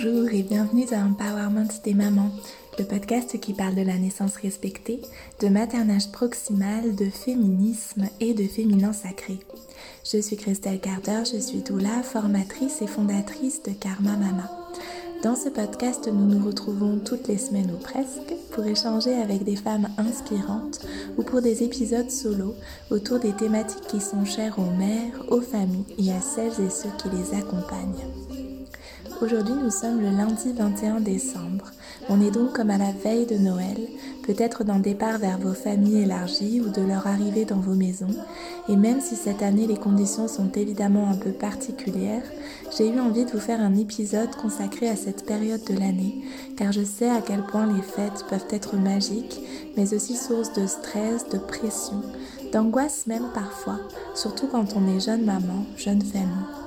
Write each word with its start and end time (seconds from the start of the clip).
Bonjour 0.00 0.28
et 0.32 0.44
bienvenue 0.44 0.84
dans 0.84 1.10
Empowerment 1.10 1.66
des 1.82 1.92
mamans, 1.92 2.30
le 2.78 2.84
podcast 2.84 3.40
qui 3.40 3.52
parle 3.52 3.74
de 3.74 3.82
la 3.82 3.98
naissance 3.98 4.36
respectée, 4.36 5.00
de 5.40 5.48
maternage 5.48 6.12
proximal, 6.12 6.94
de 6.94 7.06
féminisme 7.06 8.06
et 8.20 8.32
de 8.32 8.44
féminin 8.44 8.92
sacré. 8.92 9.40
Je 10.04 10.18
suis 10.18 10.36
Christelle 10.36 10.78
Carter, 10.78 11.22
je 11.24 11.40
suis 11.40 11.62
doula, 11.62 12.04
formatrice 12.04 12.80
et 12.80 12.86
fondatrice 12.86 13.60
de 13.64 13.72
Karma 13.72 14.12
Mama. 14.12 14.48
Dans 15.24 15.34
ce 15.34 15.48
podcast, 15.48 16.06
nous 16.06 16.26
nous 16.26 16.46
retrouvons 16.46 17.00
toutes 17.00 17.26
les 17.26 17.38
semaines 17.38 17.72
ou 17.72 17.82
presque 17.82 18.34
pour 18.52 18.64
échanger 18.66 19.14
avec 19.14 19.42
des 19.42 19.56
femmes 19.56 19.88
inspirantes 19.98 20.86
ou 21.16 21.24
pour 21.24 21.42
des 21.42 21.64
épisodes 21.64 22.10
solo 22.10 22.54
autour 22.92 23.18
des 23.18 23.32
thématiques 23.32 23.88
qui 23.88 24.00
sont 24.00 24.24
chères 24.24 24.60
aux 24.60 24.78
mères, 24.78 25.24
aux 25.28 25.40
familles 25.40 25.96
et 25.98 26.12
à 26.12 26.20
celles 26.20 26.64
et 26.64 26.70
ceux 26.70 26.90
qui 26.98 27.08
les 27.16 27.36
accompagnent. 27.36 28.27
Aujourd'hui, 29.20 29.54
nous 29.60 29.70
sommes 29.70 30.00
le 30.00 30.10
lundi 30.10 30.52
21 30.52 31.00
décembre. 31.00 31.72
On 32.08 32.20
est 32.20 32.30
donc 32.30 32.52
comme 32.52 32.70
à 32.70 32.78
la 32.78 32.92
veille 32.92 33.26
de 33.26 33.36
Noël, 33.36 33.76
peut-être 34.22 34.62
d'un 34.62 34.78
départ 34.78 35.18
vers 35.18 35.38
vos 35.38 35.54
familles 35.54 36.02
élargies 36.02 36.60
ou 36.60 36.68
de 36.68 36.82
leur 36.82 37.04
arrivée 37.08 37.44
dans 37.44 37.58
vos 37.58 37.74
maisons. 37.74 38.14
Et 38.68 38.76
même 38.76 39.00
si 39.00 39.16
cette 39.16 39.42
année 39.42 39.66
les 39.66 39.76
conditions 39.76 40.28
sont 40.28 40.52
évidemment 40.52 41.10
un 41.10 41.16
peu 41.16 41.32
particulières, 41.32 42.22
j'ai 42.76 42.88
eu 42.88 43.00
envie 43.00 43.24
de 43.24 43.32
vous 43.32 43.40
faire 43.40 43.60
un 43.60 43.74
épisode 43.74 44.36
consacré 44.36 44.88
à 44.88 44.94
cette 44.94 45.26
période 45.26 45.64
de 45.64 45.74
l'année, 45.74 46.22
car 46.56 46.70
je 46.70 46.84
sais 46.84 47.10
à 47.10 47.20
quel 47.20 47.42
point 47.42 47.66
les 47.66 47.82
fêtes 47.82 48.24
peuvent 48.30 48.46
être 48.50 48.76
magiques, 48.76 49.40
mais 49.76 49.94
aussi 49.94 50.14
source 50.14 50.52
de 50.52 50.68
stress, 50.68 51.28
de 51.28 51.38
pression, 51.38 52.02
d'angoisse 52.52 53.08
même 53.08 53.26
parfois, 53.34 53.80
surtout 54.14 54.46
quand 54.46 54.76
on 54.76 54.96
est 54.96 55.00
jeune 55.00 55.24
maman, 55.24 55.66
jeune 55.76 56.02
famille. 56.02 56.57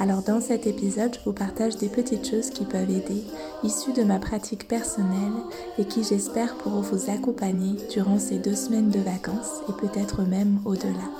Alors 0.00 0.22
dans 0.22 0.40
cet 0.40 0.68
épisode, 0.68 1.12
je 1.12 1.24
vous 1.24 1.32
partage 1.32 1.76
des 1.76 1.88
petites 1.88 2.30
choses 2.30 2.50
qui 2.50 2.64
peuvent 2.64 2.88
aider, 2.88 3.24
issues 3.64 3.92
de 3.92 4.04
ma 4.04 4.20
pratique 4.20 4.68
personnelle 4.68 5.32
et 5.76 5.86
qui 5.86 6.04
j'espère 6.04 6.54
pourront 6.54 6.82
vous 6.82 7.10
accompagner 7.10 7.74
durant 7.90 8.20
ces 8.20 8.38
deux 8.38 8.54
semaines 8.54 8.90
de 8.90 9.00
vacances 9.00 9.60
et 9.68 9.72
peut-être 9.72 10.22
même 10.22 10.60
au-delà. 10.64 11.10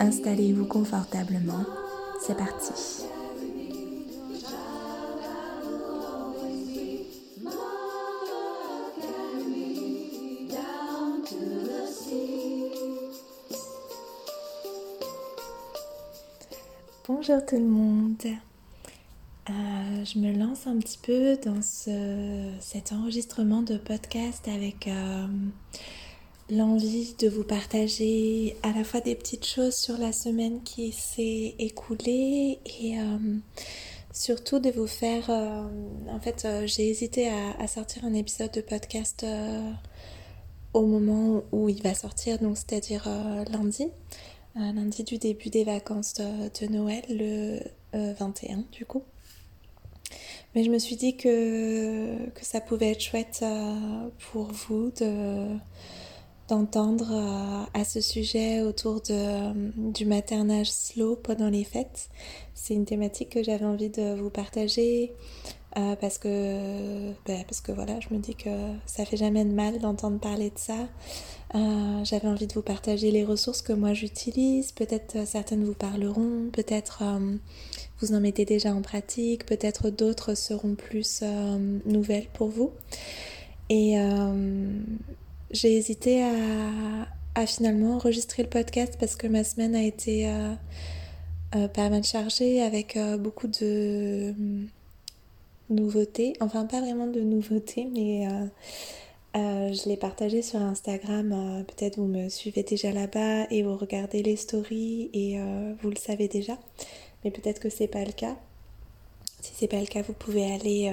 Installez-vous 0.00 0.64
confortablement, 0.64 1.66
c'est 2.26 2.38
parti. 2.38 3.07
Bonjour 17.08 17.42
tout 17.46 17.56
le 17.56 17.64
monde. 17.64 18.22
Euh, 19.48 20.04
je 20.04 20.18
me 20.18 20.30
lance 20.30 20.66
un 20.66 20.76
petit 20.78 20.98
peu 20.98 21.38
dans 21.38 21.62
cet 21.62 22.92
enregistrement 22.92 23.62
de 23.62 23.78
podcast 23.78 24.46
avec 24.46 24.86
euh, 24.88 25.26
l'envie 26.50 27.14
de 27.18 27.30
vous 27.30 27.44
partager 27.44 28.58
à 28.62 28.72
la 28.72 28.84
fois 28.84 29.00
des 29.00 29.14
petites 29.14 29.46
choses 29.46 29.74
sur 29.74 29.96
la 29.96 30.12
semaine 30.12 30.62
qui 30.64 30.92
s'est 30.92 31.54
écoulée 31.58 32.58
et 32.78 33.00
euh, 33.00 33.16
surtout 34.12 34.58
de 34.58 34.68
vous 34.68 34.86
faire... 34.86 35.30
en 35.30 36.20
fait, 36.20 36.46
j'ai 36.66 36.90
hésité 36.90 37.30
à, 37.58 37.66
sortir 37.68 38.04
un 38.04 38.12
épisode 38.12 38.52
de 38.52 38.60
podcast 38.60 39.24
au 40.74 40.84
moment 40.84 41.42
où 41.52 41.70
il 41.70 41.82
va 41.82 41.94
sortir, 41.94 42.38
donc 42.38 42.58
c'est-à-dire 42.58 43.08
lundi 43.50 43.86
lundi 44.58 45.04
du 45.04 45.18
début 45.18 45.50
des 45.50 45.64
vacances 45.64 46.14
de, 46.14 46.66
Noël, 46.66 47.02
le 47.08 47.60
21 47.92 48.58
euh, 48.58 48.62
du 48.72 48.84
coup. 48.84 49.02
Mais 50.54 50.64
je 50.64 50.70
me 50.70 50.78
suis 50.78 50.96
dit 50.96 51.16
que, 51.16 52.16
ça 52.40 52.60
pouvait 52.60 52.92
être 52.92 53.00
chouette 53.00 53.40
euh, 53.42 54.08
pour 54.30 54.44
vous 54.44 54.90
de, 54.98 55.46
d'entendre 56.48 57.12
euh, 57.12 57.78
à 57.78 57.84
ce 57.84 58.00
sujet 58.00 58.62
autour 58.62 59.02
du 59.02 60.06
maternage 60.06 60.70
slow 60.70 61.16
pendant 61.16 61.50
les 61.50 61.64
fêtes. 61.64 62.08
C'est 62.54 62.74
une 62.74 62.86
thématique 62.86 63.30
que 63.30 63.42
j'avais 63.42 63.66
envie 63.66 63.90
de 63.90 64.14
vous 64.14 64.30
partager 64.30 65.12
parce 65.74 66.18
que 66.18 67.12
ben, 67.26 67.44
parce 67.44 67.60
que 67.60 67.72
voilà, 67.72 68.00
je 68.00 68.12
me 68.12 68.18
dis 68.18 68.34
que 68.34 68.50
ça 68.86 69.04
fait 69.04 69.16
jamais 69.16 69.44
de 69.44 69.52
mal 69.52 69.78
d'entendre 69.78 70.18
parler 70.18 70.50
de 70.50 70.58
ça. 70.58 70.88
Euh, 71.54 72.04
j'avais 72.04 72.28
envie 72.28 72.46
de 72.46 72.52
vous 72.52 72.62
partager 72.62 73.10
les 73.10 73.24
ressources 73.24 73.62
que 73.62 73.72
moi 73.72 73.94
j'utilise. 73.94 74.72
Peut-être 74.72 75.16
euh, 75.16 75.24
certaines 75.24 75.64
vous 75.64 75.74
parleront, 75.74 76.50
peut-être 76.52 77.02
euh, 77.02 77.36
vous 78.00 78.12
en 78.14 78.20
mettez 78.20 78.44
déjà 78.44 78.74
en 78.74 78.82
pratique, 78.82 79.46
peut-être 79.46 79.88
d'autres 79.90 80.34
seront 80.34 80.74
plus 80.74 81.22
nouvelles 81.86 82.28
pour 82.34 82.48
vous. 82.48 82.70
Et 83.70 83.96
j'ai 85.50 85.76
hésité 85.76 86.22
à, 87.34 87.46
finalement 87.46 87.96
enregistrer 87.96 88.42
le 88.44 88.48
podcast 88.48 88.94
parce 88.98 89.16
que 89.16 89.26
ma 89.26 89.42
semaine 89.42 89.74
a 89.74 89.82
été 89.82 90.32
pas 91.50 91.90
mal 91.90 92.04
chargée 92.04 92.62
avec 92.62 92.96
beaucoup 93.18 93.48
de 93.48 94.32
nouveautés. 95.70 96.34
Enfin, 96.40 96.66
pas 96.66 96.80
vraiment 96.80 97.06
de 97.06 97.20
nouveautés, 97.20 97.88
mais 97.92 98.28
euh, 99.36 99.72
je 99.72 99.88
l'ai 99.88 99.96
partagé 99.96 100.40
sur 100.40 100.60
Instagram, 100.60 101.32
euh, 101.32 101.62
peut-être 101.62 101.98
vous 101.98 102.06
me 102.06 102.28
suivez 102.30 102.62
déjà 102.62 102.92
là-bas 102.92 103.46
et 103.50 103.62
vous 103.62 103.76
regardez 103.76 104.22
les 104.22 104.36
stories 104.36 105.10
et 105.12 105.38
euh, 105.38 105.74
vous 105.82 105.90
le 105.90 105.96
savez 105.96 106.28
déjà, 106.28 106.58
mais 107.22 107.30
peut-être 107.30 107.60
que 107.60 107.68
c'est 107.68 107.88
pas 107.88 108.04
le 108.04 108.12
cas. 108.12 108.36
Si 109.40 109.52
c'est 109.54 109.68
pas 109.68 109.80
le 109.80 109.86
cas, 109.86 110.02
vous 110.02 110.14
pouvez 110.14 110.50
aller 110.50 110.92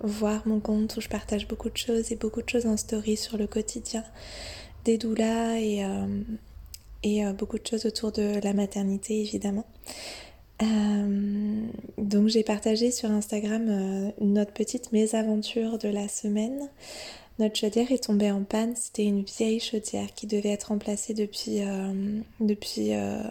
voir 0.00 0.48
mon 0.48 0.60
compte 0.60 0.96
où 0.96 1.02
je 1.02 1.10
partage 1.10 1.46
beaucoup 1.46 1.68
de 1.68 1.76
choses 1.76 2.10
et 2.10 2.16
beaucoup 2.16 2.40
de 2.40 2.48
choses 2.48 2.64
en 2.64 2.78
story 2.78 3.18
sur 3.18 3.36
le 3.36 3.46
quotidien 3.46 4.02
des 4.86 4.96
doulas 4.96 5.58
et 5.58 7.24
beaucoup 7.38 7.58
de 7.58 7.66
choses 7.66 7.84
autour 7.84 8.10
de 8.10 8.40
la 8.42 8.54
maternité 8.54 9.20
évidemment. 9.20 9.66
Donc 11.98 12.28
j'ai 12.28 12.42
partagé 12.42 12.90
sur 12.90 13.10
Instagram 13.10 14.12
notre 14.20 14.52
petite 14.52 14.92
mésaventure 14.92 15.78
de 15.78 15.88
la 15.88 16.08
semaine 16.08 16.68
notre 17.38 17.56
chaudière 17.56 17.90
est 17.90 18.04
tombée 18.04 18.30
en 18.30 18.44
panne. 18.44 18.76
C'était 18.76 19.04
une 19.04 19.22
vieille 19.22 19.60
chaudière 19.60 20.12
qui 20.14 20.26
devait 20.26 20.50
être 20.50 20.68
remplacée 20.68 21.14
depuis, 21.14 21.62
euh, 21.62 22.20
depuis 22.40 22.94
euh, 22.94 23.22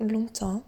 longtemps. 0.00 0.62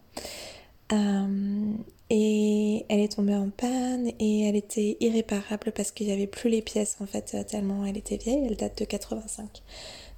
Euh, 0.92 1.72
et 2.10 2.86
elle 2.88 3.00
est 3.00 3.16
tombée 3.16 3.34
en 3.34 3.50
panne 3.50 4.12
et 4.20 4.42
elle 4.48 4.54
était 4.54 4.96
irréparable 5.00 5.72
parce 5.72 5.90
qu'il 5.90 6.06
n'y 6.06 6.12
avait 6.12 6.28
plus 6.28 6.48
les 6.48 6.62
pièces 6.62 6.96
en 7.00 7.06
fait 7.06 7.36
tellement 7.48 7.84
elle 7.84 7.96
était 7.96 8.18
vieille. 8.18 8.44
Elle 8.46 8.56
date 8.56 8.78
de 8.78 8.84
85. 8.84 9.62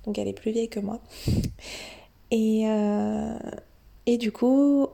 Donc 0.05 0.19
elle 0.19 0.29
est 0.29 0.35
plus 0.35 0.51
vieille 0.51 0.69
que 0.69 0.81
moi. 0.81 1.01
Et, 2.31 2.65
et 4.09 4.17
du 4.17 4.33
coup, 4.33 4.89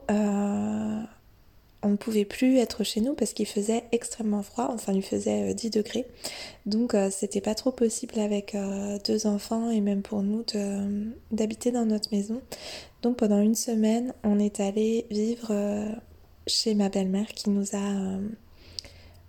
on 1.85 1.89
ne 1.89 1.97
pouvait 1.97 2.25
plus 2.25 2.57
être 2.57 2.83
chez 2.83 2.99
nous 2.99 3.13
parce 3.13 3.33
qu'il 3.33 3.45
faisait 3.45 3.83
extrêmement 3.91 4.41
froid, 4.41 4.71
enfin 4.73 4.91
il 4.91 5.03
faisait 5.03 5.53
10 5.53 5.67
euh, 5.67 5.69
degrés. 5.69 6.07
Donc 6.65 6.95
euh, 6.95 7.11
c'était 7.11 7.41
pas 7.41 7.53
trop 7.53 7.71
possible 7.71 8.19
avec 8.19 8.55
euh, 8.55 8.97
deux 9.05 9.27
enfants 9.27 9.69
et 9.69 9.81
même 9.81 10.01
pour 10.01 10.23
nous 10.23 10.43
d'habiter 11.31 11.71
dans 11.71 11.85
notre 11.85 12.11
maison. 12.11 12.41
Donc 13.03 13.17
pendant 13.17 13.39
une 13.39 13.53
semaine, 13.53 14.15
on 14.23 14.39
est 14.39 14.59
allé 14.59 15.05
vivre 15.11 15.53
chez 16.47 16.73
ma 16.73 16.89
belle-mère 16.89 17.27
qui 17.27 17.51
nous 17.51 17.75
a 17.75 18.19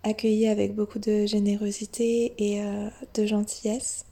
accueillis 0.03 0.49
avec 0.49 0.75
beaucoup 0.75 0.99
de 0.99 1.27
générosité 1.27 2.33
et 2.39 2.63
de 3.15 3.27
gentillesse. 3.27 4.07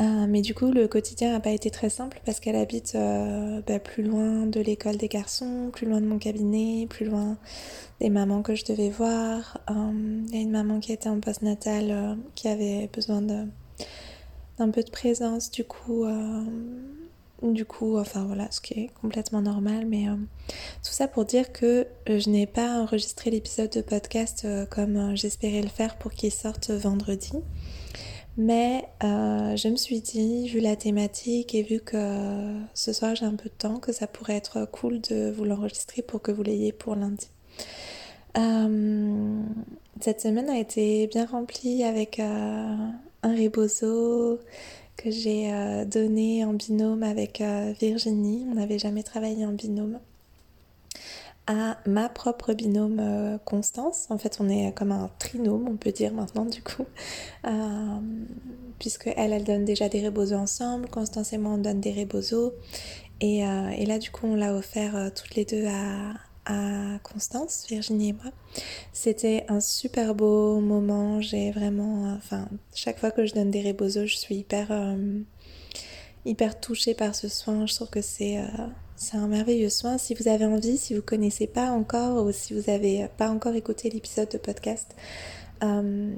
Euh, 0.00 0.26
mais 0.28 0.42
du 0.42 0.54
coup, 0.54 0.70
le 0.70 0.88
quotidien 0.88 1.32
n'a 1.32 1.40
pas 1.40 1.50
été 1.50 1.70
très 1.70 1.88
simple 1.88 2.20
parce 2.26 2.38
qu'elle 2.38 2.56
habite 2.56 2.94
euh, 2.94 3.62
bah, 3.66 3.78
plus 3.78 4.02
loin 4.02 4.46
de 4.46 4.60
l'école 4.60 4.96
des 4.96 5.08
garçons, 5.08 5.70
plus 5.72 5.86
loin 5.86 6.00
de 6.00 6.06
mon 6.06 6.18
cabinet, 6.18 6.86
plus 6.88 7.06
loin 7.06 7.38
des 8.00 8.10
mamans 8.10 8.42
que 8.42 8.54
je 8.54 8.64
devais 8.64 8.90
voir. 8.90 9.58
Euh, 9.70 10.20
il 10.28 10.34
y 10.34 10.38
a 10.38 10.42
une 10.42 10.50
maman 10.50 10.80
qui 10.80 10.92
était 10.92 11.08
en 11.08 11.20
post-natal 11.20 12.18
qui 12.34 12.48
avait 12.48 12.90
besoin 12.92 13.22
d'un 13.22 14.70
peu 14.70 14.82
de 14.82 14.90
présence, 14.90 15.50
du 15.50 15.64
coup. 15.64 16.04
du 17.42 17.64
coup, 17.64 17.96
enfin 17.98 18.24
voilà, 18.24 18.50
ce 18.50 18.60
qui 18.60 18.74
est 18.74 18.90
complètement 19.00 19.40
normal, 19.40 19.86
mais 19.86 20.06
tout 20.48 20.92
ça 20.92 21.08
pour 21.08 21.24
dire 21.24 21.52
que 21.52 21.86
je 22.06 22.28
n'ai 22.28 22.46
pas 22.46 22.80
enregistré 22.82 23.30
l'épisode 23.30 23.70
de 23.70 23.80
podcast 23.80 24.46
comme 24.70 25.16
j'espérais 25.16 25.62
le 25.62 25.68
faire 25.68 25.96
pour 25.96 26.12
qu'il 26.12 26.32
sorte 26.32 26.70
vendredi. 26.70 27.32
Mais 28.36 28.84
euh, 29.02 29.56
je 29.56 29.68
me 29.68 29.76
suis 29.76 30.00
dit, 30.00 30.48
vu 30.48 30.60
la 30.60 30.76
thématique 30.76 31.54
et 31.54 31.62
vu 31.62 31.80
que 31.80 32.60
ce 32.74 32.92
soir 32.92 33.14
j'ai 33.14 33.24
un 33.24 33.34
peu 33.34 33.48
de 33.48 33.54
temps, 33.54 33.78
que 33.78 33.92
ça 33.92 34.06
pourrait 34.06 34.36
être 34.36 34.66
cool 34.70 35.00
de 35.00 35.30
vous 35.30 35.44
l'enregistrer 35.44 36.02
pour 36.02 36.20
que 36.20 36.32
vous 36.32 36.42
l'ayez 36.42 36.72
pour 36.72 36.96
lundi. 36.96 37.28
Euh, 38.36 39.42
cette 40.00 40.20
semaine 40.20 40.50
a 40.50 40.58
été 40.58 41.06
bien 41.06 41.24
remplie 41.24 41.82
avec 41.84 42.20
euh, 42.20 42.76
un 43.22 43.34
rebozo 43.34 44.38
que 44.98 45.10
j'ai 45.10 45.50
donné 45.86 46.44
en 46.44 46.54
binôme 46.54 47.02
avec 47.02 47.42
Virginie. 47.80 48.46
On 48.50 48.54
n'avait 48.54 48.78
jamais 48.78 49.02
travaillé 49.02 49.44
en 49.46 49.52
binôme. 49.52 49.98
À 51.46 51.78
ma 51.86 52.08
propre 52.08 52.52
binôme 52.54 52.98
euh, 53.00 53.38
Constance. 53.44 54.06
En 54.10 54.18
fait, 54.18 54.38
on 54.40 54.48
est 54.48 54.72
comme 54.74 54.92
un 54.92 55.10
trinôme, 55.18 55.68
on 55.68 55.76
peut 55.76 55.92
dire 55.92 56.12
maintenant 56.12 56.44
du 56.44 56.62
coup, 56.62 56.86
euh, 57.46 58.00
puisque 58.78 59.08
elle, 59.16 59.32
elle 59.32 59.44
donne 59.44 59.64
déjà 59.64 59.88
des 59.88 60.04
rebosos 60.04 60.36
ensemble, 60.36 60.88
Constance 60.88 61.32
et 61.32 61.38
moi 61.38 61.52
on 61.52 61.58
donne 61.58 61.80
des 61.80 61.92
rebosos. 61.92 62.52
Et, 63.20 63.46
euh, 63.46 63.70
et 63.70 63.86
là, 63.86 63.98
du 63.98 64.10
coup, 64.10 64.26
on 64.26 64.34
l'a 64.34 64.54
offert 64.54 65.10
toutes 65.14 65.36
les 65.36 65.46
deux 65.46 65.64
à, 65.66 66.12
à 66.44 66.98
Constance, 66.98 67.64
Virginie 67.66 68.10
et 68.10 68.12
moi. 68.12 68.30
C'était 68.92 69.46
un 69.48 69.60
super 69.60 70.14
beau 70.14 70.60
moment. 70.60 71.22
J'ai 71.22 71.50
vraiment, 71.50 72.12
enfin, 72.14 72.46
chaque 72.74 72.98
fois 72.98 73.10
que 73.10 73.24
je 73.24 73.32
donne 73.32 73.50
des 73.50 73.62
rebosos, 73.62 74.04
je 74.04 74.16
suis 74.16 74.34
hyper, 74.34 74.68
hyper 76.26 76.60
touchée 76.60 76.92
par 76.92 77.14
ce 77.14 77.28
soin. 77.28 77.64
Je 77.64 77.74
trouve 77.74 77.88
que 77.88 78.02
c'est 78.02 78.38
c'est 78.96 79.16
un 79.16 79.28
merveilleux 79.28 79.68
soin. 79.68 79.98
Si 79.98 80.14
vous 80.14 80.28
avez 80.28 80.46
envie, 80.46 80.78
si 80.78 80.94
vous 80.94 81.02
connaissez 81.02 81.46
pas 81.46 81.70
encore 81.70 82.24
ou 82.24 82.32
si 82.32 82.54
vous 82.54 82.70
n'avez 82.70 83.06
pas 83.16 83.28
encore 83.28 83.54
écouté 83.54 83.90
l'épisode 83.90 84.28
de 84.30 84.38
podcast, 84.38 84.96
euh, 85.62 86.14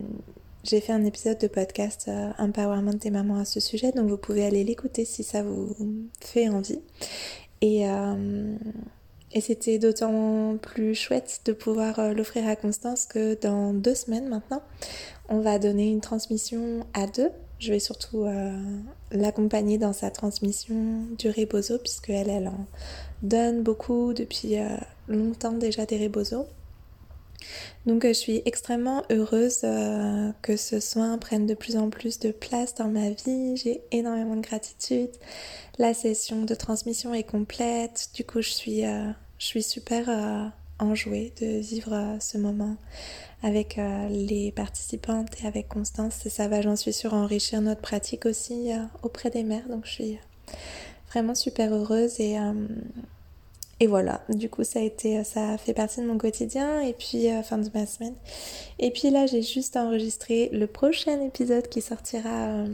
j'ai 0.64 0.80
fait 0.80 0.92
un 0.92 1.04
épisode 1.04 1.38
de 1.38 1.48
podcast 1.48 2.06
euh, 2.08 2.30
Empowerment 2.38 2.94
des 2.94 3.10
mamans 3.10 3.38
à 3.38 3.44
ce 3.44 3.60
sujet, 3.60 3.92
donc 3.92 4.08
vous 4.08 4.16
pouvez 4.16 4.44
aller 4.44 4.64
l'écouter 4.64 5.04
si 5.04 5.24
ça 5.24 5.42
vous 5.42 5.74
fait 6.20 6.48
envie. 6.48 6.80
Et, 7.60 7.88
euh, 7.88 8.56
et 9.32 9.40
c'était 9.40 9.78
d'autant 9.78 10.56
plus 10.56 10.94
chouette 10.94 11.40
de 11.46 11.52
pouvoir 11.52 12.14
l'offrir 12.14 12.46
à 12.48 12.54
Constance 12.54 13.06
que 13.06 13.38
dans 13.40 13.74
deux 13.74 13.94
semaines 13.94 14.28
maintenant, 14.28 14.62
on 15.28 15.40
va 15.40 15.58
donner 15.58 15.90
une 15.90 16.00
transmission 16.00 16.86
à 16.94 17.06
deux 17.06 17.30
je 17.58 17.72
vais 17.72 17.80
surtout 17.80 18.24
euh, 18.24 18.56
l'accompagner 19.10 19.78
dans 19.78 19.92
sa 19.92 20.10
transmission 20.10 21.02
du 21.18 21.28
rebozo, 21.28 21.78
puisque 21.78 22.10
elle, 22.10 22.30
elle 22.30 22.48
en 22.48 22.66
donne 23.22 23.62
beaucoup 23.62 24.12
depuis 24.12 24.58
euh, 24.58 24.68
longtemps 25.08 25.52
déjà 25.52 25.84
des 25.84 25.98
rebozo. 25.98 26.46
Donc 27.86 28.04
euh, 28.04 28.08
je 28.08 28.18
suis 28.18 28.42
extrêmement 28.44 29.02
heureuse 29.10 29.60
que 30.42 30.56
ce 30.56 30.80
soin 30.80 31.18
prenne 31.18 31.46
de 31.46 31.54
plus 31.54 31.76
en 31.76 31.90
plus 31.90 32.18
de 32.18 32.30
place 32.30 32.74
dans 32.74 32.88
ma 32.88 33.10
vie. 33.10 33.56
J'ai 33.56 33.82
énormément 33.90 34.36
de 34.36 34.42
gratitude. 34.42 35.10
La 35.78 35.94
session 35.94 36.44
de 36.44 36.54
transmission 36.54 37.14
est 37.14 37.28
complète. 37.28 38.10
Du 38.14 38.24
coup, 38.24 38.40
je 38.40 38.50
suis, 38.50 38.82
je 38.82 39.44
suis 39.44 39.62
super 39.62 40.52
enjouée 40.78 41.32
de 41.40 41.58
vivre 41.58 42.16
ce 42.20 42.38
moment 42.38 42.76
avec 43.42 43.78
euh, 43.78 44.08
les 44.08 44.52
participantes 44.52 45.28
et 45.42 45.46
avec 45.46 45.68
Constance. 45.68 46.26
Et 46.26 46.30
ça 46.30 46.48
va, 46.48 46.60
j'en 46.60 46.76
suis 46.76 46.92
sûre, 46.92 47.14
enrichir 47.14 47.60
notre 47.60 47.80
pratique 47.80 48.26
aussi 48.26 48.72
euh, 48.72 48.78
auprès 49.02 49.30
des 49.30 49.44
mères. 49.44 49.68
Donc 49.68 49.86
je 49.86 49.92
suis 49.92 50.18
vraiment 51.10 51.34
super 51.34 51.72
heureuse 51.72 52.20
et, 52.20 52.38
euh, 52.38 52.52
et 53.80 53.86
voilà. 53.86 54.22
Du 54.28 54.48
coup, 54.48 54.64
ça 54.64 54.80
a 54.80 54.82
été, 54.82 55.22
ça 55.24 55.56
fait 55.56 55.74
partie 55.74 56.00
de 56.00 56.06
mon 56.06 56.18
quotidien 56.18 56.80
et 56.80 56.92
puis 56.92 57.28
fin 57.44 57.58
de 57.58 57.70
ma 57.74 57.86
semaine. 57.86 58.14
Et 58.78 58.90
puis 58.90 59.10
là, 59.10 59.26
j'ai 59.26 59.42
juste 59.42 59.76
enregistré 59.76 60.48
le 60.52 60.66
prochain 60.66 61.20
épisode 61.20 61.68
qui 61.68 61.80
sortira 61.80 62.64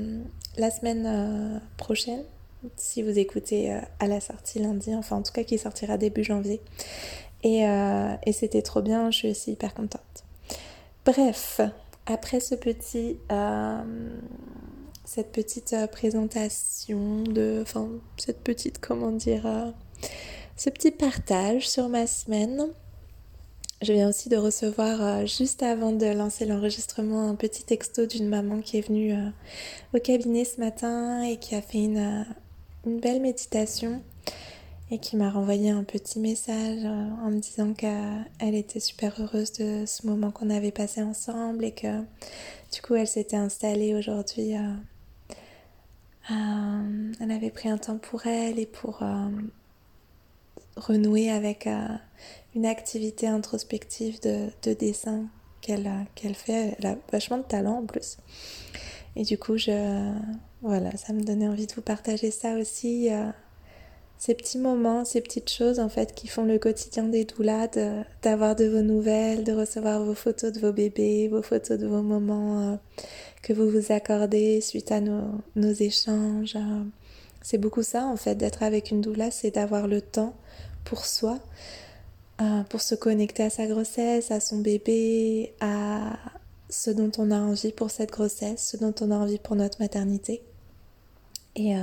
la 0.57 0.71
semaine 0.71 1.61
prochaine. 1.77 2.25
Si 2.77 3.03
vous 3.03 3.19
écoutez 3.19 3.79
à 3.99 4.07
la 4.07 4.21
sortie 4.21 4.61
lundi, 4.61 4.95
enfin 4.95 5.17
en 5.17 5.23
tout 5.23 5.33
cas 5.33 5.45
qui 5.45 5.59
sortira 5.59 5.99
début 5.99 6.25
janvier. 6.25 6.63
Et, 7.45 7.61
et 7.63 8.33
c'était 8.33 8.63
trop 8.63 8.81
bien, 8.81 9.11
je 9.11 9.19
suis 9.19 9.31
aussi 9.31 9.53
hyper 9.53 9.75
contente. 9.75 10.25
Bref, 11.05 11.61
après 12.07 12.41
ce 12.41 12.55
petit, 12.55 13.19
euh, 13.33 13.83
cette 15.05 15.33
petite 15.33 15.73
euh, 15.73 15.87
présentation 15.87 17.25
cette 18.19 18.41
petite, 18.43 18.79
comment 18.79 19.11
dire, 19.11 19.47
euh, 19.47 19.71
ce 20.57 20.71
petit 20.71 20.91
partage 20.91 21.69
sur 21.69 21.89
ma 21.89 22.07
semaine, 22.07 22.69
je 23.83 23.93
viens 23.93 24.09
aussi 24.09 24.29
de 24.29 24.37
recevoir, 24.37 25.27
juste 25.27 25.63
avant 25.63 25.93
de 25.93 26.07
lancer 26.07 26.47
l'enregistrement, 26.47 27.29
un 27.29 27.35
petit 27.35 27.65
texto 27.65 28.07
d'une 28.07 28.29
maman 28.29 28.61
qui 28.61 28.79
est 28.79 28.89
venue 28.89 29.15
au 29.93 29.99
cabinet 29.99 30.45
ce 30.45 30.61
matin 30.61 31.23
et 31.23 31.37
qui 31.37 31.55
a 31.55 31.61
fait 31.61 31.85
une 31.85 32.25
belle 32.87 33.21
méditation 33.21 34.01
et 34.91 34.99
qui 34.99 35.17
m'a 35.17 35.31
renvoyé 35.31 35.71
un 35.71 35.85
petit 35.85 36.19
message 36.19 36.85
euh, 36.85 37.27
en 37.27 37.31
me 37.31 37.41
disant 37.41 37.73
qu'elle 37.73 38.55
était 38.55 38.81
super 38.81 39.15
heureuse 39.19 39.53
de 39.53 39.85
ce 39.87 40.07
moment 40.07 40.31
qu'on 40.31 40.51
avait 40.51 40.73
passé 40.73 41.03
ensemble 41.03 41.65
et 41.65 41.73
que 41.73 42.01
du 42.73 42.83
coup 42.83 42.95
elle 42.95 43.09
s'était 43.09 43.37
installée 43.37 43.95
aujourd'hui. 43.95 44.57
Euh, 44.57 44.75
euh, 46.31 47.13
elle 47.21 47.31
avait 47.31 47.51
pris 47.51 47.69
un 47.69 47.79
temps 47.79 47.99
pour 47.99 48.27
elle 48.27 48.59
et 48.59 48.67
pour 48.67 49.03
renouer 50.77 51.31
avec 51.31 51.69
une 52.55 52.67
activité 52.67 53.27
introspective 53.27 54.21
de, 54.23 54.75
dessin 54.75 55.27
qu'elle 55.61 56.35
fait. 56.35 56.77
Elle 56.79 56.87
a 56.87 56.97
vachement 57.13 57.39
de 57.39 57.43
talent 57.43 57.79
en 57.79 57.87
plus. 57.87 58.17
Et 59.17 59.23
du 59.23 59.37
coup, 59.39 59.59
je, 59.59 60.13
voilà, 60.63 60.97
ça 60.97 61.13
me 61.13 61.21
donnait 61.21 61.47
envie 61.47 61.67
de 61.67 61.75
vous 61.75 61.83
partager 61.83 62.31
ça 62.31 62.55
aussi 62.55 63.11
ces 64.25 64.35
petits 64.35 64.57
moments, 64.57 65.05
ces 65.05 65.21
petites 65.21 65.51
choses 65.51 65.79
en 65.79 65.91
fait 65.91 66.15
qui 66.15 66.29
font 66.29 66.47
le 66.47 66.59
quotidien 66.59 67.03
des 67.03 67.27
doulas, 67.27 67.69
d'avoir 68.23 68.57
de, 68.57 68.65
vos 68.65 68.81
nouvelles, 68.81 69.45
de 69.45 69.53
recevoir 69.53 70.03
vos 70.03 70.15
photos 70.15 70.51
de 70.51 70.61
vos 70.61 70.73
bébés, 70.73 71.29
vos 71.29 71.43
photos 71.43 71.79
de 71.79 71.87
vos 71.87 72.01
moments 72.01 72.73
euh, 72.73 72.77
que 73.43 73.53
vous 73.53 73.69
vous 73.69 73.93
accordez 73.93 74.63
suite 74.63 74.93
à 74.93 75.03
nos, 75.03 75.43
échanges. 75.75 76.57
Euh. 76.57 76.85
C'est 77.43 77.59
beaucoup 77.59 77.83
ça 77.83 78.07
en 78.07 78.17
fait 78.17 78.35
d'être 78.35 78.63
avec 78.63 78.91
une 78.91 79.03
doula, 79.03 79.31
c'est 79.31 79.51
d'avoir 79.51 79.89
le 79.89 80.01
temps 80.01 80.35
pour 80.87 81.05
soi, 81.05 81.39
euh, 82.41 82.63
pour 82.71 82.81
se 82.81 82.95
connecter 82.95 83.43
à 83.43 83.51
sa 83.51 83.67
grossesse, 83.67 84.31
à 84.31 84.41
son 84.41 84.61
bébé, 84.61 85.53
à 85.61 86.17
ce 86.71 86.91
dont 86.91 87.13
on 87.19 87.31
a 87.31 87.39
envie 87.39 87.73
pour 87.73 87.91
cette 87.91 88.13
grossesse, 88.13 88.71
ce 88.71 88.79
dont 88.79 88.95
on 89.03 89.11
a 89.11 89.17
envie 89.17 89.39
pour 89.39 89.55
notre 89.55 89.83
maternité. 89.83 90.43
Et 91.57 91.75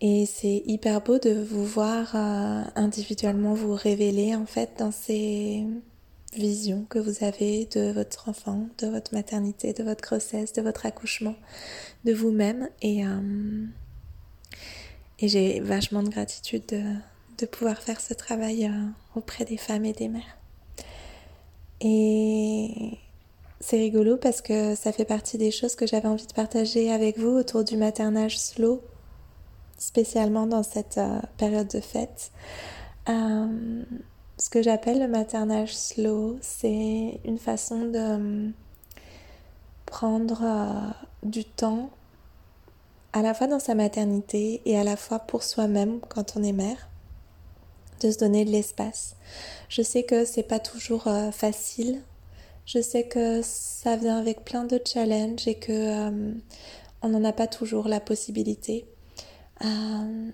et 0.00 0.26
c'est 0.26 0.62
hyper 0.66 1.00
beau 1.00 1.18
de 1.18 1.30
vous 1.30 1.64
voir 1.64 2.14
euh, 2.14 2.62
individuellement 2.76 3.54
vous 3.54 3.74
révéler 3.74 4.36
en 4.36 4.46
fait 4.46 4.70
dans 4.78 4.92
ces 4.92 5.66
visions 6.34 6.86
que 6.88 7.00
vous 7.00 7.24
avez 7.24 7.66
de 7.66 7.90
votre 7.90 8.28
enfant, 8.28 8.68
de 8.78 8.86
votre 8.86 9.12
maternité, 9.12 9.72
de 9.72 9.82
votre 9.82 10.02
grossesse, 10.02 10.52
de 10.52 10.62
votre 10.62 10.86
accouchement, 10.86 11.34
de 12.04 12.12
vous-même. 12.12 12.68
Et, 12.80 13.04
euh, 13.04 13.64
j'ai 15.20 15.58
vachement 15.58 16.04
de 16.04 16.10
gratitude 16.10 16.64
de, 16.68 16.82
de, 17.38 17.46
pouvoir 17.46 17.82
faire 17.82 18.00
ce 18.00 18.14
travail 18.14 18.66
euh, 18.66 19.16
auprès 19.16 19.44
des 19.44 19.56
femmes 19.56 19.84
et 19.84 19.92
des 19.92 20.06
mères. 20.06 20.38
Et 21.80 22.98
c'est 23.58 23.78
rigolo 23.78 24.16
parce 24.16 24.42
que 24.42 24.76
ça 24.76 24.92
fait 24.92 25.04
partie 25.04 25.38
des 25.38 25.50
choses 25.50 25.74
que 25.74 25.88
j'avais 25.88 26.06
envie 26.06 26.26
de 26.26 26.32
partager 26.32 26.92
avec 26.92 27.18
vous 27.18 27.30
autour 27.30 27.64
du 27.64 27.76
maternage 27.76 28.38
slow 28.38 28.80
spécialement 29.78 30.46
dans 30.46 30.62
cette 30.62 30.98
euh, 30.98 31.20
période 31.38 31.68
de 31.68 31.80
fête. 31.80 32.32
Euh, 33.08 33.82
ce 34.36 34.50
que 34.50 34.62
j'appelle 34.62 35.00
le 35.00 35.08
maternage 35.08 35.74
slow, 35.74 36.36
c'est 36.42 37.20
une 37.24 37.38
façon 37.38 37.86
de 37.86 37.98
euh, 37.98 38.50
prendre 39.86 40.44
du 41.22 41.44
temps 41.44 41.90
à 43.14 43.22
la 43.22 43.32
fois 43.32 43.46
dans 43.46 43.58
sa 43.58 43.74
maternité 43.74 44.60
et 44.66 44.78
à 44.78 44.84
la 44.84 44.96
fois 44.96 45.20
pour 45.20 45.42
soi-même 45.42 46.00
quand 46.08 46.36
on 46.36 46.42
est 46.42 46.52
mère, 46.52 46.88
de 48.00 48.10
se 48.10 48.18
donner 48.18 48.44
de 48.44 48.50
l'espace. 48.50 49.16
Je 49.68 49.80
sais 49.80 50.02
que 50.02 50.24
c'est 50.24 50.42
pas 50.42 50.58
toujours 50.58 51.08
facile. 51.32 52.02
Je 52.66 52.82
sais 52.82 53.04
que 53.04 53.40
ça 53.42 53.96
vient 53.96 54.18
avec 54.18 54.44
plein 54.44 54.64
de 54.64 54.78
challenges 54.84 55.48
et 55.48 55.54
que 55.54 56.10
on 57.00 57.08
n'en 57.08 57.24
a 57.24 57.32
pas 57.32 57.46
toujours 57.46 57.88
la 57.88 57.98
possibilité. 57.98 58.84
Euh, 59.64 60.30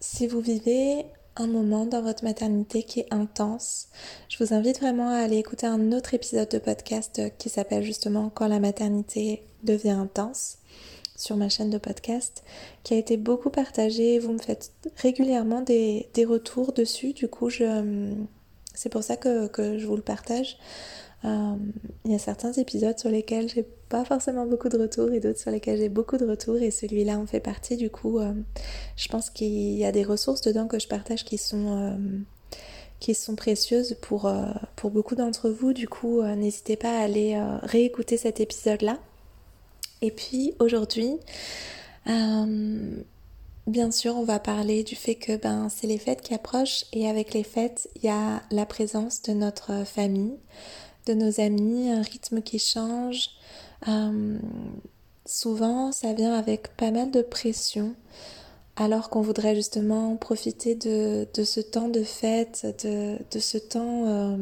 si 0.00 0.26
vous 0.26 0.40
vivez 0.40 1.06
un 1.36 1.46
moment 1.46 1.86
dans 1.86 2.02
votre 2.02 2.24
maternité 2.24 2.82
qui 2.82 3.00
est 3.00 3.12
intense, 3.12 3.88
je 4.28 4.42
vous 4.42 4.52
invite 4.52 4.80
vraiment 4.80 5.08
à 5.08 5.16
aller 5.16 5.38
écouter 5.38 5.66
un 5.66 5.92
autre 5.92 6.14
épisode 6.14 6.48
de 6.48 6.58
podcast 6.58 7.20
qui 7.38 7.48
s'appelle 7.48 7.82
justement 7.82 8.30
Quand 8.34 8.48
la 8.48 8.60
maternité 8.60 9.42
devient 9.62 9.90
intense 9.90 10.58
sur 11.16 11.36
ma 11.36 11.48
chaîne 11.48 11.70
de 11.70 11.78
podcast, 11.78 12.42
qui 12.82 12.94
a 12.94 12.96
été 12.96 13.16
beaucoup 13.16 13.50
partagé. 13.50 14.18
Vous 14.18 14.32
me 14.32 14.38
faites 14.38 14.72
régulièrement 14.96 15.60
des, 15.60 16.08
retours 16.28 16.72
dessus, 16.72 17.12
du 17.12 17.28
coup 17.28 17.48
je, 17.48 18.12
c'est 18.74 18.88
pour 18.88 19.04
ça 19.04 19.16
que 19.16 19.48
je 19.78 19.86
vous 19.86 19.96
le 19.96 20.02
partage. 20.02 20.58
Euh, 21.24 21.54
il 22.04 22.10
y 22.10 22.14
a 22.14 22.18
certains 22.18 22.52
épisodes 22.52 22.98
sur 22.98 23.10
lesquels 23.10 23.48
j'ai 23.48 23.64
pas 23.88 24.04
forcément 24.04 24.44
beaucoup 24.46 24.68
de 24.68 24.76
retours 24.76 25.12
et 25.12 25.20
d'autres 25.20 25.38
sur 25.38 25.50
lesquels 25.50 25.78
j'ai 25.78 25.88
beaucoup 25.88 26.16
de 26.16 26.26
retours 26.26 26.56
et 26.56 26.70
celui-là 26.70 27.18
en 27.18 27.26
fait 27.26 27.40
partie. 27.40 27.76
Du 27.76 27.90
coup 27.90 28.18
euh, 28.18 28.32
je 28.96 29.08
pense 29.08 29.30
qu'il 29.30 29.76
y 29.78 29.84
a 29.84 29.92
des 29.92 30.02
ressources 30.02 30.40
dedans 30.40 30.66
que 30.66 30.78
je 30.78 30.88
partage 30.88 31.24
qui 31.24 31.38
sont 31.38 31.76
euh, 31.76 31.96
qui 32.98 33.14
sont 33.14 33.36
précieuses 33.36 33.96
pour, 34.00 34.32
pour 34.76 34.90
beaucoup 34.90 35.14
d'entre 35.14 35.50
vous. 35.50 35.72
Du 35.72 35.88
coup 35.88 36.22
n'hésitez 36.22 36.76
pas 36.76 36.98
à 36.98 37.02
aller 37.02 37.40
réécouter 37.62 38.16
cet 38.16 38.40
épisode 38.40 38.82
là 38.82 38.98
et 40.02 40.12
puis 40.12 40.54
aujourd'hui 40.60 41.18
bien 43.66 43.90
sûr, 43.90 44.16
on 44.16 44.24
va 44.24 44.38
parler 44.38 44.82
du 44.82 44.96
fait 44.96 45.14
que 45.14 45.36
ben, 45.36 45.68
c'est 45.68 45.86
les 45.86 45.98
fêtes 45.98 46.22
qui 46.22 46.34
approchent 46.34 46.84
et 46.92 47.08
avec 47.08 47.34
les 47.34 47.44
fêtes, 47.44 47.88
il 47.96 48.04
y 48.04 48.08
a 48.08 48.42
la 48.50 48.66
présence 48.66 49.22
de 49.22 49.32
notre 49.32 49.86
famille, 49.86 50.36
de 51.06 51.14
nos 51.14 51.40
amis, 51.40 51.90
un 51.90 52.02
rythme 52.02 52.42
qui 52.42 52.58
change. 52.58 53.30
Euh, 53.88 54.38
souvent, 55.26 55.92
ça 55.92 56.12
vient 56.12 56.34
avec 56.34 56.76
pas 56.76 56.90
mal 56.90 57.10
de 57.10 57.22
pression, 57.22 57.94
alors 58.76 59.10
qu'on 59.10 59.20
voudrait 59.20 59.54
justement 59.54 60.16
profiter 60.16 60.74
de, 60.74 61.26
ce 61.44 61.60
temps 61.60 61.88
de 61.88 62.02
fête, 62.02 62.66
de, 62.84 63.38
ce 63.38 63.58
temps 63.58 64.04
euh, 64.06 64.36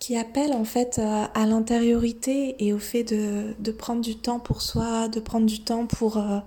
qui 0.00 0.16
appelle 0.16 0.52
en 0.52 0.64
fait 0.64 0.98
à, 0.98 1.46
l'intériorité 1.46 2.56
et 2.64 2.72
au 2.72 2.78
fait 2.78 3.04
de, 3.04 3.70
prendre 3.72 4.00
du 4.00 4.16
temps 4.16 4.40
pour 4.40 4.62
soi, 4.62 5.08
de 5.08 5.20
prendre 5.20 5.46
du 5.46 5.60
temps 5.60 5.86
pour 5.86 6.16
euh, 6.16 6.38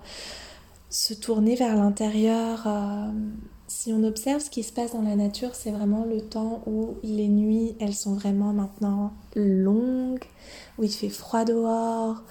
se 0.90 1.14
tourner 1.14 1.54
vers 1.54 1.76
l'intérieur. 1.76 2.66
Euh. 3.68 3.70
si 3.70 3.92
on 3.92 4.02
observe 4.04 4.40
ce 4.40 4.50
qui 4.50 4.62
se 4.62 4.72
passe 4.72 4.92
dans 4.92 5.02
la 5.02 5.16
nature, 5.16 5.54
c'est 5.54 5.70
vraiment 5.70 6.04
le 6.04 6.20
temps 6.20 6.62
où 6.66 6.96
les 7.02 7.28
nuits, 7.28 7.76
elles 7.80 7.94
sont 7.94 8.14
vraiment 8.14 8.52
maintenant 8.52 9.12
longues, 9.34 10.24
où 10.78 10.84
il 10.84 10.90
fait 10.90 11.08
froid 11.08 11.44
dehors, 11.44 12.22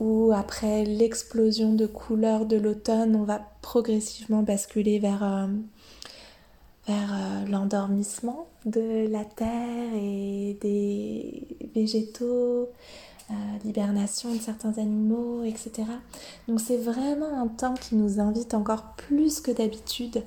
où 0.00 0.32
après 0.34 0.84
l'explosion 0.84 1.74
de 1.74 1.86
couleurs 1.86 2.46
de 2.46 2.56
l'automne, 2.56 3.16
on 3.16 3.24
va 3.24 3.40
progressivement 3.62 4.42
basculer 4.42 4.98
vers, 4.98 5.22
euh, 5.22 5.46
vers 6.86 7.48
l'endormissement 7.48 8.46
de 8.64 9.06
la 9.08 9.24
terre 9.24 9.94
et 9.94 10.58
des 10.60 11.46
végétaux, 11.74 12.68
euh, 13.28 13.34
l'hibernation 13.64 14.32
de 14.32 14.38
certains 14.38 14.78
animaux, 14.78 15.42
etc. 15.42 15.82
Donc 16.46 16.60
c'est 16.60 16.76
vraiment 16.76 17.42
un 17.42 17.48
temps 17.48 17.74
qui 17.74 17.96
nous 17.96 18.20
invite 18.20 18.54
encore 18.54 18.94
plus 18.96 19.40
que 19.40 19.50
d'habitude 19.50 20.22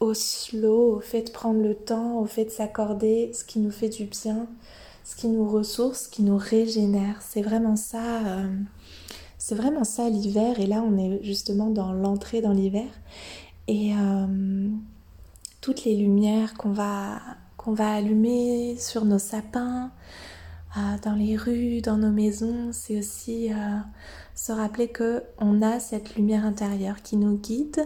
au 0.00 0.14
slow, 0.14 0.96
au 0.96 1.00
fait 1.00 1.22
de 1.22 1.30
prendre 1.30 1.60
le 1.60 1.74
temps, 1.74 2.18
au 2.20 2.26
fait 2.26 2.44
de 2.44 2.50
s'accorder 2.50 3.32
ce 3.34 3.44
qui 3.44 3.58
nous 3.58 3.70
fait 3.70 3.88
du 3.88 4.04
bien, 4.04 4.46
ce 5.04 5.16
qui 5.16 5.28
nous 5.28 5.48
ressource, 5.48 6.04
ce 6.04 6.08
qui 6.08 6.22
nous 6.22 6.36
régénère. 6.36 7.20
C'est 7.20 7.42
vraiment 7.42 7.76
ça. 7.76 8.26
Euh, 8.26 8.48
c'est 9.38 9.54
vraiment 9.54 9.84
ça 9.84 10.08
l'hiver 10.08 10.58
et 10.58 10.66
là 10.66 10.82
on 10.84 10.98
est 10.98 11.22
justement 11.22 11.70
dans 11.70 11.92
l'entrée 11.92 12.42
dans 12.42 12.52
l'hiver 12.52 12.88
et 13.68 13.94
euh, 13.94 14.68
toutes 15.60 15.84
les 15.84 15.94
lumières 15.96 16.54
qu'on 16.54 16.72
va 16.72 17.20
qu'on 17.56 17.72
va 17.72 17.92
allumer 17.92 18.76
sur 18.76 19.04
nos 19.04 19.18
sapins, 19.18 19.90
euh, 20.76 20.80
dans 21.04 21.14
les 21.14 21.36
rues, 21.36 21.80
dans 21.80 21.96
nos 21.96 22.10
maisons, 22.10 22.70
c'est 22.72 22.98
aussi 22.98 23.50
se 24.34 24.52
rappeler 24.52 24.88
que 24.88 25.22
on 25.38 25.60
a 25.62 25.80
cette 25.80 26.14
lumière 26.14 26.44
intérieure 26.44 27.02
qui 27.02 27.16
nous 27.16 27.36
guide, 27.36 27.84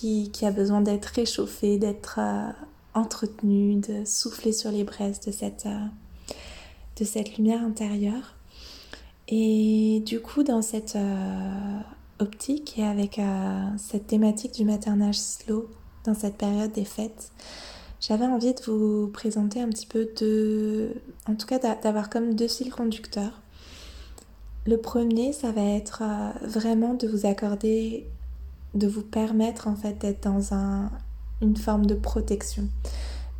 qui, 0.00 0.44
a 0.44 0.50
besoin 0.50 0.80
d'être 0.80 1.06
réchauffée, 1.06 1.78
d'être 1.78 2.18
euh, 2.18 2.50
entretenue, 2.94 3.76
de 3.76 4.04
souffler 4.04 4.52
sur 4.52 4.70
les 4.70 4.84
braises 4.84 5.20
de 5.20 5.32
cette, 5.32 5.66
de 6.98 7.04
cette 7.04 7.36
lumière 7.36 7.62
intérieure. 7.62 8.34
Et 9.28 10.02
du 10.04 10.20
coup, 10.20 10.42
dans 10.42 10.62
cette 10.62 10.98
optique 12.18 12.78
et 12.78 12.84
avec 12.84 13.18
cette 13.78 14.08
thématique 14.08 14.52
du 14.52 14.64
maternage 14.64 15.18
slow 15.18 15.70
dans 16.04 16.14
cette 16.14 16.36
période 16.36 16.72
des 16.72 16.84
fêtes, 16.84 17.30
j'avais 18.02 18.26
envie 18.26 18.52
de 18.52 18.60
vous 18.66 19.08
présenter 19.08 19.60
un 19.60 19.68
petit 19.68 19.86
peu 19.86 20.10
de... 20.20 20.90
En 21.28 21.36
tout 21.36 21.46
cas, 21.46 21.60
d'avoir 21.60 22.10
comme 22.10 22.34
deux 22.34 22.48
fils 22.48 22.68
conducteurs. 22.68 23.40
Le 24.66 24.76
premier, 24.76 25.32
ça 25.32 25.52
va 25.52 25.62
être 25.62 26.02
euh, 26.02 26.46
vraiment 26.46 26.94
de 26.94 27.06
vous 27.06 27.26
accorder, 27.26 28.06
de 28.74 28.86
vous 28.86 29.02
permettre 29.02 29.68
en 29.68 29.76
fait 29.76 29.98
d'être 29.98 30.22
dans 30.22 30.54
un, 30.54 30.90
une 31.40 31.56
forme 31.56 31.86
de 31.86 31.94
protection, 31.94 32.68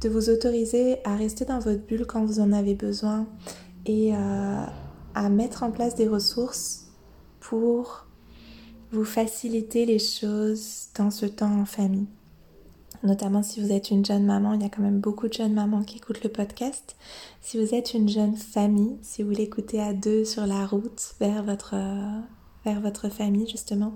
de 0.00 0.08
vous 0.08 0.30
autoriser 0.30 0.98
à 1.04 1.16
rester 1.16 1.44
dans 1.44 1.58
votre 1.58 1.84
bulle 1.86 2.06
quand 2.06 2.24
vous 2.24 2.40
en 2.40 2.52
avez 2.52 2.74
besoin 2.74 3.26
et 3.86 4.14
euh, 4.14 4.64
à 5.14 5.28
mettre 5.28 5.62
en 5.62 5.70
place 5.70 5.94
des 5.94 6.08
ressources 6.08 6.88
pour 7.40 8.06
vous 8.92 9.04
faciliter 9.04 9.86
les 9.86 9.98
choses 9.98 10.88
dans 10.96 11.10
ce 11.10 11.26
temps 11.26 11.60
en 11.60 11.64
famille 11.64 12.06
notamment 13.02 13.42
si 13.42 13.60
vous 13.60 13.72
êtes 13.72 13.90
une 13.90 14.04
jeune 14.04 14.24
maman, 14.24 14.54
il 14.54 14.62
y 14.62 14.64
a 14.64 14.68
quand 14.68 14.82
même 14.82 15.00
beaucoup 15.00 15.28
de 15.28 15.32
jeunes 15.32 15.54
mamans 15.54 15.82
qui 15.82 15.96
écoutent 15.96 16.22
le 16.22 16.30
podcast. 16.30 16.96
Si 17.40 17.58
vous 17.58 17.74
êtes 17.74 17.94
une 17.94 18.08
jeune 18.08 18.36
famille, 18.36 18.96
si 19.02 19.22
vous 19.22 19.30
l'écoutez 19.30 19.80
à 19.80 19.92
deux 19.92 20.24
sur 20.24 20.46
la 20.46 20.66
route 20.66 21.14
vers 21.20 21.42
votre, 21.42 21.74
vers 22.64 22.80
votre 22.80 23.08
famille 23.08 23.48
justement, 23.48 23.94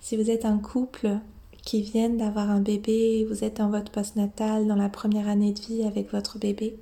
si 0.00 0.16
vous 0.16 0.30
êtes 0.30 0.44
un 0.44 0.58
couple 0.58 1.18
qui 1.62 1.82
vient 1.82 2.08
d'avoir 2.08 2.50
un 2.50 2.60
bébé, 2.60 3.26
vous 3.28 3.44
êtes 3.44 3.60
en 3.60 3.70
votre 3.70 3.92
postnatal 3.92 4.66
dans 4.66 4.76
la 4.76 4.88
première 4.88 5.28
année 5.28 5.52
de 5.52 5.60
vie 5.60 5.84
avec 5.84 6.10
votre 6.10 6.38
bébé, 6.38 6.78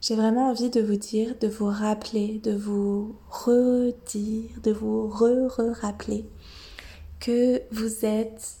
j'ai 0.00 0.14
vraiment 0.14 0.50
envie 0.50 0.70
de 0.70 0.80
vous 0.80 0.96
dire, 0.96 1.34
de 1.40 1.48
vous 1.48 1.66
rappeler, 1.66 2.40
de 2.44 2.52
vous 2.52 3.16
redire, 3.28 4.50
de 4.62 4.70
vous 4.70 5.08
re-re-rappeler 5.08 6.24
que 7.18 7.62
vous 7.72 8.04
êtes 8.04 8.58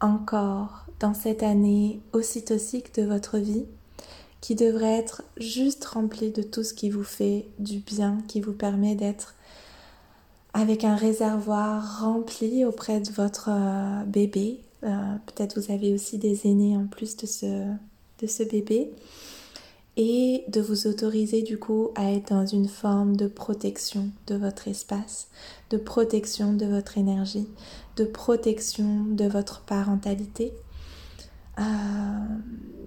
encore 0.00 0.86
dans 0.98 1.14
cette 1.14 1.42
année 1.42 2.00
ocytocique 2.12 2.94
de 2.96 3.02
votre 3.04 3.38
vie 3.38 3.66
qui 4.40 4.56
devrait 4.56 4.98
être 4.98 5.22
juste 5.36 5.84
remplie 5.84 6.32
de 6.32 6.42
tout 6.42 6.64
ce 6.64 6.74
qui 6.74 6.90
vous 6.90 7.04
fait 7.04 7.46
du 7.60 7.78
bien, 7.78 8.18
qui 8.26 8.40
vous 8.40 8.52
permet 8.52 8.96
d'être 8.96 9.36
avec 10.54 10.84
un 10.84 10.96
réservoir 10.96 12.00
rempli 12.00 12.64
auprès 12.64 13.00
de 13.00 13.10
votre 13.12 13.48
euh, 13.50 14.04
bébé. 14.04 14.60
Euh, 14.84 15.14
peut-être 15.26 15.58
vous 15.58 15.72
avez 15.72 15.94
aussi 15.94 16.18
des 16.18 16.46
aînés 16.46 16.76
en 16.76 16.86
plus 16.86 17.16
de 17.16 17.26
ce, 17.26 18.44
bébé. 18.44 18.90
Et 19.98 20.44
de 20.48 20.62
vous 20.62 20.86
autoriser 20.86 21.42
du 21.42 21.58
coup 21.58 21.90
à 21.96 22.12
être 22.12 22.30
dans 22.32 22.46
une 22.46 22.68
forme 22.68 23.14
de 23.14 23.26
protection 23.26 24.08
de 24.26 24.36
votre 24.36 24.68
espace, 24.68 25.28
de 25.68 25.76
protection 25.76 26.54
de 26.54 26.64
votre 26.64 26.96
énergie, 26.96 27.46
de 27.96 28.04
protection 28.04 29.04
de 29.04 29.26
votre 29.26 29.60
parentalité 29.60 30.54
euh, 31.58 31.62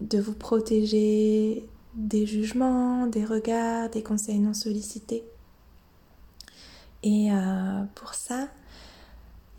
de 0.01 0.19
vous 0.19 0.33
protéger 0.33 1.67
des 1.93 2.25
jugements, 2.25 3.07
des 3.07 3.23
regards, 3.23 3.89
des 3.89 4.01
conseils 4.01 4.39
non 4.39 4.53
sollicités. 4.53 5.23
Et 7.05 7.31
euh, 7.31 7.83
pour 7.93 8.15
ça, 8.15 8.47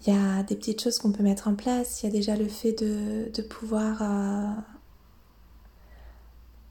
il 0.05 0.13
y 0.13 0.17
a 0.17 0.43
des 0.43 0.57
petites 0.57 0.83
choses 0.83 0.99
qu'on 0.99 1.13
peut 1.13 1.23
mettre 1.23 1.47
en 1.47 1.55
place. 1.55 2.03
Il 2.03 2.07
y 2.07 2.09
a 2.09 2.13
déjà 2.13 2.37
le 2.37 2.49
fait 2.49 2.73
de, 2.73 3.43
pouvoir 3.43 4.03
euh, 4.03 4.47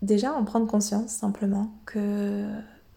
déjà 0.02 0.34
en 0.34 0.44
prendre 0.44 0.68
conscience 0.68 1.12
simplement 1.12 1.72
que 1.86 2.46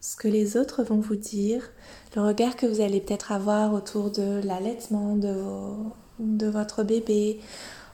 ce 0.01 0.17
que 0.17 0.27
les 0.27 0.57
autres 0.57 0.83
vont 0.83 0.99
vous 0.99 1.15
dire, 1.15 1.71
le 2.17 2.21
regard 2.21 2.57
que 2.57 2.65
vous 2.65 2.81
allez 2.81 2.99
peut-être 2.99 3.31
avoir 3.31 3.73
autour 3.73 4.11
de 4.11 4.41
l'allaitement 4.45 5.15
de, 5.15 6.47
votre 6.49 6.83
bébé, 6.83 7.39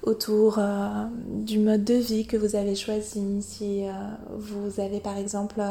autour 0.01 0.57
euh, 0.57 1.05
du 1.27 1.59
mode 1.59 1.83
de 1.83 1.93
vie 1.93 2.25
que 2.25 2.37
vous 2.37 2.55
avez 2.55 2.75
choisi, 2.75 3.23
si 3.41 3.83
vous 4.35 4.79
avez 4.79 4.99
par 4.99 5.17
exemple 5.17 5.61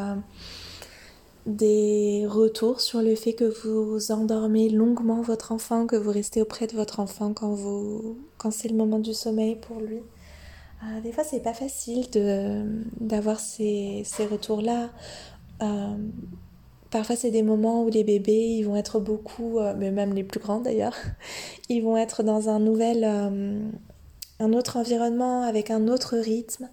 des 1.46 2.24
retours 2.26 2.80
sur 2.80 3.02
le 3.02 3.14
fait 3.14 3.34
que 3.34 3.44
vous 3.44 4.12
endormez 4.12 4.70
longuement 4.70 5.20
votre 5.20 5.52
enfant, 5.52 5.86
que 5.86 5.96
vous 5.96 6.10
restez 6.10 6.40
auprès 6.40 6.66
de 6.66 6.74
votre 6.74 7.00
enfant 7.00 7.34
quand, 7.34 7.52
vous, 7.52 8.18
quand 8.38 8.50
c'est 8.50 8.68
le 8.68 8.76
moment 8.76 8.98
du 8.98 9.12
sommeil 9.12 9.56
pour 9.56 9.80
lui. 9.80 10.00
des 11.02 11.12
fois, 11.12 11.24
c'est 11.24 11.40
pas 11.40 11.52
facile 11.52 12.06
d'avoir 13.00 13.40
ces, 13.40 14.02
ces 14.04 14.26
retours-là. 14.26 14.90
Parfois, 16.90 17.16
c'est 17.16 17.30
des 17.30 17.42
moments 17.42 17.82
où 17.84 17.90
les 17.90 18.04
bébés, 18.04 18.56
ils 18.58 18.62
vont 18.62 18.76
être 18.76 19.00
beaucoup, 19.00 19.58
mais 19.76 19.90
même 19.90 20.14
les 20.14 20.24
plus 20.24 20.40
grands 20.40 20.60
d'ailleurs, 20.60 20.96
ils 21.68 21.82
vont 21.82 21.96
être 21.96 22.22
dans 22.22 22.48
un 22.48 22.58
nouvel, 22.58 23.04
un 23.04 24.52
autre 24.54 24.78
environnement, 24.78 25.42
avec 25.42 25.70
un 25.70 25.88
autre 25.88 26.16
rythme 26.16 26.70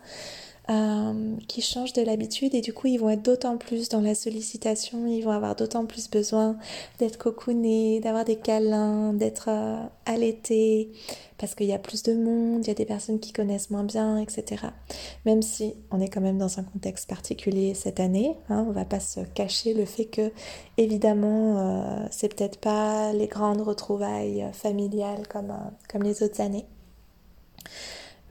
euh, 0.71 1.35
qui 1.49 1.61
change 1.61 1.91
de 1.91 2.01
l'habitude 2.01 2.55
et 2.55 2.61
du 2.61 2.71
coup 2.71 2.87
ils 2.87 2.97
vont 2.97 3.09
être 3.09 3.23
d'autant 3.23 3.57
plus 3.57 3.89
dans 3.89 3.99
la 3.99 4.15
sollicitation, 4.15 5.05
ils 5.05 5.21
vont 5.21 5.31
avoir 5.31 5.55
d'autant 5.55 5.85
plus 5.85 6.09
besoin 6.09 6.55
d'être 6.97 7.17
cocoonés, 7.17 7.99
d'avoir 7.99 8.23
des 8.23 8.37
câlins, 8.37 9.11
d'être 9.11 9.49
euh, 9.49 9.83
allaités 10.05 10.89
parce 11.37 11.55
qu'il 11.55 11.67
y 11.67 11.73
a 11.73 11.77
plus 11.77 12.03
de 12.03 12.13
monde, 12.13 12.63
il 12.63 12.67
y 12.69 12.71
a 12.71 12.75
des 12.75 12.85
personnes 12.85 13.19
qui 13.19 13.33
connaissent 13.33 13.69
moins 13.69 13.83
bien, 13.83 14.17
etc. 14.17 14.67
Même 15.25 15.41
si 15.41 15.73
on 15.91 15.99
est 15.99 16.07
quand 16.07 16.21
même 16.21 16.37
dans 16.37 16.59
un 16.59 16.63
contexte 16.63 17.09
particulier 17.09 17.73
cette 17.73 17.99
année, 17.99 18.37
hein, 18.47 18.65
on 18.65 18.71
va 18.71 18.85
pas 18.85 19.01
se 19.01 19.19
cacher 19.19 19.73
le 19.73 19.83
fait 19.83 20.05
que 20.05 20.31
évidemment 20.77 21.57
euh, 21.57 22.07
c'est 22.11 22.33
peut-être 22.33 22.59
pas 22.59 23.11
les 23.11 23.27
grandes 23.27 23.61
retrouvailles 23.61 24.47
familiales 24.53 25.27
comme, 25.27 25.53
comme 25.91 26.03
les 26.03 26.23
autres 26.23 26.39
années. 26.39 26.65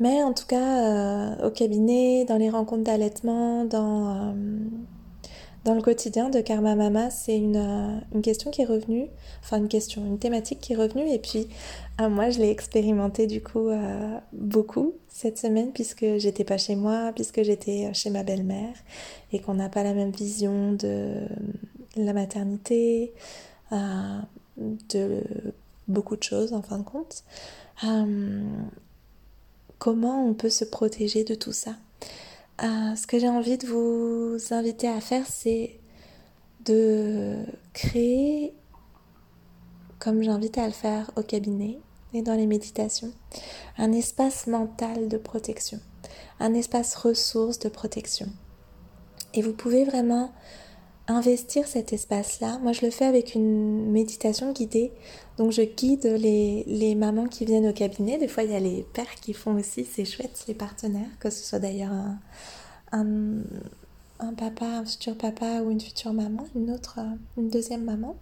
Mais 0.00 0.23
en 0.23 0.33
tout 0.33 0.47
cas, 0.47 1.37
euh, 1.37 1.47
au 1.47 1.50
cabinet, 1.50 2.25
dans 2.25 2.38
les 2.38 2.49
rencontres 2.49 2.85
d'allaitement, 2.85 3.66
dans, 3.66 4.09
euh, 4.09 4.33
dans 5.64 5.75
le 5.75 5.83
quotidien 5.83 6.30
de 6.30 6.40
Karma 6.40 6.75
Mama, 6.75 7.11
c'est 7.11 7.37
une, 7.37 7.57
euh, 7.57 8.00
une, 8.14 8.23
question 8.23 8.50
qui 8.50 8.62
est 8.62 8.66
revenue, 8.66 9.09
enfin 9.42 9.59
une 9.59 9.69
question, 9.69 10.02
une 10.07 10.19
thématique 10.19 10.59
qui 10.61 10.73
est 10.73 10.76
revenue, 10.76 11.07
et 11.07 11.19
puis 11.19 11.49
euh, 12.00 12.09
moi 12.09 12.30
je 12.30 12.38
l'ai 12.38 12.49
expérimenté 12.50 13.26
du 13.26 13.42
coup 13.42 13.69
beaucoup 14.33 14.95
cette 15.09 15.37
semaine, 15.37 15.71
puisque 15.73 16.07
j'étais 16.16 16.45
pas 16.45 16.57
chez 16.57 16.76
moi, 16.76 17.12
puisque 17.14 17.42
j'étais 17.42 17.92
chez 17.92 18.09
ma 18.09 18.23
belle-mère, 18.23 18.75
et 19.33 19.38
qu'on 19.38 19.54
n'a 19.54 19.69
pas 19.69 19.83
la 19.83 19.92
même 19.92 20.12
vision 20.12 20.73
de 20.73 21.26
la 21.97 22.14
maternité, 22.14 23.12
de 23.71 25.23
beaucoup 25.88 26.16
de 26.16 26.23
choses 26.23 26.54
en 26.54 26.62
fin 26.62 26.78
de 26.78 26.85
compte. 26.85 27.23
Comment 29.81 30.25
on 30.25 30.35
peut 30.35 30.51
se 30.51 30.65
protéger 30.65 31.25
de 31.25 31.35
tout 31.35 31.53
ça 31.53 31.75
euh, 32.63 32.95
ce 32.95 33.07
que 33.07 33.19
j'ai 33.19 33.29
envie 33.29 33.57
de 33.57 33.67
vous 33.67 34.37
inviter 34.51 34.87
à 34.87 35.01
faire, 35.01 35.25
c'est 35.27 35.81
de 36.67 37.39
créer, 37.73 38.53
comme 39.99 40.23
j'invite 40.23 40.59
à 40.59 40.67
le 40.67 40.73
faire 40.73 41.11
au 41.17 41.23
cabinet 41.23 41.79
et 42.13 42.21
dans 42.21 42.35
les 42.35 42.47
méditations, 42.47 43.13
un 43.79 43.93
espace 43.93 44.47
mental 44.47 45.09
de 45.09 45.17
protection, 45.17 45.81
un 46.39 46.53
espace 46.53 46.95
ressource 46.97 47.59
de 47.61 47.71
protection. 47.71 48.27
Et 49.33 49.41
vous 49.41 49.55
pouvez 49.55 49.85
vraiment 49.85 50.31
investir 51.09 51.67
cet 51.67 51.95
espace-là. 51.95 52.59
Moi, 52.59 52.73
je 52.73 52.85
le 52.85 52.91
fais 52.91 53.07
avec 53.07 53.35
une 53.35 53.91
méditation 53.91 54.53
guidée. 54.53 54.93
Donc, 55.40 55.52
je 55.52 55.62
guide 55.62 56.04
les, 56.04 56.94
mamans 56.94 57.26
qui 57.26 57.47
viennent 57.47 57.66
au 57.66 57.73
cabinet. 57.73 58.18
Des 58.18 58.28
fois, 58.28 58.42
il 58.42 58.50
y 58.50 58.54
a 58.54 58.61
les 58.61 58.87
pères 58.92 59.14
qui 59.23 59.32
font 59.32 59.54
aussi. 59.54 59.87
C'est 59.90 60.04
chouette, 60.04 60.44
les 60.49 60.52
partenaires, 60.52 61.09
que 61.18 61.30
ce 61.30 61.42
soit 61.42 61.59
d'ailleurs 61.59 61.92
un, 62.92 63.40
papa, 64.37 64.66
un 64.66 64.85
futur 64.85 65.16
papa 65.16 65.62
ou 65.62 65.70
une 65.70 65.80
future 65.80 66.12
maman, 66.12 66.44
une 66.54 66.70
autre, 66.70 67.00
une 67.38 67.49
deuxième 67.49 67.85
maman. 67.85 68.16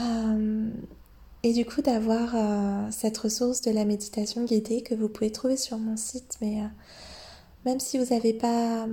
Euh, 0.00 0.68
et 1.44 1.52
du 1.52 1.64
coup, 1.64 1.82
d'avoir 1.82 2.34
euh, 2.34 2.88
cette 2.90 3.16
ressource 3.18 3.60
de 3.60 3.70
la 3.70 3.84
méditation 3.84 4.42
guidée 4.42 4.82
que 4.82 4.96
vous 4.96 5.08
pouvez 5.08 5.30
trouver 5.30 5.56
sur 5.56 5.78
mon 5.78 5.96
site, 5.96 6.34
mais 6.40 6.62
euh, 6.62 6.66
même 7.64 7.78
si 7.78 7.96
vous 7.96 8.12
n'avez 8.12 8.32
pas 8.32 8.88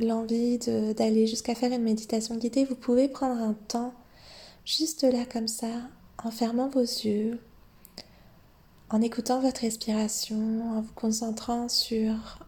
l'envie 0.00 0.58
d'aller 0.58 1.28
jusqu'à 1.28 1.54
faire 1.54 1.72
une 1.72 1.84
méditation 1.84 2.34
guidée, 2.34 2.64
vous 2.64 2.74
pouvez 2.74 3.06
prendre 3.06 3.40
un 3.40 3.54
temps 3.68 3.94
juste 4.64 5.04
là 5.04 5.24
comme 5.24 5.46
ça, 5.46 5.68
en 6.24 6.30
fermant 6.30 6.68
vos 6.68 6.80
yeux, 6.80 7.38
en 8.88 9.02
écoutant 9.02 9.40
votre 9.40 9.60
respiration, 9.60 10.76
en 10.76 10.80
vous 10.80 10.92
concentrant 10.94 11.68
sur 11.68 12.38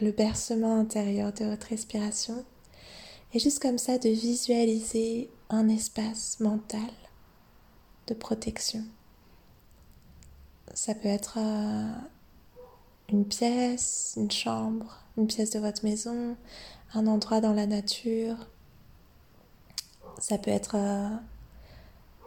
le 0.00 0.10
bercement 0.10 0.76
intérieur 0.78 1.32
de 1.32 1.44
votre 1.44 1.68
respiration, 1.68 2.44
et 3.32 3.38
juste 3.38 3.60
comme 3.60 3.78
ça 3.78 3.98
de 3.98 4.08
visualiser 4.08 5.30
un 5.50 5.68
espace 5.68 6.40
mental 6.40 6.90
de 8.06 8.14
protection. 8.14 8.84
Ça 10.72 10.94
peut 10.94 11.08
être 11.08 11.38
euh, 11.38 11.92
une 13.10 13.26
pièce, 13.26 14.14
une 14.16 14.30
chambre, 14.30 15.04
une 15.18 15.26
pièce 15.26 15.50
de 15.50 15.58
votre 15.58 15.84
maison, 15.84 16.36
un 16.94 17.06
endroit 17.06 17.40
dans 17.40 17.52
la 17.52 17.66
nature. 17.66 18.36
Ça 20.18 20.38
peut 20.38 20.50
être 20.50 20.76
euh, 20.76 21.08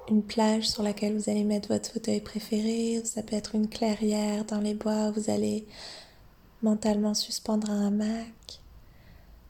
une 0.10 0.24
plage 0.24 0.70
sur 0.70 0.84
laquelle 0.84 1.18
vous 1.18 1.30
allez 1.30 1.44
mettre 1.44 1.70
votre 1.70 1.92
fauteuil 1.92 2.22
préféré, 2.22 3.02
ça 3.04 3.24
peut 3.24 3.36
être 3.36 3.56
une 3.56 3.68
clairière 3.68 4.46
dans 4.46 4.60
les 4.60 4.74
bois 4.74 5.10
où 5.10 5.14
vous 5.14 5.30
allez 5.30 5.66
mentalement 6.62 7.14
suspendre 7.14 7.70
un 7.70 7.88
hamac. 7.88 8.62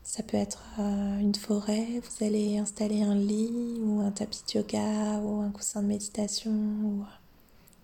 Ça 0.03 0.23
peut 0.23 0.38
être 0.38 0.63
euh, 0.79 1.19
une 1.19 1.36
forêt, 1.36 1.86
vous 2.01 2.25
allez 2.25 2.58
installer 2.58 3.03
un 3.03 3.15
lit 3.15 3.79
ou 3.81 3.99
un 3.99 4.12
tapis 4.12 4.41
de 4.47 4.60
yoga 4.60 5.19
ou 5.19 5.41
un 5.41 5.51
coussin 5.51 5.81
de 5.84 5.88
méditation 5.88 6.51
ou 6.51 7.03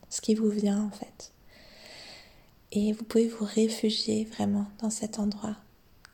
ce 0.10 0.21
qui 0.21 0.34
vous 0.34 0.50
vient 0.50 0.84
en 0.84 0.89
fait. 0.89 1.32
Et 2.71 2.93
vous 2.93 3.04
pouvez 3.04 3.28
vous 3.28 3.45
réfugier 3.45 4.26
vraiment 4.26 4.65
dans 4.82 4.89
cet 4.89 5.19
endroit 5.19 5.58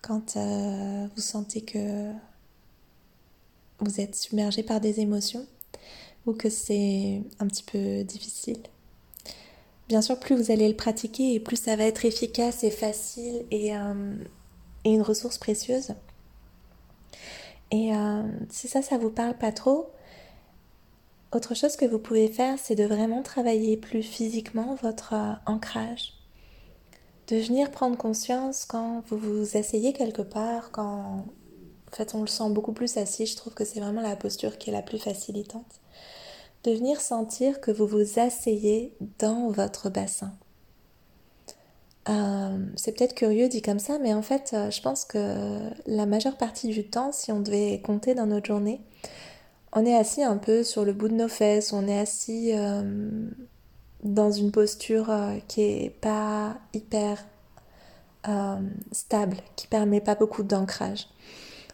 quand 0.02 0.36
euh, 0.36 1.08
vous 1.16 1.22
sentez 1.22 1.62
que 1.62 2.12
vous 3.80 4.02
êtes 4.02 4.16
submergé 4.16 4.64
par 4.64 4.82
des 4.82 5.00
émotions 5.00 5.46
ou 6.26 6.34
que 6.34 6.50
c'est 6.50 7.22
un 7.40 7.48
petit 7.48 7.64
peu 7.64 8.04
difficile. 8.04 8.62
Bien 9.88 10.02
sûr, 10.02 10.20
plus 10.20 10.36
vous 10.36 10.52
allez 10.52 10.68
le 10.68 10.76
pratiquer 10.76 11.34
et 11.34 11.40
plus 11.40 11.56
ça 11.56 11.76
va 11.76 11.84
être 11.84 12.06
efficace 12.06 12.64
et 12.64 12.72
facile 12.72 13.46
et, 13.52 13.76
euh, 13.76 14.16
une 14.86 15.02
ressource 15.02 15.38
précieuse. 15.38 15.94
Et 17.72 17.94
euh, 17.96 18.24
si 18.50 18.68
ça, 18.68 18.82
ça 18.82 18.98
vous 18.98 19.10
parle 19.10 19.38
pas 19.38 19.52
trop, 19.52 19.90
autre 21.32 21.56
chose 21.56 21.76
que 21.76 21.86
vous 21.86 22.00
pouvez 22.00 22.28
faire, 22.28 22.58
c'est 22.58 22.76
de 22.76 22.86
vraiment 22.86 23.22
travailler 23.22 23.78
plus 23.78 24.04
physiquement 24.04 24.76
votre 24.82 25.14
ancrage 25.46 26.20
de 27.30 27.38
venir 27.38 27.70
prendre 27.70 27.96
conscience 27.96 28.66
quand 28.66 29.04
vous 29.08 29.18
vous 29.18 29.58
asseyez 29.58 29.94
quelque 29.94 30.24
part, 30.24 30.72
quand 30.72 31.26
en 31.92 31.96
fait 31.96 32.14
on 32.16 32.22
le 32.22 32.28
sent 32.28 32.50
beaucoup 32.50 32.74
plus 32.74 32.98
assis, 32.98 33.26
je 33.26 33.36
trouve 33.36 33.54
que 33.54 33.66
c'est 33.66 33.80
vraiment 33.80 34.02
la 34.02 34.16
posture 34.16 34.58
qui 34.58 34.70
est 34.70 34.74
la 34.74 34.82
plus 34.82 35.00
facilitante. 35.00 35.80
De 36.64 36.72
venir 36.72 37.00
sentir 37.00 37.62
que 37.62 37.72
vous 37.72 37.88
vous 37.88 38.20
asseyez 38.20 38.94
dans 39.18 39.50
votre 39.50 39.90
bassin. 39.90 40.34
Euh, 42.10 42.58
c'est 42.76 42.98
peut-être 42.98 43.14
curieux 43.14 43.50
dit 43.50 43.62
comme 43.62 43.80
ça, 43.80 44.00
mais 44.00 44.14
en 44.14 44.22
fait, 44.22 44.52
euh, 44.54 44.72
je 44.72 44.82
pense 44.82 45.06
que 45.06 45.60
la 45.86 46.06
majeure 46.06 46.38
partie 46.38 46.70
du 46.70 46.88
temps, 46.88 47.12
si 47.12 47.32
on 47.32 47.40
devait 47.40 47.82
compter 47.82 48.16
dans 48.16 48.26
notre 48.26 48.48
journée, 48.48 48.82
on 49.74 49.86
est 49.86 49.96
assis 49.96 50.24
un 50.24 50.38
peu 50.38 50.64
sur 50.64 50.86
le 50.86 50.94
bout 50.94 51.10
de 51.10 51.14
nos 51.14 51.28
fesses, 51.28 51.72
on 51.72 51.88
est 51.88 52.00
assis 52.00 52.52
euh, 52.54 53.30
dans 54.04 54.32
une 54.32 54.52
posture 54.52 55.14
qui 55.48 55.62
est 55.62 55.90
pas 56.02 56.58
hyper 56.74 57.24
stable, 58.92 59.38
qui 59.56 59.68
permet 59.68 60.02
pas 60.02 60.16
beaucoup 60.16 60.44
d'ancrage. 60.44 61.08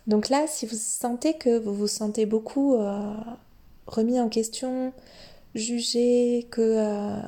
Donc 0.07 0.29
là, 0.29 0.45
si 0.47 0.65
vous 0.65 0.75
sentez 0.75 1.33
que 1.33 1.57
vous 1.57 1.73
vous 1.73 1.87
sentez 1.87 2.25
beaucoup 2.25 2.75
euh, 2.75 3.13
remis 3.87 4.19
en 4.19 4.29
question, 4.29 4.93
jugé, 5.55 6.47
que 6.51 7.19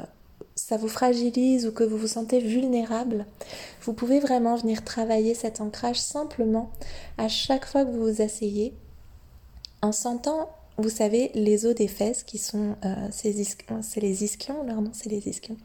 ça 0.55 0.77
vous 0.77 0.87
fragilise 0.87 1.67
ou 1.67 1.71
que 1.71 1.83
vous 1.83 1.97
vous 1.97 2.07
sentez 2.07 2.39
vulnérable, 2.39 3.25
vous 3.81 3.93
pouvez 3.93 4.19
vraiment 4.19 4.55
venir 4.55 4.83
travailler 4.83 5.33
cet 5.33 5.61
ancrage 5.61 5.99
simplement 5.99 6.71
à 7.17 7.27
chaque 7.27 7.65
fois 7.65 7.85
que 7.85 7.91
vous 7.91 8.13
vous 8.13 8.21
asseyez 8.21 8.73
en 9.81 9.91
sentant 9.91 10.49
vous 10.79 10.89
savez, 10.89 11.31
les 11.33 11.65
os 11.65 11.73
des 11.73 11.87
fesses 11.87 12.23
qui 12.23 12.37
sont, 12.37 12.75
euh, 12.85 13.07
c'est 13.11 13.31
les 13.99 14.23
ischions, 14.23 14.63
leur 14.63 14.81
nom 14.81 14.91
c'est 14.93 15.09
les 15.09 15.27
ischions. 15.27 15.57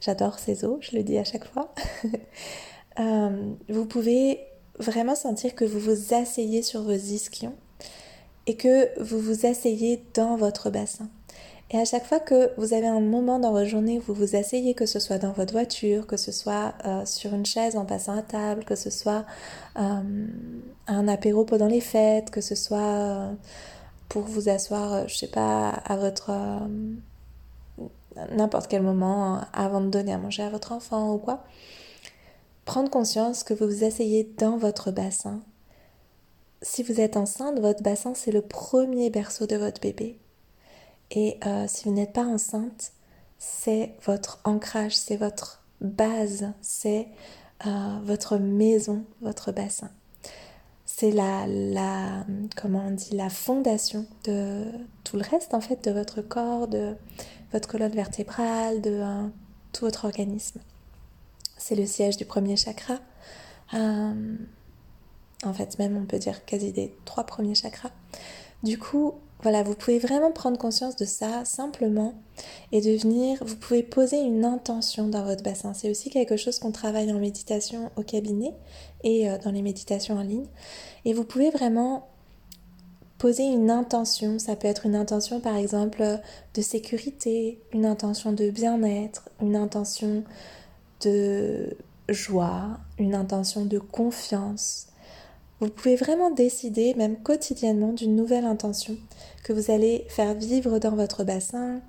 J'adore 0.00 0.40
ces 0.40 0.64
os, 0.64 0.78
je 0.80 0.96
le 0.96 1.04
dis 1.04 1.18
à 1.18 1.24
chaque 1.24 1.44
fois. 1.44 1.72
Euh, 3.00 3.54
vous 3.70 3.86
pouvez 3.86 4.38
vraiment 4.82 5.14
sentir 5.14 5.54
que 5.54 5.64
vous 5.64 5.78
vous 5.78 6.14
asseyez 6.14 6.62
sur 6.62 6.82
vos 6.82 6.92
ischions 6.92 7.54
et 8.46 8.56
que 8.56 8.90
vous 9.00 9.18
vous 9.18 9.46
asseyez 9.46 10.02
dans 10.14 10.36
votre 10.36 10.70
bassin. 10.70 11.08
Et 11.70 11.78
à 11.78 11.86
chaque 11.86 12.04
fois 12.04 12.20
que 12.20 12.50
vous 12.58 12.74
avez 12.74 12.86
un 12.86 13.00
moment 13.00 13.38
dans 13.38 13.52
votre 13.52 13.68
journée 13.68 13.98
où 13.98 14.02
vous 14.02 14.14
vous 14.14 14.36
asseyez, 14.36 14.74
que 14.74 14.84
ce 14.84 14.98
soit 14.98 15.16
dans 15.16 15.32
votre 15.32 15.52
voiture, 15.52 16.06
que 16.06 16.18
ce 16.18 16.30
soit 16.30 16.74
euh, 16.84 17.06
sur 17.06 17.32
une 17.32 17.46
chaise 17.46 17.76
en 17.76 17.86
passant 17.86 18.14
à 18.14 18.20
table, 18.20 18.64
que 18.64 18.74
ce 18.74 18.90
soit 18.90 19.24
un 19.74 21.08
apéro 21.08 21.44
pendant 21.44 21.68
les 21.68 21.80
fêtes, 21.80 22.30
que 22.30 22.42
ce 22.42 22.54
soit 22.54 23.30
pour 24.12 24.22
vous 24.24 24.50
asseoir, 24.50 24.92
euh, 24.92 25.04
je 25.06 25.16
sais 25.16 25.26
pas, 25.26 25.70
à 25.70 25.96
votre 25.96 26.30
euh, 26.30 27.86
n'importe 28.36 28.68
quel 28.68 28.82
moment 28.82 29.40
avant 29.54 29.80
de 29.80 29.88
donner 29.88 30.12
à 30.12 30.18
manger 30.18 30.42
à 30.42 30.50
votre 30.50 30.72
enfant 30.72 31.14
ou 31.14 31.18
quoi. 31.18 31.42
Prendre 32.64 32.90
conscience 32.90 33.44
que 33.44 33.54
vous 33.54 33.66
vous 33.66 33.84
asseyez 33.84 34.32
dans 34.38 34.56
votre 34.56 34.90
bassin. 34.90 35.40
Si 36.62 36.82
vous 36.82 37.00
êtes 37.00 37.16
enceinte, 37.16 37.58
votre 37.58 37.82
bassin 37.82 38.14
c'est 38.14 38.32
le 38.32 38.42
premier 38.42 39.10
berceau 39.10 39.46
de 39.46 39.56
votre 39.56 39.80
bébé. 39.80 40.18
Et 41.10 41.38
euh, 41.44 41.66
si 41.68 41.84
vous 41.84 41.94
n'êtes 41.94 42.12
pas 42.12 42.24
enceinte, 42.24 42.92
c'est 43.38 43.94
votre 44.04 44.40
ancrage, 44.44 44.96
c'est 44.96 45.16
votre 45.16 45.64
base, 45.80 46.52
c'est 46.60 47.08
votre 48.04 48.38
maison, 48.38 49.04
votre 49.20 49.52
bassin 49.52 49.90
c'est 50.94 51.10
la, 51.10 51.46
la, 51.46 52.24
comment 52.54 52.90
dit, 52.90 53.16
la 53.16 53.30
fondation 53.30 54.06
de 54.24 54.64
tout 55.04 55.16
le 55.16 55.22
reste 55.22 55.54
en 55.54 55.60
fait 55.60 55.82
de 55.84 55.90
votre 55.90 56.20
corps, 56.20 56.68
de 56.68 56.94
votre 57.50 57.68
colonne 57.68 57.92
vertébrale, 57.92 58.80
de 58.82 58.90
euh, 58.90 59.26
tout 59.72 59.84
votre 59.84 60.04
organisme. 60.04 60.60
C'est 61.62 61.76
le 61.76 61.86
siège 61.86 62.16
du 62.16 62.24
premier 62.24 62.56
chakra. 62.56 62.98
Euh, 63.74 64.36
en 65.44 65.52
fait, 65.52 65.78
même 65.78 65.96
on 65.96 66.06
peut 66.06 66.18
dire 66.18 66.44
quasi 66.44 66.72
des 66.72 66.92
trois 67.04 67.22
premiers 67.22 67.54
chakras. 67.54 67.92
Du 68.64 68.78
coup, 68.78 69.14
voilà, 69.42 69.62
vous 69.62 69.76
pouvez 69.76 70.00
vraiment 70.00 70.32
prendre 70.32 70.58
conscience 70.58 70.96
de 70.96 71.04
ça 71.04 71.44
simplement 71.44 72.14
et 72.72 72.80
de 72.80 72.90
venir, 73.00 73.38
vous 73.44 73.54
pouvez 73.54 73.84
poser 73.84 74.20
une 74.20 74.44
intention 74.44 75.06
dans 75.06 75.22
votre 75.22 75.44
bassin. 75.44 75.72
C'est 75.72 75.88
aussi 75.88 76.10
quelque 76.10 76.36
chose 76.36 76.58
qu'on 76.58 76.72
travaille 76.72 77.12
en 77.12 77.20
méditation 77.20 77.92
au 77.94 78.02
cabinet 78.02 78.54
et 79.04 79.30
euh, 79.30 79.38
dans 79.38 79.52
les 79.52 79.62
méditations 79.62 80.16
en 80.16 80.22
ligne. 80.22 80.46
Et 81.04 81.12
vous 81.12 81.24
pouvez 81.24 81.50
vraiment 81.50 82.08
poser 83.18 83.44
une 83.44 83.70
intention. 83.70 84.40
Ça 84.40 84.56
peut 84.56 84.66
être 84.66 84.84
une 84.84 84.96
intention 84.96 85.38
par 85.38 85.54
exemple 85.54 86.02
de 86.54 86.60
sécurité, 86.60 87.60
une 87.72 87.86
intention 87.86 88.32
de 88.32 88.50
bien-être, 88.50 89.28
une 89.40 89.54
intention 89.54 90.24
de 91.02 91.76
joie, 92.08 92.78
une 92.98 93.14
intention 93.14 93.64
de 93.64 93.78
confiance. 93.78 94.88
Vous 95.60 95.68
pouvez 95.68 95.96
vraiment 95.96 96.30
décider, 96.30 96.94
même 96.94 97.16
quotidiennement, 97.22 97.92
d'une 97.92 98.16
nouvelle 98.16 98.44
intention 98.44 98.96
que 99.44 99.52
vous 99.52 99.70
allez 99.70 100.04
faire 100.08 100.34
vivre 100.34 100.78
dans 100.78 100.96
votre 100.96 101.24
bassin, 101.24 101.80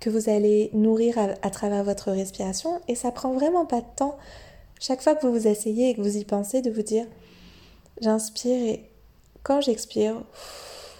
que 0.00 0.10
vous 0.10 0.28
allez 0.28 0.70
nourrir 0.72 1.16
à, 1.18 1.50
travers 1.50 1.84
votre 1.84 2.10
respiration. 2.10 2.80
Et 2.88 2.94
ça 2.94 3.12
prend 3.12 3.32
vraiment 3.32 3.66
pas 3.66 3.80
de 3.80 3.86
temps. 3.96 4.16
Chaque 4.80 5.02
fois 5.02 5.14
que 5.14 5.26
vous 5.26 5.32
vous 5.32 5.46
asseyez 5.46 5.90
et 5.90 5.94
que 5.94 6.00
vous 6.00 6.16
y 6.16 6.24
pensez, 6.24 6.62
de 6.62 6.70
vous 6.70 6.82
dire 6.82 7.06
j'inspire 8.00 8.56
et 8.56 8.90
quand 9.44 9.60
j'expire, 9.60 10.24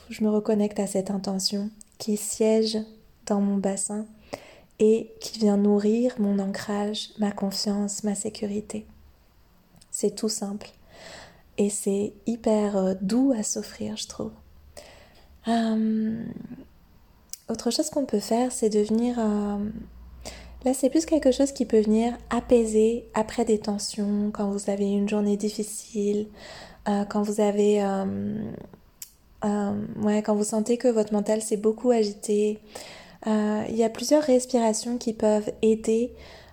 je 0.09 0.22
me 0.22 0.31
reconnecte 0.31 0.79
à 0.79 0.87
cette 0.87 1.11
intention 1.11 1.70
qui 1.98 2.16
siège 2.16 2.79
dans 3.27 3.40
mon 3.40 3.57
bassin 3.57 4.07
et 4.84 5.14
qui 5.20 5.38
vient 5.38 5.56
nourrir 5.56 6.12
mon 6.18 6.40
ancrage, 6.40 7.10
ma 7.20 7.30
confiance, 7.30 8.02
ma 8.02 8.16
sécurité. 8.16 8.84
C'est 9.92 10.16
tout 10.16 10.28
simple 10.28 10.70
et 11.56 11.70
c'est 11.70 12.12
hyper 12.26 12.76
euh, 12.76 12.94
doux 13.00 13.32
à 13.38 13.44
s'offrir, 13.44 13.96
je 13.96 14.08
trouve. 14.08 14.32
Hum, 15.46 16.24
autre 17.48 17.70
chose 17.70 17.90
qu'on 17.90 18.06
peut 18.06 18.18
faire, 18.18 18.50
c'est 18.50 18.70
de 18.70 18.80
venir... 18.80 19.20
Euh, 19.20 19.58
là, 20.64 20.74
c'est 20.74 20.90
plus 20.90 21.06
quelque 21.06 21.30
chose 21.30 21.52
qui 21.52 21.64
peut 21.64 21.80
venir 21.80 22.18
apaiser 22.30 23.08
après 23.14 23.44
des 23.44 23.60
tensions, 23.60 24.32
quand 24.32 24.50
vous 24.50 24.68
avez 24.68 24.90
une 24.90 25.08
journée 25.08 25.36
difficile, 25.36 26.26
euh, 26.88 27.04
quand 27.04 27.22
vous 27.22 27.40
avez... 27.40 27.84
ouais, 29.44 30.22
quand 30.24 30.34
vous 30.34 30.44
sentez 30.44 30.76
que 30.76 30.88
votre 30.88 31.12
mental 31.12 31.40
s'est 31.40 31.56
beaucoup 31.56 31.92
agité, 31.92 32.58
euh, 33.26 33.64
il 33.68 33.76
y 33.76 33.85
a 33.85 33.88
plusieurs 33.88 34.22
respirations 34.22 34.98
qui 34.98 35.12
peuvent 35.12 35.50
aider 35.62 36.12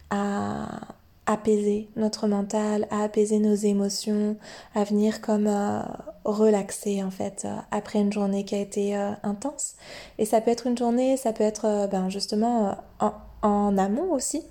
à 0.09 0.81
apaiser 1.25 1.89
notre 1.95 2.27
mental, 2.27 2.87
à 2.89 3.03
apaiser 3.03 3.39
nos 3.39 3.53
émotions, 3.53 4.35
à 4.73 4.83
venir 4.83 5.21
comme 5.21 5.47
euh, 5.47 5.81
relaxer 6.25 7.03
en 7.03 7.11
fait 7.11 7.43
euh, 7.45 7.55
après 7.71 7.99
une 7.99 8.11
journée 8.11 8.45
qui 8.45 8.55
a 8.55 8.59
été 8.59 8.95
intense. 9.23 9.75
Et 10.17 10.25
ça 10.25 10.41
peut 10.41 10.51
être 10.51 10.67
une 10.67 10.77
journée, 10.77 11.17
ça 11.17 11.33
peut 11.33 11.43
être 11.43 11.87
ben, 11.91 12.09
justement 12.09 12.77
en, 12.99 13.13
en, 13.41 13.77
amont 13.77 14.11
aussi, 14.11 14.43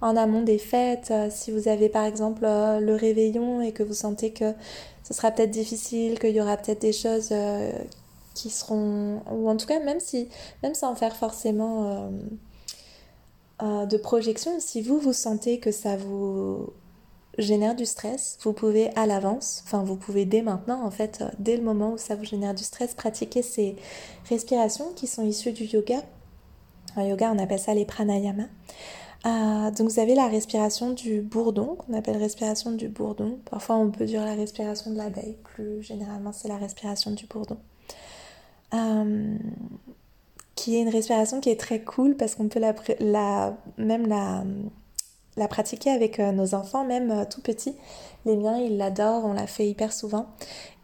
en 0.00 0.16
amont 0.16 0.42
des 0.42 0.58
fêtes. 0.58 1.12
si 1.30 1.50
vous 1.50 1.68
avez 1.68 1.88
par 1.88 2.04
exemple 2.04 2.42
le 2.42 2.94
réveillon 2.94 3.60
et 3.60 3.72
que 3.72 3.82
vous 3.82 3.94
sentez 3.94 4.32
que 4.32 4.52
ce 5.04 5.14
sera 5.14 5.30
peut-être 5.30 5.50
difficile, 5.50 6.18
qu'il 6.18 6.30
y 6.30 6.40
aura 6.40 6.56
peut-être 6.56 6.80
des 6.80 6.92
choses 6.92 7.32
qui 8.34 8.50
seront, 8.50 9.22
ou 9.30 9.48
en 9.48 9.56
tout 9.56 9.66
cas 9.66 9.80
même 9.80 10.00
si, 10.00 10.28
même 10.62 10.74
sans 10.74 10.94
faire 10.94 11.16
forcément 11.16 11.86
euh, 11.86 12.10
euh, 13.62 13.86
de 13.86 13.96
projection, 13.96 14.52
si 14.58 14.82
vous 14.82 14.98
vous 14.98 15.12
sentez 15.12 15.60
que 15.60 15.70
ça 15.70 15.96
vous 15.96 16.70
génère 17.38 17.74
du 17.74 17.86
stress, 17.86 18.38
vous 18.42 18.52
pouvez 18.52 18.94
à 18.96 19.06
l'avance, 19.06 19.62
enfin 19.64 19.82
vous 19.82 19.96
pouvez 19.96 20.24
dès 20.24 20.42
maintenant 20.42 20.84
en 20.84 20.90
fait, 20.90 21.20
euh, 21.20 21.30
dès 21.38 21.56
le 21.56 21.62
moment 21.62 21.92
où 21.92 21.98
ça 21.98 22.16
vous 22.16 22.24
génère 22.24 22.54
du 22.54 22.64
stress, 22.64 22.94
pratiquer 22.94 23.42
ces 23.42 23.76
respirations 24.28 24.92
qui 24.94 25.06
sont 25.06 25.24
issues 25.24 25.52
du 25.52 25.64
yoga. 25.64 26.02
En 26.96 27.06
yoga, 27.06 27.32
on 27.34 27.38
appelle 27.38 27.58
ça 27.58 27.74
les 27.74 27.84
pranayama. 27.84 28.44
donc 29.24 29.90
vous 29.90 29.98
avez 29.98 30.14
la 30.14 30.28
respiration 30.28 30.92
du 30.92 31.22
bourdon, 31.22 31.76
qu'on 31.76 31.94
appelle 31.94 32.16
respiration 32.16 32.72
du 32.72 32.88
bourdon. 32.88 33.38
Parfois 33.50 33.76
on 33.76 33.90
peut 33.90 34.04
dire 34.06 34.24
la 34.24 34.34
respiration 34.34 34.92
de 34.92 34.96
l'abeille, 34.96 35.36
plus 35.44 35.82
généralement 35.82 36.32
c'est 36.32 36.48
la 36.48 36.56
respiration 36.56 37.12
du 37.12 37.26
bourdon. 37.26 37.58
Euh, 38.74 39.36
qui 40.54 40.76
est 40.76 40.82
une 40.82 40.88
respiration 40.88 41.40
qui 41.40 41.50
est 41.50 41.58
très 41.58 41.80
cool 41.80 42.16
parce 42.16 42.36
qu'on 42.36 42.48
peut 42.48 42.60
la, 42.60 42.74
la, 43.00 43.56
même 43.76 44.06
la, 44.06 44.44
la 45.36 45.48
pratiquer 45.48 45.90
avec 45.90 46.20
euh, 46.20 46.32
nos 46.32 46.54
enfants, 46.54 46.84
même 46.84 47.10
euh, 47.10 47.24
tout 47.24 47.40
petits. 47.40 47.74
Les 48.24 48.36
miens, 48.36 48.56
ils 48.56 48.76
l'adorent, 48.76 49.24
on 49.24 49.32
la 49.32 49.46
fait 49.46 49.68
hyper 49.68 49.92
souvent. 49.92 50.26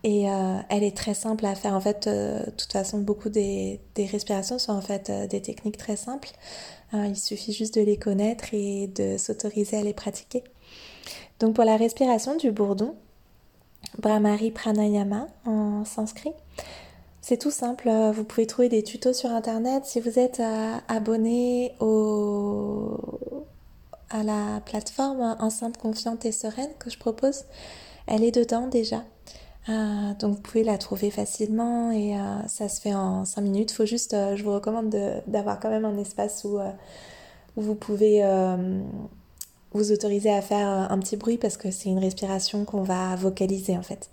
Et 0.03 0.23
elle 0.23 0.83
est 0.83 0.97
très 0.97 1.13
simple 1.13 1.45
à 1.45 1.55
faire. 1.55 1.75
En 1.75 1.81
fait, 1.81 2.09
de 2.09 2.51
toute 2.53 2.73
façon, 2.73 3.01
beaucoup 3.01 3.29
des, 3.29 3.81
des, 3.95 4.07
respirations 4.07 4.59
sont 4.59 4.73
en 4.73 4.81
fait 4.81 5.11
des 5.29 5.43
techniques 5.43 5.77
très 5.77 5.97
simples. 5.97 6.31
il 6.95 7.17
suffit 7.17 7.53
juste 7.53 7.75
de 7.75 7.83
les 7.83 7.99
connaître 7.99 8.55
et 8.55 8.87
de 8.87 9.19
s'autoriser 9.19 9.77
à 9.77 9.83
les 9.83 9.93
pratiquer. 9.93 10.43
Donc 11.39 11.55
pour 11.55 11.65
la 11.65 11.77
respiration 11.77 12.35
du 12.35 12.51
bourdon, 12.51 12.95
Brahmari 13.99 14.51
Pranayama 14.51 15.27
en 15.45 15.85
sanskrit, 15.85 16.33
c'est 17.23 17.37
tout 17.37 17.51
simple, 17.51 17.89
euh, 17.89 18.13
vous 18.13 18.25
pouvez 18.25 18.47
trouver 18.47 18.69
des 18.69 18.83
tutos 18.83 19.13
sur 19.13 19.31
internet. 19.31 19.85
Si 19.85 20.01
vous 20.01 20.19
êtes 20.19 20.41
euh, 20.41 20.77
abonné 20.89 21.75
à 24.09 24.23
la 24.23 24.61
plateforme 24.65 25.37
Enceinte 25.39 25.77
confiante 25.77 26.25
et 26.25 26.33
sereine 26.33 26.71
que 26.79 26.89
je 26.91 26.99
propose, 26.99 27.45
elle 28.07 28.25
est 28.25 28.33
dedans 28.33 28.67
déjà. 28.69 29.05
Euh, 29.69 30.15
donc 30.19 30.37
vous 30.37 30.41
pouvez 30.41 30.65
la 30.65 30.79
trouver 30.79 31.11
facilement 31.11 31.93
et 31.93 32.17
ça 32.49 32.69
se 32.69 32.81
fait 32.81 32.95
en 32.95 33.27
5 33.27 33.43
minutes. 33.43 33.73
Faut 33.73 33.87
juste, 33.87 34.17
je 34.35 34.43
vous 34.43 34.55
recommande 34.55 34.89
d'avoir 35.27 35.61
quand 35.61 35.69
même 35.69 35.85
un 35.85 35.99
espace 35.99 36.45
où, 36.45 36.59
où 36.59 37.63
vous 37.63 37.75
pouvez 37.75 38.25
vous 39.73 39.93
autoriser 39.93 40.31
à 40.31 40.41
faire 40.41 40.67
un 40.69 40.99
petit 40.99 41.17
bruit 41.17 41.37
parce 41.37 41.59
que 41.59 41.71
c'est 41.71 41.91
une 41.91 41.99
respiration 41.99 42.65
qu'on 42.65 42.83
va 42.83 43.15
vocaliser 43.17 43.77
en 43.77 43.83
fait. 43.83 44.11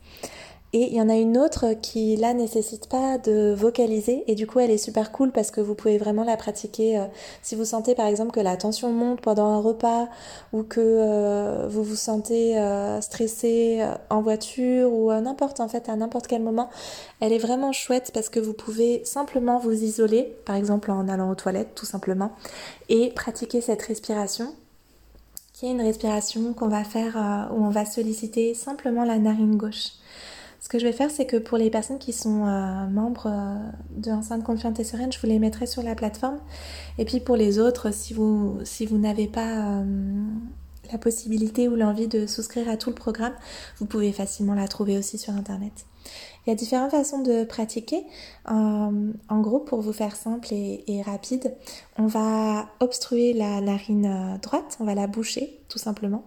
Et 0.74 0.90
il 0.92 0.94
y 0.94 1.02
en 1.02 1.08
a 1.08 1.16
une 1.16 1.38
autre 1.38 1.74
qui 1.82 2.18
là 2.18 2.34
nécessite 2.34 2.90
pas 2.90 3.18
de 3.18 3.56
vocaliser 3.58 4.26
et 4.28 4.36
du 4.36 4.48
coup 4.48 4.60
elle 4.60 4.70
est 4.70 4.78
super 4.78 5.14
cool 5.14 5.32
parce 5.32 5.50
que 5.50 5.62
vous 5.62 5.76
pouvez 5.76 5.98
vraiment 5.98 6.26
la 6.26 6.36
pratiquer 6.36 7.00
euh, 7.00 7.06
si 7.42 7.56
vous 7.56 7.64
sentez 7.64 7.96
par 7.96 8.06
exemple 8.06 8.32
que 8.32 8.42
la 8.42 8.58
tension 8.58 8.92
monte 8.92 9.22
pendant 9.22 9.46
un 9.46 9.62
repas 9.62 10.10
ou 10.52 10.64
que 10.64 10.82
euh, 10.82 11.68
vous 11.70 11.84
vous 11.84 11.96
sentez 11.96 12.60
euh, 12.60 13.00
stressé 13.00 13.82
en 14.10 14.22
voiture 14.22 14.92
ou 14.92 15.10
n'importe 15.14 15.62
en 15.62 15.70
fait 15.70 15.88
à 15.88 15.96
n'importe 15.96 16.28
quel 16.28 16.44
moment. 16.44 16.70
Elle 17.22 17.32
est 17.32 17.38
vraiment 17.38 17.72
chouette 17.72 18.12
parce 18.14 18.28
que 18.28 18.42
vous 18.42 18.54
pouvez 18.54 19.06
simplement 19.06 19.60
vous 19.60 19.72
isoler 19.72 20.36
par 20.44 20.58
exemple 20.58 20.92
en 20.92 21.08
allant 21.08 21.32
aux 21.32 21.36
toilettes 21.36 21.76
tout 21.76 21.86
simplement 21.86 22.34
et 22.90 23.12
pratiquer 23.12 23.62
cette 23.62 23.84
respiration 23.84 24.54
qui 25.54 25.66
est 25.66 25.72
une 25.72 25.82
respiration 25.82 26.54
qu'on 26.54 26.68
va 26.68 26.84
faire 26.84 27.50
où 27.56 27.64
on 27.64 27.70
va 27.70 27.86
solliciter 27.86 28.54
simplement 28.54 29.06
la 29.06 29.18
narine 29.18 29.56
gauche. 29.56 29.94
Ce 30.60 30.70
que 30.70 30.80
je 30.80 30.86
vais 30.86 30.92
faire, 30.92 31.12
c'est 31.12 31.26
que 31.26 31.38
pour 31.38 31.58
les 31.58 31.70
personnes 31.70 32.00
qui 32.00 32.14
sont 32.14 32.46
euh, 32.46 32.88
membres 32.88 33.28
euh, 33.28 33.56
de 33.92 34.12
Enceinte 34.12 34.44
Confiante 34.44 34.80
et 34.80 34.84
Sereine, 34.84 35.12
je 35.12 35.20
vous 35.20 35.28
les 35.28 35.40
mettrai 35.40 35.66
sur 35.66 35.84
la 35.84 35.96
plateforme. 35.96 36.40
Et 36.98 37.06
puis 37.06 37.20
pour 37.20 37.36
les 37.36 37.60
autres, 37.60 37.94
si 37.94 38.14
vous, 38.14 38.58
si 38.64 38.86
vous 38.86 38.98
n'avez 38.98 39.28
pas 39.28 39.80
euh, 39.80 40.26
la 40.92 40.98
possibilité 40.98 41.68
ou 41.68 41.76
l'envie 41.76 42.08
de 42.08 42.26
souscrire 42.26 42.70
à 42.70 42.78
tout 42.78 42.90
le 42.90 42.96
programme, 42.96 43.34
vous 43.78 43.86
pouvez 43.86 44.12
facilement 44.12 44.56
la 44.56 44.68
trouver 44.68 44.98
aussi 44.98 45.18
sur 45.18 45.34
Internet. 45.34 45.86
Il 46.46 46.50
y 46.50 46.54
a 46.54 46.56
différentes 46.56 46.92
façons 46.92 47.22
de 47.22 47.44
pratiquer. 47.44 48.06
en 48.46 49.42
gros, 49.42 49.60
pour 49.60 49.82
vous 49.82 49.92
faire 49.92 50.16
simple 50.16 50.48
et, 50.54 50.86
et, 50.88 51.02
rapide, 51.02 51.54
on 51.98 52.08
va 52.08 52.70
obstruer 52.80 53.34
la 53.34 53.60
narine 53.60 54.40
droite, 54.42 54.78
on 54.80 54.86
va 54.86 54.96
la 54.96 55.08
boucher 55.08 55.60
tout 55.68 55.78
simplement. 55.78 56.24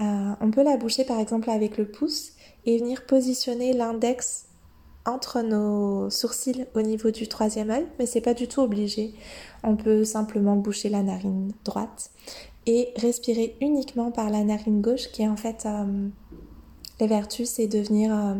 On 0.00 0.50
peut 0.50 0.62
la 0.62 0.76
boucher 0.76 1.04
par 1.04 1.20
exemple 1.20 1.50
avec 1.50 1.78
le 1.78 1.86
pouce 1.86 2.32
et 2.66 2.78
venir 2.78 3.06
positionner 3.06 3.72
l'index 3.72 4.46
entre 5.04 5.42
nos 5.42 6.10
sourcils 6.10 6.66
au 6.74 6.82
niveau 6.82 7.10
du 7.10 7.26
troisième 7.26 7.70
œil, 7.70 7.86
mais 7.98 8.06
c'est 8.06 8.20
pas 8.20 8.34
du 8.34 8.46
tout 8.46 8.60
obligé. 8.60 9.14
On 9.64 9.76
peut 9.76 10.04
simplement 10.04 10.56
boucher 10.56 10.88
la 10.88 11.02
narine 11.02 11.52
droite 11.64 12.10
et 12.66 12.90
respirer 12.96 13.56
uniquement 13.60 14.12
par 14.12 14.30
la 14.30 14.44
narine 14.44 14.80
gauche, 14.80 15.10
qui 15.12 15.22
est 15.22 15.28
en 15.28 15.36
fait 15.36 15.66
euh, 15.66 16.08
les 17.00 17.06
vertus, 17.06 17.48
c'est 17.48 17.66
de 17.66 17.80
venir 17.80 18.14
euh, 18.14 18.34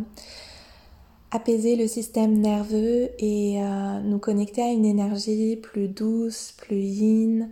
apaiser 1.33 1.75
le 1.75 1.89
système 1.89 2.39
nerveux 2.39 3.11
et 3.19 3.61
euh, 3.61 4.01
nous 4.01 4.19
connecter 4.19 4.63
à 4.63 4.71
une 4.71 4.85
énergie 4.85 5.57
plus 5.57 5.89
douce, 5.89 6.55
plus 6.57 6.81
yin 6.81 7.51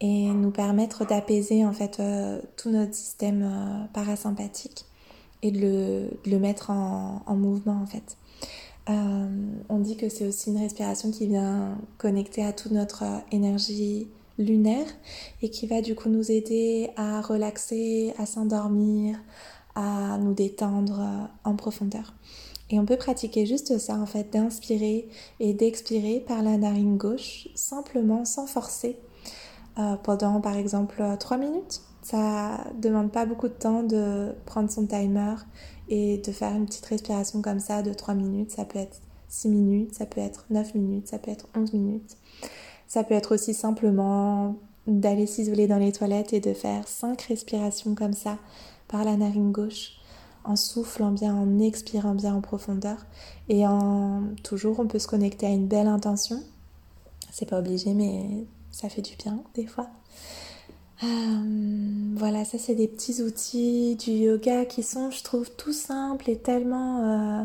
et 0.00 0.28
nous 0.28 0.50
permettre 0.50 1.06
d'apaiser 1.06 1.64
en 1.64 1.72
fait 1.72 2.00
tout 2.56 2.70
notre 2.70 2.94
système 2.94 3.88
parasympathique 3.92 4.86
et 5.42 5.50
de 5.50 6.08
le, 6.26 6.38
mettre 6.38 6.70
en, 6.70 7.36
mouvement 7.36 7.80
en 7.82 7.86
fait. 7.86 8.16
Euh, 8.88 9.28
on 9.68 9.78
dit 9.78 9.96
que 9.96 10.08
c'est 10.08 10.26
aussi 10.26 10.50
une 10.50 10.58
respiration 10.58 11.10
qui 11.10 11.26
vient 11.26 11.78
connecter 11.98 12.44
à 12.44 12.52
toute 12.52 12.72
notre 12.72 13.04
énergie 13.30 14.08
lunaire 14.38 14.86
et 15.42 15.50
qui 15.50 15.66
va 15.66 15.82
du 15.82 15.94
coup 15.94 16.08
nous 16.08 16.30
aider 16.30 16.90
à 16.96 17.20
relaxer, 17.20 18.14
à 18.18 18.26
s'endormir, 18.26 19.18
à 19.74 20.18
nous 20.18 20.34
détendre 20.34 21.28
en 21.44 21.54
profondeur. 21.56 22.14
Et 22.70 22.78
on 22.78 22.86
peut 22.86 22.96
pratiquer 22.96 23.46
juste 23.46 23.78
ça 23.78 23.94
en 23.94 24.06
fait, 24.06 24.32
d'inspirer 24.32 25.08
et 25.40 25.54
d'expirer 25.54 26.20
par 26.20 26.42
la 26.42 26.56
narine 26.56 26.96
gauche, 26.96 27.48
simplement 27.54 28.24
sans 28.24 28.46
forcer, 28.46 28.96
euh, 28.96 29.09
pendant 30.02 30.40
par 30.40 30.56
exemple 30.56 31.02
3 31.18 31.36
minutes. 31.36 31.82
Ça 32.02 32.64
demande 32.80 33.12
pas 33.12 33.26
beaucoup 33.26 33.48
de 33.48 33.54
temps 33.54 33.82
de 33.82 34.32
prendre 34.46 34.70
son 34.70 34.86
timer 34.86 35.34
et 35.88 36.18
de 36.18 36.32
faire 36.32 36.54
une 36.54 36.66
petite 36.66 36.86
respiration 36.86 37.42
comme 37.42 37.60
ça 37.60 37.82
de 37.82 37.92
3 37.92 38.14
minutes. 38.14 38.52
Ça 38.52 38.64
peut 38.64 38.78
être 38.78 39.00
6 39.28 39.48
minutes, 39.48 39.94
ça 39.94 40.06
peut 40.06 40.20
être 40.20 40.46
9 40.50 40.74
minutes, 40.74 41.08
ça 41.08 41.18
peut 41.18 41.30
être 41.30 41.46
11 41.56 41.72
minutes. 41.74 42.16
Ça 42.86 43.04
peut 43.04 43.14
être 43.14 43.34
aussi 43.34 43.54
simplement 43.54 44.56
d'aller 44.86 45.26
s'isoler 45.26 45.66
dans 45.66 45.78
les 45.78 45.92
toilettes 45.92 46.32
et 46.32 46.40
de 46.40 46.52
faire 46.54 46.88
5 46.88 47.20
respirations 47.22 47.94
comme 47.94 48.14
ça 48.14 48.38
par 48.88 49.04
la 49.04 49.16
narine 49.16 49.52
gauche 49.52 49.92
en 50.44 50.56
soufflant 50.56 51.12
bien, 51.12 51.34
en 51.34 51.58
expirant 51.58 52.14
bien 52.14 52.34
en 52.34 52.40
profondeur. 52.40 53.06
Et 53.48 53.66
en 53.66 54.22
toujours, 54.42 54.80
on 54.80 54.86
peut 54.86 54.98
se 54.98 55.06
connecter 55.06 55.46
à 55.46 55.50
une 55.50 55.66
belle 55.66 55.86
intention. 55.86 56.42
C'est 57.30 57.48
pas 57.48 57.58
obligé, 57.58 57.94
mais 57.94 58.46
ça 58.70 58.88
fait 58.88 59.02
du 59.02 59.16
bien 59.16 59.42
des 59.54 59.66
fois. 59.66 59.90
Euh, 61.02 61.06
voilà, 62.16 62.44
ça 62.44 62.58
c'est 62.58 62.74
des 62.74 62.88
petits 62.88 63.22
outils 63.22 63.96
du 63.96 64.10
yoga 64.10 64.66
qui 64.66 64.82
sont, 64.82 65.10
je 65.10 65.22
trouve, 65.22 65.50
tout 65.50 65.72
simples 65.72 66.28
et 66.28 66.36
tellement, 66.36 67.40
euh, 67.40 67.44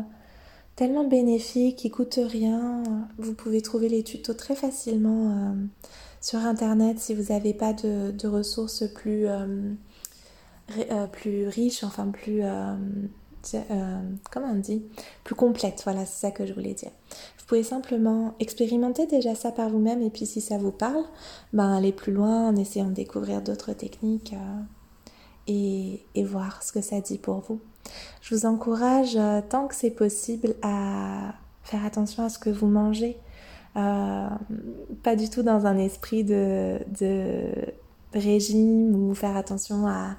tellement 0.76 1.04
bénéfiques, 1.04 1.76
qui 1.76 1.90
coûtent 1.90 2.20
rien. 2.22 2.82
Vous 3.18 3.32
pouvez 3.32 3.62
trouver 3.62 3.88
les 3.88 4.02
tutos 4.02 4.34
très 4.34 4.56
facilement 4.56 5.30
euh, 5.30 5.54
sur 6.20 6.40
internet 6.40 6.98
si 6.98 7.14
vous 7.14 7.32
n'avez 7.32 7.54
pas 7.54 7.72
de, 7.72 8.26
ressources 8.26 8.84
plus 8.94 9.26
plus 11.12 11.48
riche, 11.48 11.84
enfin 11.84 12.08
plus... 12.08 12.42
Comment 14.30 14.48
on 14.52 14.56
dit? 14.56 14.82
Plus 15.24 15.36
complète, 15.36 15.80
voilà, 15.84 16.04
c'est 16.04 16.20
ça 16.20 16.30
que 16.30 16.44
je 16.44 16.52
voulais 16.52 16.74
dire. 16.74 16.90
Vous 17.46 17.50
pouvez 17.50 17.62
simplement 17.62 18.34
expérimenter 18.40 19.06
déjà 19.06 19.36
ça 19.36 19.52
par 19.52 19.68
vous-même 19.68 20.02
et 20.02 20.10
puis 20.10 20.26
si 20.26 20.40
ça 20.40 20.58
vous 20.58 20.72
parle, 20.72 21.04
ben 21.52 21.74
aller 21.74 21.92
plus 21.92 22.12
loin 22.12 22.48
en 22.48 22.56
essayant 22.56 22.86
de 22.86 22.94
découvrir 22.94 23.40
d'autres 23.40 23.72
techniques 23.72 24.34
et, 25.46 26.04
et, 26.16 26.24
voir 26.24 26.64
ce 26.64 26.72
que 26.72 26.80
ça 26.80 27.00
dit 27.00 27.18
pour 27.18 27.38
vous. 27.38 27.60
Je 28.20 28.34
vous 28.34 28.46
encourage, 28.46 29.16
tant 29.48 29.68
que 29.68 29.76
c'est 29.76 29.92
possible, 29.92 30.56
à 30.60 31.34
faire 31.62 31.84
attention 31.84 32.24
à 32.24 32.30
ce 32.30 32.40
que 32.40 32.50
vous 32.50 32.66
mangez. 32.66 33.16
pas 33.74 35.16
du 35.16 35.30
tout 35.30 35.44
dans 35.44 35.66
un 35.66 35.78
esprit 35.78 36.24
de, 36.24 36.80
régime 38.12 38.92
ou 38.96 39.14
faire 39.14 39.36
attention 39.36 39.86
à, 39.86 40.16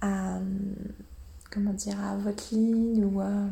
à, 0.00 0.40
comment 1.52 1.72
dire, 1.72 2.04
à 2.04 2.16
votre 2.16 2.52
ligne 2.52 3.04
ou, 3.04 3.20
euh, 3.20 3.46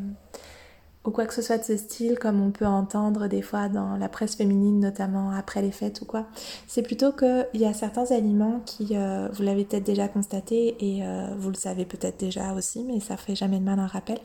ou 1.05 1.11
quoi 1.11 1.25
que 1.25 1.33
ce 1.33 1.41
soit 1.41 1.57
de 1.57 1.63
ce 1.63 1.75
style, 1.75 2.17
comme 2.17 2.41
on 2.41 2.51
peut 2.51 2.65
entendre 2.65 3.27
des 3.27 3.41
fois 3.41 3.67
dans 3.67 3.97
la 3.97 4.07
presse 4.07 4.35
féminine, 4.35 4.79
notamment 4.79 5.31
après 5.31 5.61
les 5.61 5.71
fêtes 5.71 6.01
ou 6.01 6.05
quoi. 6.05 6.27
C'est 6.67 6.81
plutôt 6.81 7.11
qu'il 7.11 7.47
y 7.61 7.65
a 7.65 7.73
certains 7.73 8.11
aliments 8.11 8.61
qui, 8.65 8.95
euh, 8.95 9.27
vous 9.33 9.43
l'avez 9.43 9.65
peut-être 9.65 9.83
déjà 9.83 10.07
constaté 10.07 10.75
et 10.79 11.05
euh, 11.05 11.27
vous 11.37 11.49
le 11.49 11.55
savez 11.55 11.85
peut-être 11.85 12.19
déjà 12.19 12.53
aussi, 12.53 12.83
mais 12.85 12.99
ça 12.99 13.17
fait 13.17 13.35
jamais 13.35 13.59
de 13.59 13.65
mal 13.65 13.79
un 13.79 13.87
rappel. 13.87 14.19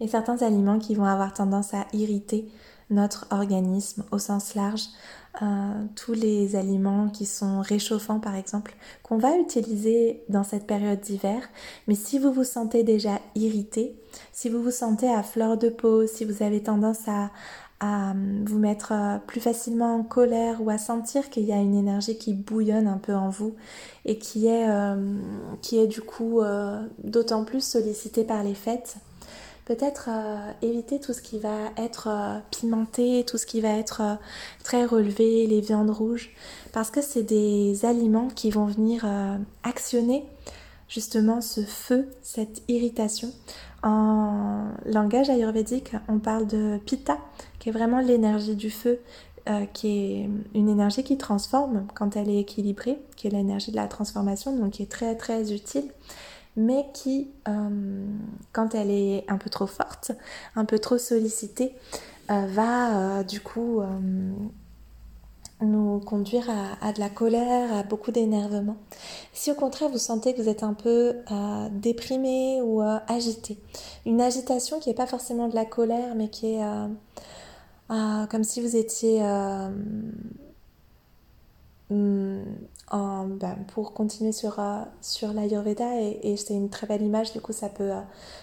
Et 0.00 0.08
certains 0.08 0.38
aliments 0.38 0.78
qui 0.78 0.94
vont 0.94 1.04
avoir 1.04 1.32
tendance 1.32 1.74
à 1.74 1.86
irriter 1.92 2.48
notre 2.92 3.26
organisme 3.30 4.04
au 4.12 4.18
sens 4.18 4.54
large, 4.54 4.84
euh, 5.40 5.84
tous 5.96 6.12
les 6.12 6.56
aliments 6.56 7.08
qui 7.08 7.24
sont 7.24 7.62
réchauffants 7.62 8.20
par 8.20 8.34
exemple, 8.36 8.74
qu'on 9.02 9.16
va 9.16 9.38
utiliser 9.38 10.22
dans 10.28 10.44
cette 10.44 10.66
période 10.66 11.00
d'hiver. 11.00 11.42
Mais 11.88 11.94
si 11.94 12.18
vous 12.18 12.32
vous 12.32 12.44
sentez 12.44 12.84
déjà 12.84 13.18
irrité, 13.34 13.96
si 14.32 14.50
vous 14.50 14.62
vous 14.62 14.70
sentez 14.70 15.08
à 15.08 15.22
fleur 15.22 15.56
de 15.56 15.70
peau, 15.70 16.06
si 16.06 16.26
vous 16.26 16.42
avez 16.42 16.62
tendance 16.62 17.08
à, 17.08 17.30
à 17.80 18.12
vous 18.44 18.58
mettre 18.58 18.92
euh, 18.92 19.18
plus 19.26 19.40
facilement 19.40 19.96
en 19.96 20.02
colère 20.02 20.60
ou 20.62 20.68
à 20.68 20.76
sentir 20.76 21.30
qu'il 21.30 21.44
y 21.44 21.52
a 21.52 21.58
une 21.58 21.74
énergie 21.74 22.18
qui 22.18 22.34
bouillonne 22.34 22.86
un 22.86 22.98
peu 22.98 23.14
en 23.14 23.30
vous 23.30 23.54
et 24.04 24.18
qui 24.18 24.48
est, 24.48 24.68
euh, 24.68 25.16
qui 25.62 25.78
est 25.78 25.86
du 25.86 26.02
coup 26.02 26.42
d'autant 27.02 27.44
plus 27.44 27.64
sollicitée 27.64 28.24
par 28.24 28.42
les 28.42 28.54
fêtes, 28.54 28.96
peut-être 29.64 30.08
euh, 30.10 30.52
éviter 30.62 30.98
tout 30.98 31.12
ce 31.12 31.22
qui 31.22 31.38
va 31.38 31.70
être 31.76 32.08
euh, 32.08 32.38
pimenté, 32.50 33.24
tout 33.24 33.38
ce 33.38 33.46
qui 33.46 33.60
va 33.60 33.70
être 33.70 34.02
euh, 34.02 34.14
très 34.64 34.84
relevé, 34.84 35.46
les 35.46 35.60
viandes 35.60 35.90
rouges, 35.90 36.30
parce 36.72 36.90
que 36.90 37.00
c'est 37.00 37.22
des 37.22 37.84
aliments 37.84 38.28
qui 38.28 38.50
vont 38.50 38.66
venir 38.66 39.06
actionner 39.62 40.24
justement 40.88 41.40
ce 41.40 41.62
feu, 41.62 42.08
cette 42.22 42.62
irritation. 42.68 43.30
En 43.82 44.68
langage 44.86 45.28
ayurvédique, 45.28 45.92
on 46.08 46.18
parle 46.18 46.46
de 46.46 46.78
pitta, 46.84 47.18
qui 47.58 47.68
est 47.68 47.72
vraiment 47.72 48.00
l'énergie 48.00 48.56
du 48.56 48.70
feu, 48.70 49.00
qui 49.72 49.88
est 49.88 50.30
une 50.54 50.68
énergie 50.68 51.02
qui 51.02 51.18
transforme 51.18 51.86
quand 51.94 52.16
elle 52.16 52.30
est 52.30 52.38
équilibrée, 52.38 52.98
qui 53.16 53.26
est 53.26 53.30
l'énergie 53.30 53.70
de 53.70 53.76
la 53.76 53.88
transformation, 53.88 54.56
donc 54.56 54.72
qui 54.72 54.82
est 54.84 54.90
très 54.90 55.16
très 55.16 55.52
utile 55.52 55.90
mais 56.56 56.86
qui, 56.92 57.30
euh, 57.48 58.06
quand 58.52 58.74
elle 58.74 58.90
est 58.90 59.24
un 59.28 59.38
peu 59.38 59.50
trop 59.50 59.66
forte, 59.66 60.12
un 60.54 60.64
peu 60.64 60.78
trop 60.78 60.98
sollicitée, 60.98 61.74
euh, 62.30 62.46
va 62.46 63.18
euh, 63.18 63.22
du 63.22 63.40
coup 63.40 63.80
nous 65.60 66.00
conduire 66.00 66.50
à, 66.80 66.92
de 66.92 66.98
la 66.98 67.08
colère, 67.08 67.72
à 67.72 67.82
beaucoup 67.84 68.10
d'énervement. 68.10 68.76
Si 69.32 69.52
au 69.52 69.54
contraire 69.54 69.88
vous 69.88 69.98
sentez 69.98 70.34
que 70.34 70.42
vous 70.42 70.48
êtes 70.48 70.64
un 70.64 70.74
peu 70.74 71.14
déprimé 71.70 72.60
ou 72.62 72.82
agité, 73.06 73.58
une 74.04 74.20
agitation 74.20 74.80
qui 74.80 74.88
n'est 74.88 74.94
pas 74.94 75.06
forcément 75.06 75.46
de 75.48 75.54
la 75.54 75.64
colère, 75.64 76.16
mais 76.16 76.28
qui 76.28 76.54
est 76.54 76.62
comme 77.88 78.42
si 78.42 78.60
vous 78.60 78.74
étiez 78.74 79.22
Ben, 82.92 83.56
pour 83.68 83.94
continuer 83.94 84.32
sur, 84.32 84.60
euh, 84.60 84.82
sur 85.00 85.32
l'Ayurveda, 85.32 85.98
et, 85.98 86.36
c'est 86.36 86.52
une 86.52 86.68
très 86.68 86.86
belle 86.86 87.00
image, 87.00 87.32
du 87.32 87.40
coup 87.40 87.54
ça 87.54 87.70
peut, 87.70 87.90
euh, 87.90 88.00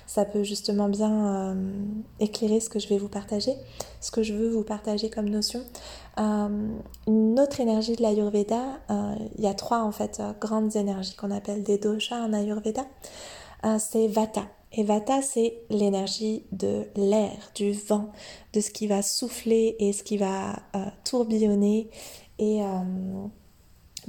ça 0.07 0.25
peut 0.25 0.41
justement 0.41 0.89
bien 0.89 1.51
euh, 1.51 1.71
éclairer 2.19 2.59
ce 2.59 2.67
que 2.67 2.79
je 2.79 2.87
vais 2.87 2.97
vous 2.97 3.09
partager, 3.09 3.53
ce 4.01 4.09
que 4.09 4.23
je 4.23 4.33
veux 4.33 4.49
vous 4.49 4.63
partager 4.63 5.11
comme 5.11 5.29
notion. 5.29 5.61
une 6.17 7.39
autre 7.39 7.59
énergie 7.59 7.95
de 7.95 8.01
l'Ayurveda, 8.01 8.79
il 9.37 9.43
y 9.43 9.47
a 9.47 9.53
trois 9.53 9.83
en 9.83 9.91
fait 9.91 10.19
grandes 10.41 10.75
énergies 10.75 11.15
qu'on 11.15 11.31
appelle 11.31 11.61
des 11.61 11.77
doshas 11.77 12.19
en 12.19 12.33
Ayurveda, 12.33 12.85
c'est 13.77 14.07
Vata. 14.07 14.45
Et 14.71 14.83
Vata, 14.83 15.21
c'est 15.21 15.61
l'énergie 15.69 16.43
de 16.51 16.85
l'air, 16.95 17.51
du 17.55 17.71
vent, 17.71 18.09
de 18.53 18.61
ce 18.61 18.71
qui 18.71 18.87
va 18.87 19.01
souffler 19.03 19.75
et 19.79 19.93
ce 19.93 20.03
qui 20.03 20.17
va 20.17 20.55
tourbillonner 21.03 21.89
et 22.39 22.61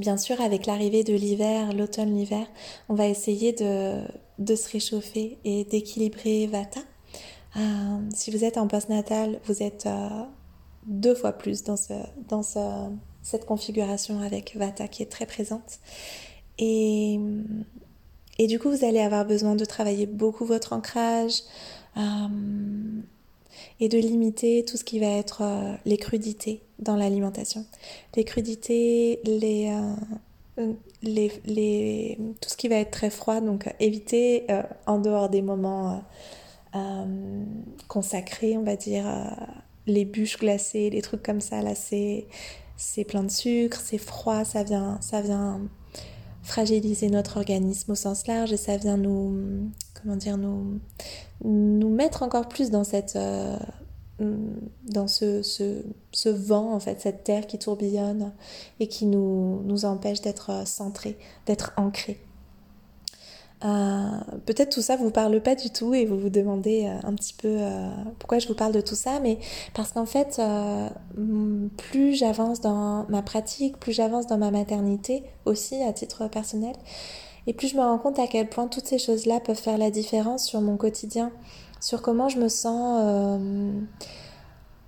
Bien 0.00 0.16
sûr, 0.16 0.40
avec 0.40 0.64
l'arrivée 0.64 1.04
de 1.04 1.12
l'hiver, 1.12 1.74
l'automne, 1.74 2.16
l'hiver, 2.16 2.46
on 2.88 2.94
va 2.94 3.06
essayer 3.06 3.52
de, 3.52 4.56
se 4.56 4.70
réchauffer 4.70 5.36
et 5.44 5.64
d'équilibrer 5.64 6.46
Vata. 6.46 6.80
Euh, 7.58 7.60
si 8.14 8.30
vous 8.30 8.42
êtes 8.42 8.56
en 8.56 8.66
post-natal, 8.66 9.40
vous 9.44 9.62
êtes 9.62 9.84
euh, 9.84 10.08
deux 10.86 11.14
fois 11.14 11.32
plus 11.32 11.64
dans, 11.64 11.76
cette 11.76 13.44
configuration 13.44 14.22
avec 14.22 14.56
Vata 14.56 14.88
qui 14.88 15.02
est 15.02 15.12
très 15.12 15.26
présente. 15.26 15.80
Et, 16.56 17.20
du 18.38 18.58
coup, 18.58 18.70
vous 18.70 18.86
allez 18.86 19.00
avoir 19.00 19.26
besoin 19.26 19.54
de 19.54 19.66
travailler 19.66 20.06
beaucoup 20.06 20.46
votre 20.46 20.72
ancrage. 20.72 21.42
Euh, 21.98 23.02
et 23.80 23.90
de 23.90 23.98
limiter 23.98 24.64
tout 24.64 24.78
ce 24.78 24.84
qui 24.84 24.98
va 24.98 25.08
être 25.08 25.42
les 25.84 25.98
crudités 25.98 26.62
dans 26.80 26.96
l'alimentation. 26.96 27.64
Les 28.16 28.24
crudités, 28.24 29.20
les, 29.24 29.72
euh, 30.58 30.72
les, 31.02 31.32
les, 31.44 32.18
tout 32.40 32.48
ce 32.48 32.56
qui 32.56 32.68
va 32.68 32.76
être 32.76 32.90
très 32.90 33.10
froid, 33.10 33.40
donc 33.40 33.66
euh, 33.66 33.70
éviter 33.80 34.46
en 34.86 34.98
dehors 34.98 35.28
des 35.28 35.42
moments 35.42 36.02
consacrés, 37.88 38.56
on 38.56 38.62
va 38.62 38.76
dire, 38.76 39.04
les 39.86 40.04
bûches 40.04 40.38
glacées, 40.38 40.88
les 40.90 41.02
trucs 41.02 41.22
comme 41.22 41.40
ça, 41.40 41.62
là 41.62 41.74
c'est 41.74 43.04
plein 43.04 43.24
de 43.24 43.30
sucre, 43.30 43.80
c'est 43.84 43.98
froid, 43.98 44.44
ça 44.44 44.62
vient, 44.62 44.98
ça 45.00 45.20
vient 45.20 45.60
fragiliser 46.42 47.08
notre 47.08 47.36
organisme 47.36 47.92
au 47.92 47.94
sens 47.94 48.26
large 48.26 48.52
et 48.52 48.56
ça 48.56 48.76
vient 48.76 48.96
nous, 48.96 49.70
comment 49.94 50.16
dire, 50.16 50.36
nous, 50.36 50.80
nous 51.44 51.88
mettre 51.90 52.22
encore 52.22 52.48
plus 52.48 52.70
dans 52.70 52.84
cette 52.84 53.16
euh, 53.16 53.56
dans 54.84 55.08
ce, 55.08 55.42
ce, 55.42 56.28
vent 56.28 56.72
en 56.72 56.80
fait 56.80 57.00
cette 57.00 57.24
terre 57.24 57.46
qui 57.46 57.58
tourbillonne 57.58 58.32
et 58.78 58.86
qui 58.86 59.06
nous, 59.06 59.62
nous 59.64 59.84
empêche 59.84 60.20
d'être 60.20 60.50
euh, 60.50 60.64
centrés 60.64 61.16
d'être 61.46 61.72
ancrés. 61.76 62.20
Euh, 63.62 64.08
peut-être 64.46 64.70
tout 64.70 64.80
ça 64.80 64.96
vous 64.96 65.10
parle 65.10 65.38
pas 65.42 65.54
du 65.54 65.68
tout 65.68 65.92
et 65.92 66.06
vous 66.06 66.18
vous 66.18 66.30
demandez 66.30 66.86
un 66.86 67.14
petit 67.14 67.34
peu 67.34 67.58
pourquoi 68.18 68.38
je 68.38 68.48
vous 68.48 68.54
parle 68.54 68.72
de 68.72 68.80
tout 68.80 68.94
ça, 68.94 69.20
mais 69.20 69.38
parce 69.74 69.92
qu'en 69.92 70.06
fait, 70.06 70.40
plus 71.76 72.14
j'avance 72.14 72.62
dans 72.62 73.04
ma 73.10 73.20
pratique, 73.20 73.78
plus 73.78 73.92
j'avance 73.92 74.26
dans 74.26 74.38
ma 74.38 74.50
maternité 74.50 75.24
aussi 75.44 75.82
à 75.82 75.92
titre 75.92 76.26
personnel, 76.28 76.74
et 77.46 77.52
plus 77.52 77.68
je 77.68 77.76
me 77.76 77.80
rends 77.80 77.98
compte 77.98 78.18
à 78.18 78.26
quel 78.26 78.48
point 78.48 78.66
toutes 78.66 78.86
ces 78.86 78.98
choses-là 78.98 79.40
peuvent 79.40 79.56
faire 79.56 79.78
la 79.78 79.90
différence 79.90 80.46
sur 80.46 80.60
mon 80.60 80.76
quotidien, 80.76 81.32
sur 81.80 82.02
comment 82.02 82.28
je 82.28 82.38
me 82.38 82.48
sens 82.48 83.00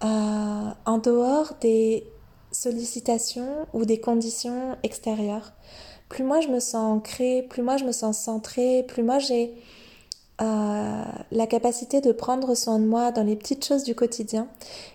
euh, 0.03 0.71
en 0.85 0.99
dehors 0.99 1.55
des 1.61 2.07
sollicitations 2.51 3.67
ou 3.73 3.85
des 3.85 4.01
conditions 4.01 4.77
extérieures. 4.83 5.53
Plus 6.09 6.25
moi 6.25 6.41
je 6.41 6.49
me 6.49 6.61
sens 6.61 6.99
ancrée, 6.99 7.47
plus 7.49 7.63
moi 7.63 7.77
je 7.77 7.85
me 7.85 7.93
sens 7.93 8.19
centrée, 8.19 8.85
plus 8.87 9.03
moi 9.03 9.19
j'ai 9.19 9.55
euh, 10.41 11.03
la 11.31 11.47
capacité 11.47 12.01
de 12.01 12.13
prendre 12.13 12.55
soin 12.55 12.79
de 12.79 12.85
moi 12.85 13.13
dans 13.13 13.23
les 13.23 13.37
petites 13.37 13.65
choses 13.65 13.85
du 13.85 13.95
quotidien, 13.95 14.49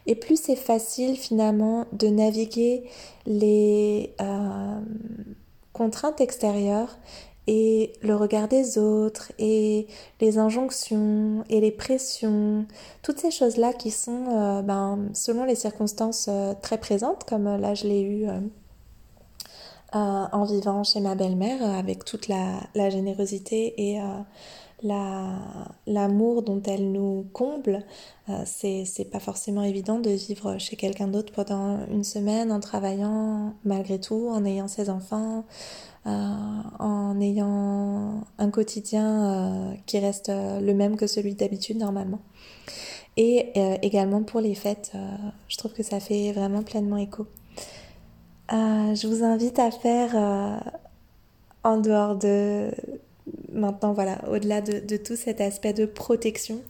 et 0.05 0.15
plus 0.15 0.39
c'est 0.39 0.55
facile 0.55 1.15
finalement 1.15 1.85
de 1.93 2.07
naviguer 2.07 2.83
les 3.25 4.13
euh, 4.21 4.79
contraintes 5.73 6.21
extérieures 6.21 6.97
et 7.47 7.93
le 8.01 8.15
regard 8.15 8.47
des 8.47 8.77
autres 8.77 9.31
et 9.39 9.87
les 10.21 10.37
injonctions 10.37 11.43
et 11.49 11.61
les 11.61 11.71
pressions, 11.71 12.65
toutes 13.01 13.19
ces 13.19 13.31
choses-là 13.31 13.73
qui 13.73 13.91
sont, 13.91 14.25
euh, 14.29 14.61
ben, 14.61 15.09
selon 15.13 15.45
les 15.45 15.55
circonstances, 15.55 16.29
très 16.61 16.77
présentes, 16.77 17.23
comme 17.23 17.57
là 17.57 17.73
je 17.73 17.87
l'ai 17.87 18.01
eu 18.01 18.27
en 19.93 20.43
vivant 20.43 20.83
chez 20.83 20.99
ma 20.99 21.15
belle-mère 21.15 21.63
avec 21.63 22.03
toute 22.05 22.27
la 22.27 22.89
générosité 22.89 23.73
et 23.77 23.99
l'amour 24.83 26.43
dont 26.43 26.61
elle 26.63 26.91
nous 26.91 27.27
comble. 27.33 27.83
Euh, 28.29 28.43
c'est 28.45 29.09
pas 29.11 29.19
forcément 29.19 29.63
évident 29.63 29.99
de 29.99 30.11
vivre 30.11 30.57
chez 30.57 30.75
quelqu'un 30.75 31.07
d'autre 31.07 31.33
pendant 31.33 31.85
une 31.87 32.03
semaine 32.03 32.51
en 32.51 32.59
travaillant 32.59 33.55
malgré 33.63 33.99
tout, 33.99 34.29
en 34.29 34.45
ayant 34.45 34.67
ses 34.67 34.89
enfants, 34.89 35.45
euh, 36.05 36.09
en 36.79 37.19
ayant 37.19 38.23
un 38.37 38.49
quotidien 38.51 39.71
euh, 39.71 39.73
qui 39.85 39.99
reste 39.99 40.29
le 40.29 40.73
même 40.73 40.95
que 40.95 41.07
celui 41.07 41.35
d'habitude 41.35 41.77
normalement. 41.77 42.19
Et 43.19 43.53
également 43.81 44.21
pour 44.21 44.41
les 44.41 44.53
fêtes, 44.53 44.91
je 45.47 45.57
trouve 45.57 45.73
que 45.73 45.81
ça 45.81 45.99
fait 45.99 46.33
vraiment 46.33 46.61
pleinement 46.61 46.97
écho. 46.97 47.25
je 48.51 49.07
vous 49.07 49.23
invite 49.23 49.57
à 49.57 49.71
faire 49.71 50.61
en 51.63 51.77
dehors 51.77 52.15
de, 52.15 52.69
maintenant, 53.51 53.93
voilà, 53.93 54.19
au-delà 54.31 54.61
de, 54.61 54.97
tout 54.97 55.15
cet 55.15 55.41
aspect 55.41 55.73
de 55.73 55.85
protection 55.85 56.61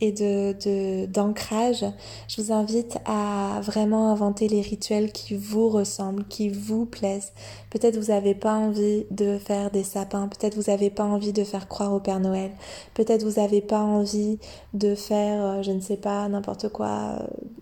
et 0.00 0.10
de 0.10 1.06
d'ancrage, 1.06 1.84
je 2.28 2.42
vous 2.42 2.52
invite 2.52 2.98
à 3.04 3.60
vraiment 3.62 4.10
inventer 4.10 4.48
les 4.48 4.60
rituels 4.60 5.12
qui 5.12 5.34
vous 5.34 5.68
ressemblent, 5.68 6.26
qui 6.26 6.48
vous 6.48 6.84
plaisent. 6.84 7.32
Peut-être 7.70 7.96
vous 7.96 8.08
n'avez 8.12 8.34
pas 8.34 8.54
envie 8.54 9.06
de 9.12 9.38
faire 9.38 9.70
des 9.70 9.84
sapins, 9.84 10.28
peut-être 10.28 10.56
vous 10.56 10.70
n'avez 10.70 10.90
pas 10.90 11.04
envie 11.04 11.32
de 11.32 11.44
faire 11.44 11.68
croire 11.68 11.92
au 11.92 12.00
Père 12.00 12.20
Noël, 12.20 12.50
peut-être 12.94 13.22
vous 13.22 13.40
n'avez 13.40 13.60
pas 13.60 13.80
envie 13.80 14.38
de 14.74 14.94
faire, 14.94 15.44
euh, 15.44 15.62
je 15.62 15.70
ne 15.70 15.80
sais 15.80 15.96
pas, 15.96 16.28
n'importe 16.28 16.68
quoi. 16.70 17.18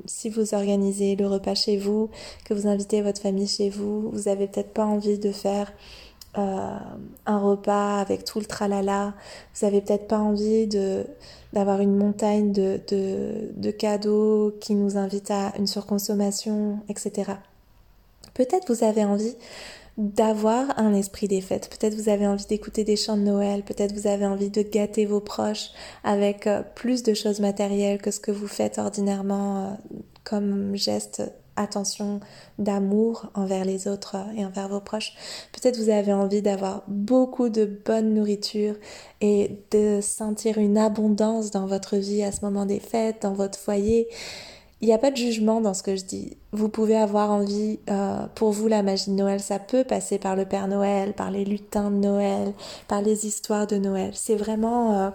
Si 0.06 0.30
vous 0.30 0.54
organisez 0.54 1.16
le 1.16 1.26
repas 1.26 1.54
chez 1.54 1.76
vous, 1.76 2.08
que 2.44 2.54
vous 2.54 2.66
invitez 2.66 3.02
votre 3.02 3.20
famille 3.20 3.46
chez 3.46 3.68
vous, 3.68 4.10
vous 4.10 4.22
n'avez 4.22 4.46
peut-être 4.46 4.72
pas 4.72 4.86
envie 4.86 5.18
de 5.18 5.32
faire 5.32 5.70
euh, 6.38 6.78
un 7.26 7.38
repas 7.38 7.98
avec 7.98 8.24
tout 8.24 8.38
le 8.38 8.46
tralala, 8.46 9.14
vous 9.54 9.66
avez 9.66 9.82
peut-être 9.82 10.08
pas 10.08 10.18
envie 10.18 10.66
de 10.66 11.04
d'avoir 11.52 11.80
une 11.80 11.94
montagne 11.94 12.50
de, 12.52 12.80
de, 12.88 13.50
de, 13.54 13.70
cadeaux 13.70 14.54
qui 14.58 14.74
nous 14.74 14.96
invite 14.96 15.30
à 15.30 15.52
une 15.58 15.66
surconsommation, 15.66 16.78
etc. 16.88 17.32
Peut-être 18.32 18.72
vous 18.72 18.84
avez 18.84 19.04
envie 19.04 19.36
d'avoir 19.98 20.78
un 20.78 20.94
esprit 20.94 21.28
des 21.28 21.42
fêtes. 21.42 21.68
Peut-être 21.68 21.94
vous 21.94 22.08
avez 22.08 22.26
envie 22.26 22.46
d'écouter 22.46 22.84
des 22.84 22.96
chants 22.96 23.18
de 23.18 23.22
Noël, 23.22 23.62
peut-être 23.62 23.92
vous 23.92 24.06
avez 24.06 24.24
envie 24.24 24.48
de 24.48 24.62
gâter 24.62 25.04
vos 25.04 25.20
proches 25.20 25.70
avec 26.04 26.46
euh, 26.46 26.62
plus 26.74 27.02
de 27.02 27.12
choses 27.12 27.40
matérielles 27.40 28.00
que 28.00 28.10
ce 28.10 28.20
que 28.20 28.30
vous 28.30 28.48
faites 28.48 28.78
ordinairement 28.78 29.66
euh, 29.66 29.70
comme 30.24 30.74
geste 30.74 31.22
attention 31.56 32.20
d'amour 32.58 33.30
envers 33.34 33.64
les 33.64 33.88
autres 33.88 34.16
et 34.36 34.44
envers 34.44 34.68
vos 34.68 34.80
proches. 34.80 35.14
Peut-être 35.52 35.78
vous 35.78 35.90
avez 35.90 36.12
envie 36.12 36.42
d'avoir 36.42 36.82
beaucoup 36.88 37.48
de 37.48 37.64
bonne 37.64 38.14
nourriture 38.14 38.74
et 39.20 39.58
de 39.70 40.00
sentir 40.00 40.58
une 40.58 40.78
abondance 40.78 41.50
dans 41.50 41.66
votre 41.66 41.96
vie 41.96 42.22
à 42.22 42.32
ce 42.32 42.44
moment 42.44 42.66
des 42.66 42.80
fêtes, 42.80 43.22
dans 43.22 43.34
votre 43.34 43.58
foyer. 43.58 44.08
Il 44.80 44.88
n'y 44.88 44.94
a 44.94 44.98
pas 44.98 45.12
de 45.12 45.16
jugement 45.16 45.60
dans 45.60 45.74
ce 45.74 45.84
que 45.84 45.94
je 45.94 46.04
dis. 46.04 46.36
Vous 46.50 46.68
pouvez 46.68 46.96
avoir 46.96 47.30
envie, 47.30 47.78
euh, 47.88 48.26
pour 48.34 48.50
vous, 48.50 48.66
la 48.66 48.82
magie 48.82 49.10
de 49.10 49.14
Noël, 49.14 49.38
ça 49.40 49.60
peut 49.60 49.84
passer 49.84 50.18
par 50.18 50.34
le 50.34 50.44
Père 50.44 50.66
Noël, 50.66 51.12
par 51.12 51.30
les 51.30 51.44
lutins 51.44 51.90
de 51.90 51.96
Noël, 51.98 52.52
par 52.88 53.00
les 53.00 53.24
histoires 53.24 53.68
de 53.68 53.76
Noël. 53.76 54.10
C'est 54.14 54.34
vraiment... 54.34 54.98
Euh, 54.98 55.10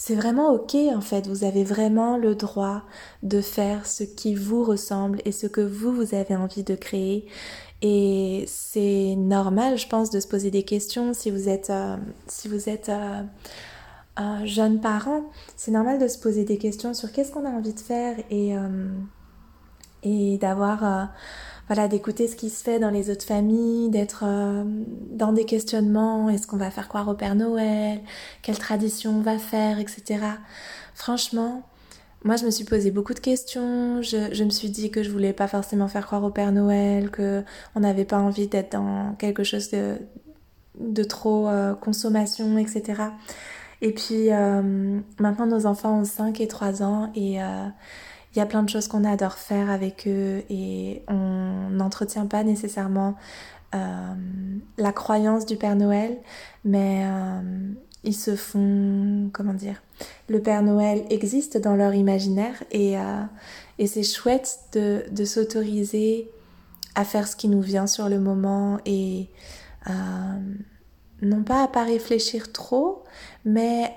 c'est 0.00 0.14
vraiment 0.14 0.52
ok 0.52 0.76
en 0.94 1.00
fait, 1.00 1.26
vous 1.26 1.42
avez 1.42 1.64
vraiment 1.64 2.16
le 2.16 2.36
droit 2.36 2.82
de 3.24 3.40
faire 3.40 3.84
ce 3.84 4.04
qui 4.04 4.36
vous 4.36 4.62
ressemble 4.62 5.20
et 5.24 5.32
ce 5.32 5.48
que 5.48 5.60
vous, 5.60 5.92
vous 5.92 6.14
avez 6.14 6.36
envie 6.36 6.62
de 6.62 6.76
créer. 6.76 7.26
Et 7.82 8.44
c'est 8.46 9.16
normal, 9.16 9.76
je 9.76 9.88
pense, 9.88 10.10
de 10.10 10.20
se 10.20 10.28
poser 10.28 10.52
des 10.52 10.62
questions 10.62 11.14
si 11.14 11.32
vous 11.32 11.48
êtes, 11.48 11.70
euh, 11.70 11.96
si 12.28 12.46
vous 12.46 12.68
êtes 12.68 12.88
euh, 12.90 13.22
un 14.16 14.46
jeune 14.46 14.80
parent. 14.80 15.24
C'est 15.56 15.72
normal 15.72 15.98
de 15.98 16.06
se 16.06 16.18
poser 16.18 16.44
des 16.44 16.58
questions 16.58 16.94
sur 16.94 17.10
qu'est-ce 17.10 17.32
qu'on 17.32 17.44
a 17.44 17.50
envie 17.50 17.74
de 17.74 17.80
faire 17.80 18.16
et, 18.30 18.56
euh, 18.56 18.88
et 20.04 20.38
d'avoir 20.38 21.10
voilà, 21.68 21.86
d'écouter 21.86 22.26
ce 22.28 22.34
qui 22.34 22.48
se 22.50 22.64
fait 22.64 22.78
dans 22.78 22.90
les 22.90 23.10
autres 23.10 23.24
familles, 23.24 23.90
d'être 23.90 24.24
euh, 24.26 24.64
dans 25.12 25.32
des 25.32 25.44
questionnements, 25.44 26.30
est-ce 26.30 26.46
qu'on 26.46 26.56
va 26.56 26.70
faire 26.70 26.88
croire 26.88 27.08
au 27.08 27.14
Père 27.14 27.34
Noël, 27.34 28.00
quelle 28.42 28.58
tradition 28.58 29.18
on 29.18 29.20
va 29.20 29.38
faire, 29.38 29.78
etc. 29.78 30.18
Franchement, 30.94 31.62
moi 32.24 32.36
je 32.36 32.46
me 32.46 32.50
suis 32.50 32.64
posé 32.64 32.90
beaucoup 32.90 33.12
de 33.12 33.20
questions, 33.20 34.00
je, 34.00 34.42
me 34.42 34.50
suis 34.50 34.70
dit 34.70 34.90
que 34.90 35.02
je 35.02 35.10
voulais 35.10 35.34
pas 35.34 35.46
forcément 35.46 35.88
faire 35.88 36.06
croire 36.06 36.24
au 36.24 36.30
Père 36.30 36.52
Noël, 36.52 37.10
que 37.10 37.44
on 37.74 37.80
n'avait 37.80 38.06
pas 38.06 38.18
envie 38.18 38.48
d'être 38.48 38.72
dans 38.72 39.14
quelque 39.18 39.44
chose 39.44 39.70
de, 39.70 39.98
de 40.80 41.04
trop 41.04 41.48
euh, 41.48 41.74
consommation, 41.74 42.56
etc. 42.56 43.02
Et 43.82 43.92
puis 43.92 44.32
euh, 44.32 45.00
maintenant 45.20 45.46
nos 45.46 45.66
enfants 45.66 46.00
ont 46.00 46.04
5 46.04 46.40
et 46.40 46.48
3 46.48 46.82
ans 46.82 47.12
et 47.14 47.38
il 48.34 48.38
y 48.38 48.42
a 48.42 48.46
plein 48.46 48.62
de 48.62 48.68
choses 48.68 48.88
qu'on 48.88 49.04
adore 49.04 49.34
faire 49.34 49.70
avec 49.70 50.06
eux 50.06 50.42
et 50.50 51.02
on 51.08 51.70
n'entretient 51.70 52.26
pas 52.26 52.44
nécessairement 52.44 53.16
euh, 53.74 54.14
la 54.78 54.92
croyance 54.92 55.46
du 55.46 55.56
Père 55.56 55.76
Noël, 55.76 56.18
mais 56.64 57.02
euh, 57.04 57.40
ils 58.04 58.14
se 58.14 58.36
font, 58.36 59.30
comment 59.32 59.54
dire, 59.54 59.82
le 60.28 60.40
Père 60.40 60.62
Noël 60.62 61.04
existe 61.10 61.58
dans 61.58 61.74
leur 61.74 61.94
imaginaire 61.94 62.62
et, 62.70 62.98
euh, 62.98 63.22
et 63.78 63.86
c'est 63.86 64.02
chouette 64.02 64.58
de, 64.72 65.04
de 65.10 65.24
s'autoriser 65.24 66.30
à 66.94 67.04
faire 67.04 67.28
ce 67.28 67.36
qui 67.36 67.48
nous 67.48 67.62
vient 67.62 67.86
sur 67.86 68.08
le 68.08 68.18
moment 68.18 68.78
et 68.84 69.28
non 71.22 71.42
pas 71.42 71.62
à 71.62 71.68
pas 71.68 71.84
réfléchir 71.84 72.52
trop, 72.52 73.04
mais 73.46 73.94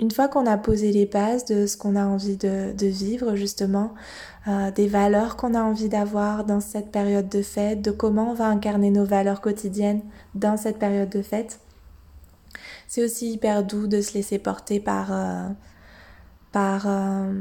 une 0.00 0.10
fois 0.10 0.28
qu'on 0.28 0.46
a 0.46 0.56
posé 0.56 0.92
les 0.92 1.06
bases 1.06 1.44
de 1.44 1.66
ce 1.66 1.76
qu'on 1.76 1.96
a 1.96 2.04
envie 2.04 2.36
de, 2.36 2.74
vivre, 2.86 3.36
justement, 3.36 3.94
euh, 4.48 4.70
des 4.72 4.88
valeurs 4.88 5.36
qu'on 5.36 5.54
a 5.54 5.62
envie 5.62 5.88
d'avoir 5.88 6.44
dans 6.44 6.60
cette 6.60 6.90
période 6.90 7.28
de 7.28 7.42
fête, 7.42 7.80
de 7.80 7.90
comment 7.90 8.30
on 8.30 8.34
va 8.34 8.46
incarner 8.46 8.90
nos 8.90 9.04
valeurs 9.04 9.40
quotidiennes 9.40 10.02
dans 10.34 10.56
cette 10.56 10.78
période 10.78 11.10
de 11.10 11.22
fête, 11.22 11.60
c'est 12.88 13.04
aussi 13.04 13.32
hyper 13.32 13.64
doux 13.64 13.86
de 13.86 14.00
se 14.00 14.14
laisser 14.14 14.38
porter 14.38 14.80
par, 14.80 15.12
euh, 15.12 15.48
par 16.52 16.84
euh, 16.86 17.32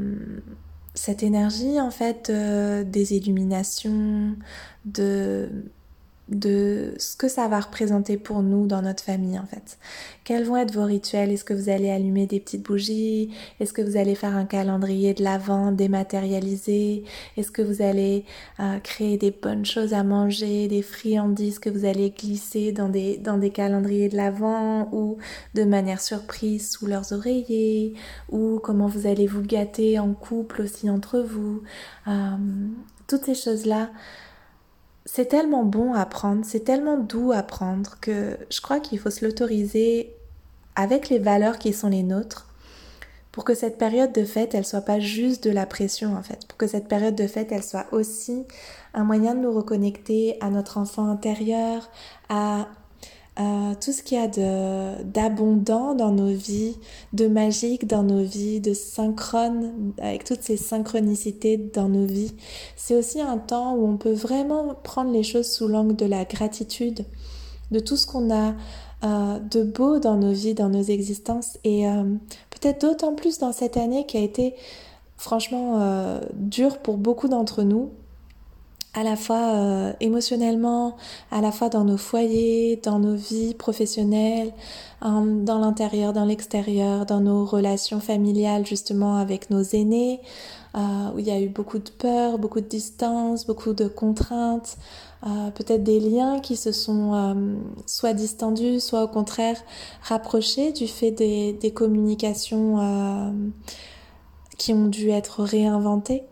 cette 0.93 1.23
énergie, 1.23 1.81
en 1.81 1.91
fait, 1.91 2.31
des 2.31 3.13
illuminations, 3.13 4.35
de 4.85 5.49
de 6.33 6.93
ce 6.97 7.15
que 7.15 7.27
ça 7.27 7.47
va 7.47 7.59
représenter 7.59 8.17
pour 8.17 8.43
nous 8.43 8.67
dans 8.67 8.81
notre 8.81 9.03
famille 9.03 9.37
en 9.37 9.45
fait. 9.45 9.77
Quels 10.23 10.45
vont 10.45 10.57
être 10.57 10.73
vos 10.73 10.85
rituels? 10.85 11.31
Est-ce 11.31 11.43
que 11.43 11.53
vous 11.53 11.69
allez 11.69 11.89
allumer 11.89 12.27
des 12.27 12.39
petites 12.39 12.63
bougies? 12.63 13.31
Est-ce 13.59 13.73
que 13.73 13.81
vous 13.81 13.97
allez 13.97 14.15
faire 14.15 14.35
un 14.35 14.45
calendrier 14.45 15.13
de 15.13 15.23
l'avant 15.23 15.71
dématérialisé? 15.71 17.03
Est-ce 17.35 17.51
que 17.51 17.61
vous 17.61 17.81
allez 17.81 18.25
euh, 18.59 18.79
créer 18.79 19.17
des 19.17 19.31
bonnes 19.31 19.65
choses 19.65 19.93
à 19.93 20.03
manger, 20.03 20.67
des 20.67 20.81
friandises 20.81 21.59
que 21.59 21.69
vous 21.69 21.85
allez 21.85 22.11
glisser 22.11 22.71
dans 22.71 22.89
des, 22.89 23.17
dans 23.17 23.37
des 23.37 23.49
calendriers 23.49 24.09
de 24.09 24.15
l'avant 24.15 24.89
ou 24.93 25.17
de 25.55 25.63
manière 25.63 26.01
surprise 26.01 26.71
sous 26.71 26.87
leurs 26.87 27.11
oreillers? 27.11 27.93
Ou 28.31 28.59
comment 28.63 28.87
vous 28.87 29.07
allez 29.07 29.27
vous 29.27 29.41
gâter 29.41 29.99
en 29.99 30.13
couple 30.13 30.61
aussi 30.61 30.89
entre 30.89 31.19
vous? 31.19 31.63
Euh, 32.07 32.37
Toutes 33.07 33.25
ces 33.25 33.35
choses-là 33.35 33.89
c'est 35.05 35.25
tellement 35.25 35.63
bon 35.63 35.93
à 35.93 36.05
prendre, 36.05 36.45
c'est 36.45 36.61
tellement 36.63 36.97
doux 36.97 37.31
à 37.31 37.43
prendre 37.43 37.97
que 37.99 38.37
je 38.49 38.61
crois 38.61 38.79
qu'il 38.79 38.99
faut 38.99 39.09
se 39.09 39.25
l'autoriser 39.25 40.15
avec 40.75 41.09
les 41.09 41.19
valeurs 41.19 41.59
qui 41.59 41.73
sont 41.73 41.89
les 41.89 42.03
nôtres 42.03 42.47
pour 43.31 43.43
que 43.43 43.55
cette 43.55 43.79
période 43.79 44.13
de 44.13 44.25
fête, 44.25 44.53
elle 44.53 44.65
soit 44.65 44.81
pas 44.81 44.99
juste 44.99 45.43
de 45.43 45.49
la 45.49 45.65
pression 45.65 46.15
en 46.15 46.21
fait, 46.21 46.47
pour 46.47 46.55
que 46.57 46.67
cette 46.67 46.87
période 46.87 47.15
de 47.15 47.27
fête, 47.27 47.51
elle 47.51 47.63
soit 47.63 47.87
aussi 47.91 48.45
un 48.93 49.03
moyen 49.03 49.33
de 49.33 49.39
nous 49.39 49.51
reconnecter 49.51 50.37
à 50.39 50.49
notre 50.51 50.77
enfant 50.77 51.09
intérieur, 51.09 51.89
à 52.29 52.67
euh, 53.39 53.73
tout 53.83 53.91
ce 53.91 54.03
qu'il 54.03 54.19
y 54.19 54.21
a 54.21 54.27
d'abondant 55.03 55.95
dans 55.95 56.11
nos 56.11 56.31
vies, 56.33 56.77
de 57.13 57.27
magique 57.27 57.87
dans 57.87 58.03
nos 58.03 58.21
vies, 58.23 58.59
de 58.59 58.75
synchrone, 58.75 59.93
avec 59.99 60.23
toutes 60.23 60.43
ces 60.43 60.55
synchronicités 60.55 61.57
dans 61.57 61.89
nos 61.89 62.05
vies. 62.05 62.35
C'est 62.75 62.95
aussi 62.95 63.21
un 63.21 63.39
temps 63.39 63.73
où 63.73 63.87
on 63.87 63.97
peut 63.97 64.13
vraiment 64.13 64.75
prendre 64.83 65.11
les 65.11 65.23
choses 65.23 65.51
sous 65.51 65.67
l'angle 65.67 65.95
de 65.95 66.05
la 66.05 66.25
gratitude, 66.25 67.05
de 67.71 67.79
tout 67.79 67.97
ce 67.97 68.05
qu'on 68.05 68.31
a 68.31 68.53
euh, 69.03 69.39
de 69.39 69.63
beau 69.63 69.97
dans 69.97 70.15
nos 70.15 70.31
vies, 70.31 70.53
dans 70.53 70.69
nos 70.69 70.83
existences, 70.83 71.57
et 71.63 71.89
euh, 71.89 72.03
peut-être 72.51 72.81
d'autant 72.81 73.15
plus 73.15 73.39
dans 73.39 73.51
cette 73.51 73.77
année 73.77 74.05
qui 74.05 74.17
a 74.17 74.21
été 74.21 74.53
franchement 75.17 76.19
dure 76.33 76.79
pour 76.79 76.97
beaucoup 76.97 77.29
d'entre 77.29 77.63
nous, 77.63 77.91
à 78.93 79.03
la 79.03 79.15
fois 79.15 79.55
euh, 79.55 79.93
émotionnellement, 79.99 80.95
à 81.31 81.41
la 81.41 81.51
fois 81.51 81.69
dans 81.69 81.83
nos 81.83 81.97
foyers, 81.97 82.79
dans 82.83 82.99
nos 82.99 83.15
vies 83.15 83.53
professionnelles, 83.53 84.53
dans 85.01 85.59
l'intérieur, 85.59 86.13
dans 86.13 86.23
l'extérieur, 86.23 87.05
dans 87.05 87.19
nos 87.19 87.43
relations 87.43 87.99
familiales 87.99 88.65
justement 88.65 89.17
avec 89.17 89.49
nos 89.49 89.61
aînés, 89.61 90.21
euh, 90.75 90.79
où 91.13 91.19
il 91.19 91.27
y 91.27 91.31
a 91.31 91.39
eu 91.39 91.49
beaucoup 91.49 91.77
de 91.77 91.89
peur, 91.91 92.39
beaucoup 92.39 92.59
de 92.59 92.65
distance, 92.65 93.45
beaucoup 93.45 93.73
de 93.73 93.87
contraintes, 93.87 94.77
euh, 95.23 95.51
peut-être 95.51 95.83
des 95.83 95.99
liens 95.99 96.39
qui 96.39 96.55
se 96.55 96.71
sont 96.71 97.13
euh, 97.13 97.55
soit 97.85 98.13
distendus, 98.13 98.79
soit 98.79 99.03
au 99.03 99.07
contraire 99.07 99.57
rapprochés 100.01 100.71
du 100.71 100.87
fait 100.87 101.11
des, 101.11 101.53
des 101.53 101.71
communications 101.71 103.33
qui 104.57 104.73
ont 104.73 104.87
dû 104.87 105.09
être 105.09 105.43
réinventées. 105.43 106.23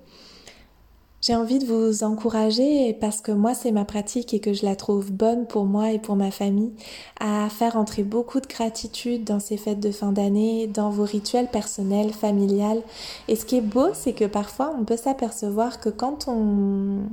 J'ai 1.21 1.35
envie 1.35 1.59
de 1.59 1.67
vous 1.67 2.03
encourager 2.03 2.93
parce 2.95 3.21
que 3.21 3.31
moi 3.31 3.53
c'est 3.53 3.71
ma 3.71 3.85
pratique 3.85 4.33
et 4.33 4.39
que 4.39 4.53
je 4.53 4.65
la 4.65 4.75
trouve 4.75 5.11
bonne 5.11 5.45
pour 5.45 5.65
moi 5.65 5.91
et 5.91 5.99
pour 5.99 6.15
ma 6.15 6.31
famille 6.31 6.73
à 7.19 7.47
faire 7.47 7.77
entrer 7.77 8.01
beaucoup 8.01 8.39
de 8.39 8.47
gratitude 8.47 9.23
dans 9.23 9.39
ces 9.39 9.57
fêtes 9.57 9.79
de 9.79 9.91
fin 9.91 10.11
d'année, 10.11 10.65
dans 10.65 10.89
vos 10.89 11.03
rituels 11.03 11.47
personnels, 11.47 12.11
familiales. 12.11 12.81
Et 13.27 13.35
ce 13.35 13.45
qui 13.45 13.57
est 13.57 13.61
beau, 13.61 13.89
c'est 13.93 14.13
que 14.13 14.25
parfois 14.25 14.75
on 14.79 14.83
peut 14.83 14.97
s'apercevoir 14.97 15.79
que 15.79 15.89
quand 15.89 16.27
on 16.27 17.03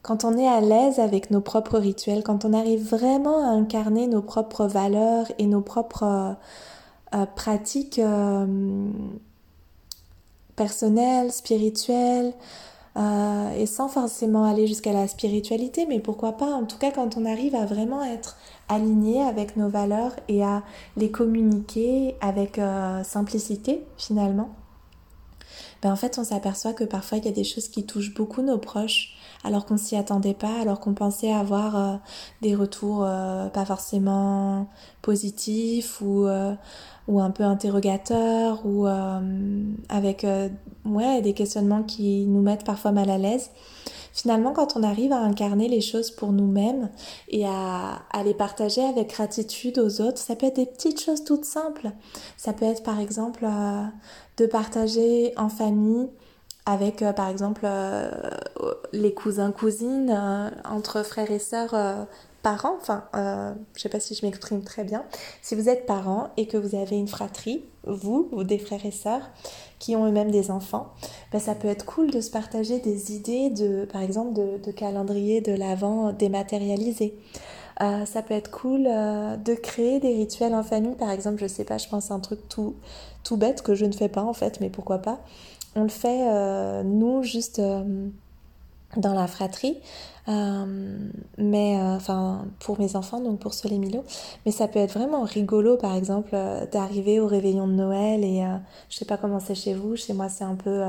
quand 0.00 0.24
on 0.24 0.38
est 0.38 0.48
à 0.48 0.62
l'aise 0.62 0.98
avec 0.98 1.30
nos 1.30 1.42
propres 1.42 1.78
rituels, 1.78 2.22
quand 2.22 2.46
on 2.46 2.54
arrive 2.54 2.88
vraiment 2.88 3.38
à 3.44 3.48
incarner 3.48 4.06
nos 4.06 4.22
propres 4.22 4.66
valeurs 4.66 5.26
et 5.38 5.46
nos 5.46 5.62
propres 5.62 6.36
euh, 7.14 7.26
pratiques 7.36 7.98
euh, 7.98 8.88
personnelles, 10.56 11.32
spirituelles, 11.32 12.32
euh, 12.96 13.50
et 13.58 13.66
sans 13.66 13.88
forcément 13.88 14.44
aller 14.44 14.68
jusqu'à 14.68 14.92
la 14.92 15.08
spiritualité, 15.08 15.84
mais 15.88 15.98
pourquoi 15.98 16.32
pas, 16.32 16.52
en 16.52 16.64
tout 16.64 16.78
cas 16.78 16.92
quand 16.92 17.16
on 17.16 17.24
arrive 17.24 17.56
à 17.56 17.66
vraiment 17.66 18.04
être 18.04 18.36
aligné 18.68 19.20
avec 19.20 19.56
nos 19.56 19.68
valeurs 19.68 20.12
et 20.28 20.44
à 20.44 20.62
les 20.96 21.10
communiquer 21.10 22.14
avec 22.20 22.58
euh, 22.58 23.02
simplicité 23.02 23.84
finalement, 23.96 24.50
ben 25.82 25.92
en 25.92 25.96
fait 25.96 26.18
on 26.20 26.24
s'aperçoit 26.24 26.72
que 26.72 26.84
parfois 26.84 27.18
il 27.18 27.24
y 27.24 27.28
a 27.28 27.32
des 27.32 27.42
choses 27.42 27.66
qui 27.66 27.84
touchent 27.84 28.14
beaucoup 28.14 28.42
nos 28.42 28.58
proches 28.58 29.16
alors 29.42 29.66
qu'on 29.66 29.76
s'y 29.76 29.96
attendait 29.96 30.32
pas, 30.32 30.60
alors 30.60 30.78
qu'on 30.78 30.94
pensait 30.94 31.32
avoir 31.32 31.76
euh, 31.76 31.96
des 32.42 32.54
retours 32.54 33.00
pas 33.00 33.64
forcément 33.66 34.68
positifs 35.02 36.00
ou 36.00 36.28
ou 37.06 37.20
un 37.20 37.30
peu 37.30 37.44
interrogateur 37.44 38.64
ou 38.64 38.86
euh, 38.86 39.20
avec 39.88 40.24
euh, 40.24 40.48
ouais, 40.84 41.20
des 41.22 41.34
questionnements 41.34 41.82
qui 41.82 42.26
nous 42.26 42.40
mettent 42.40 42.64
parfois 42.64 42.92
mal 42.92 43.10
à 43.10 43.18
l'aise. 43.18 43.50
Finalement, 44.12 44.52
quand 44.52 44.76
on 44.76 44.84
arrive 44.84 45.12
à 45.12 45.18
incarner 45.18 45.68
les 45.68 45.80
choses 45.80 46.12
pour 46.12 46.32
nous-mêmes 46.32 46.88
et 47.28 47.46
à, 47.46 48.02
à, 48.12 48.22
les 48.22 48.32
partager 48.32 48.82
avec 48.82 49.10
gratitude 49.10 49.78
aux 49.80 50.00
autres, 50.00 50.18
ça 50.18 50.36
peut 50.36 50.46
être 50.46 50.56
des 50.56 50.66
petites 50.66 51.00
choses 51.00 51.24
toutes 51.24 51.44
simples. 51.44 51.90
Ça 52.36 52.52
peut 52.52 52.64
être 52.64 52.84
par 52.84 53.00
exemple 53.00 53.44
euh, 53.44 53.84
de 54.36 54.46
partager 54.46 55.34
en 55.36 55.48
famille 55.48 56.08
avec 56.66 57.04
par 57.14 57.28
exemple 57.28 57.66
les 58.94 59.12
cousins 59.12 59.52
cousines 59.52 60.18
entre 60.64 61.02
frères 61.02 61.30
et 61.30 61.38
sœurs 61.38 61.74
parents, 62.44 62.76
enfin, 62.78 63.04
euh, 63.16 63.54
je 63.74 63.80
sais 63.80 63.88
pas 63.88 63.98
si 63.98 64.14
je 64.14 64.24
m'exprime 64.24 64.62
très 64.62 64.84
bien, 64.84 65.04
si 65.42 65.54
vous 65.54 65.68
êtes 65.68 65.86
parents 65.86 66.28
et 66.36 66.46
que 66.46 66.58
vous 66.58 66.76
avez 66.76 66.96
une 66.96 67.08
fratrie, 67.08 67.64
vous 67.84 68.28
ou 68.32 68.44
des 68.44 68.58
frères 68.58 68.84
et 68.84 68.90
sœurs 68.90 69.30
qui 69.78 69.96
ont 69.96 70.06
eux-mêmes 70.06 70.30
des 70.30 70.50
enfants, 70.50 70.92
ben, 71.32 71.40
ça 71.40 71.54
peut 71.54 71.68
être 71.68 71.86
cool 71.86 72.10
de 72.10 72.20
se 72.20 72.30
partager 72.30 72.78
des 72.80 73.16
idées 73.16 73.48
de, 73.48 73.86
par 73.86 74.02
exemple, 74.02 74.34
de, 74.34 74.70
calendrier 74.70 75.40
de 75.40 75.52
l'avant 75.52 76.12
dématérialisé. 76.12 77.18
Euh, 77.80 78.04
ça 78.04 78.22
peut 78.22 78.34
être 78.34 78.50
cool 78.50 78.86
euh, 78.86 79.36
de 79.36 79.54
créer 79.54 79.98
des 79.98 80.14
rituels 80.14 80.54
en 80.54 80.62
famille, 80.62 80.94
par 80.94 81.10
exemple, 81.10 81.38
je 81.40 81.46
sais 81.46 81.64
pas, 81.64 81.78
je 81.78 81.88
pense 81.88 82.10
à 82.10 82.14
un 82.14 82.20
truc 82.20 82.46
tout, 82.48 82.74
tout 83.24 83.38
bête 83.38 83.62
que 83.62 83.74
je 83.74 83.86
ne 83.86 83.92
fais 83.92 84.10
pas 84.10 84.22
en 84.22 84.34
fait, 84.34 84.60
mais 84.60 84.68
pourquoi 84.68 84.98
pas. 84.98 85.18
On 85.76 85.82
le 85.82 85.88
fait, 85.88 86.84
nous, 86.84 87.24
juste 87.24 87.60
dans 88.96 89.14
la 89.14 89.26
fratrie. 89.26 89.80
Euh, 90.26 90.96
mais 91.36 91.76
euh, 91.76 91.96
enfin 91.96 92.46
pour 92.58 92.78
mes 92.80 92.96
enfants 92.96 93.20
donc 93.20 93.40
pour 93.40 93.52
Sol 93.54 93.72
Milo. 93.72 94.04
Mais 94.46 94.52
ça 94.52 94.68
peut 94.68 94.78
être 94.78 94.94
vraiment 94.94 95.22
rigolo 95.22 95.76
par 95.76 95.94
exemple 95.94 96.30
euh, 96.32 96.66
d'arriver 96.66 97.20
au 97.20 97.26
réveillon 97.26 97.68
de 97.68 97.74
Noël 97.74 98.24
et 98.24 98.42
je 98.88 98.96
sais 98.96 99.04
pas 99.04 99.16
comment 99.16 99.40
c'est 99.40 99.54
chez 99.54 99.74
vous 99.74 99.96
chez 99.96 100.14
moi 100.14 100.28
c'est 100.28 100.44
un 100.44 100.54
peu 100.54 100.82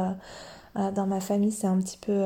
dans 0.76 1.06
ma 1.06 1.20
famille 1.20 1.52
c'est 1.52 1.68
un 1.68 1.80
petit 1.80 1.98
peu 1.98 2.24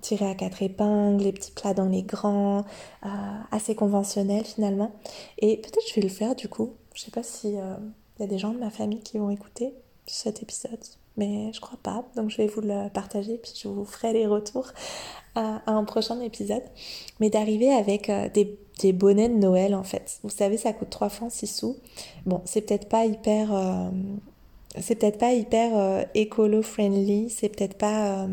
tiré 0.00 0.28
à 0.28 0.34
quatre 0.34 0.62
épingles 0.62 1.22
les 1.22 1.32
petits 1.32 1.52
plats 1.52 1.74
dans 1.74 1.88
les 1.88 2.02
grands 2.02 2.64
assez 3.50 3.74
conventionnel 3.74 4.44
finalement. 4.44 4.92
Et 5.38 5.56
peut-être 5.58 5.88
je 5.88 5.94
vais 5.94 6.02
le 6.02 6.08
faire 6.08 6.34
du 6.36 6.48
coup. 6.48 6.74
Je 6.94 7.02
sais 7.02 7.10
pas 7.10 7.22
si 7.22 7.48
il 7.48 8.20
y 8.20 8.22
a 8.22 8.26
des 8.26 8.38
gens 8.38 8.52
de 8.52 8.58
ma 8.58 8.70
famille 8.70 9.00
qui 9.00 9.18
vont 9.18 9.30
écouter 9.30 9.74
cet 10.06 10.42
épisode 10.42 10.78
mais 11.16 11.52
je 11.52 11.60
crois 11.60 11.78
pas. 11.82 12.04
Donc 12.16 12.30
je 12.30 12.36
vais 12.36 12.46
vous 12.46 12.60
le 12.60 12.88
partager, 12.90 13.38
puis 13.38 13.52
je 13.54 13.68
vous 13.68 13.84
ferai 13.84 14.12
les 14.12 14.26
retours 14.26 14.72
à, 15.34 15.62
un 15.66 15.84
prochain 15.84 16.20
épisode. 16.20 16.62
Mais 17.20 17.30
d'arriver 17.30 17.72
avec 17.72 18.08
euh, 18.08 18.28
des, 18.28 18.92
bonnets 18.92 19.28
de 19.28 19.34
Noël 19.34 19.74
en 19.74 19.84
fait. 19.84 20.18
Vous 20.22 20.30
savez, 20.30 20.56
ça 20.56 20.72
coûte 20.72 20.90
3 20.90 21.08
francs 21.08 21.32
6 21.32 21.46
sous. 21.46 21.76
Bon, 22.26 22.42
c'est 22.44 22.62
peut-être 22.62 22.88
pas 22.88 23.04
hyper. 23.04 23.54
Euh, 23.54 23.90
c'est 24.80 24.96
peut-être 24.96 25.18
pas 25.18 25.32
hyper 25.32 25.76
euh, 25.76 26.02
écolo-friendly, 26.14 27.30
c'est 27.30 27.48
peut-être 27.48 27.76
pas 27.78 28.26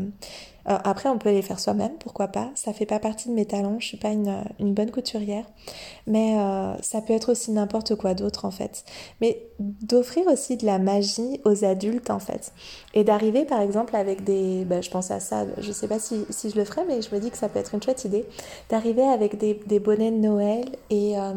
euh, 0.68 0.78
après, 0.84 1.08
on 1.08 1.18
peut 1.18 1.30
les 1.30 1.42
faire 1.42 1.58
soi-même, 1.58 1.92
pourquoi 1.98 2.28
pas. 2.28 2.50
Ça 2.54 2.72
fait 2.72 2.86
pas 2.86 2.98
partie 2.98 3.28
de 3.28 3.34
mes 3.34 3.46
talents, 3.46 3.78
je 3.80 3.86
suis 3.86 3.96
pas 3.96 4.10
une, 4.10 4.74
bonne 4.74 4.90
couturière. 4.90 5.44
Mais 6.06 6.38
euh, 6.38 6.76
ça 6.82 7.00
peut 7.00 7.12
être 7.12 7.32
aussi 7.32 7.50
n'importe 7.50 7.96
quoi 7.96 8.14
d'autre 8.14 8.44
en 8.44 8.50
fait. 8.50 8.84
Mais 9.20 9.46
d'offrir 9.58 10.26
aussi 10.28 10.56
de 10.56 10.66
la 10.66 10.78
magie 10.78 11.40
aux 11.44 11.64
adultes 11.64 12.10
en 12.10 12.18
fait. 12.18 12.52
Et 12.94 13.04
d'arriver 13.04 13.44
par 13.44 13.60
exemple 13.60 13.96
avec 13.96 14.24
des... 14.24 14.64
Ben, 14.64 14.82
je 14.82 14.90
pense 14.90 15.10
à 15.10 15.20
ça, 15.20 15.46
je 15.58 15.72
sais 15.72 15.88
pas 15.88 15.98
si, 15.98 16.24
je 16.30 16.56
le 16.56 16.64
ferai, 16.64 16.82
mais 16.86 17.02
je 17.02 17.14
me 17.14 17.20
dis 17.20 17.30
que 17.30 17.38
ça 17.38 17.48
peut 17.48 17.58
être 17.58 17.74
une 17.74 17.82
chouette 17.82 18.04
idée. 18.04 18.24
D'arriver 18.68 19.02
avec 19.02 19.38
des, 19.38 19.80
bonnets 19.80 20.12
de 20.12 20.18
Noël 20.18 20.64
et... 20.90 21.18
Euh, 21.18 21.34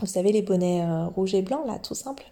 vous 0.00 0.06
savez, 0.06 0.32
les 0.32 0.42
bonnets 0.42 0.84
rouges 1.14 1.34
et 1.34 1.42
blancs, 1.42 1.66
là, 1.66 1.78
tout 1.78 1.94
simple. 1.94 2.24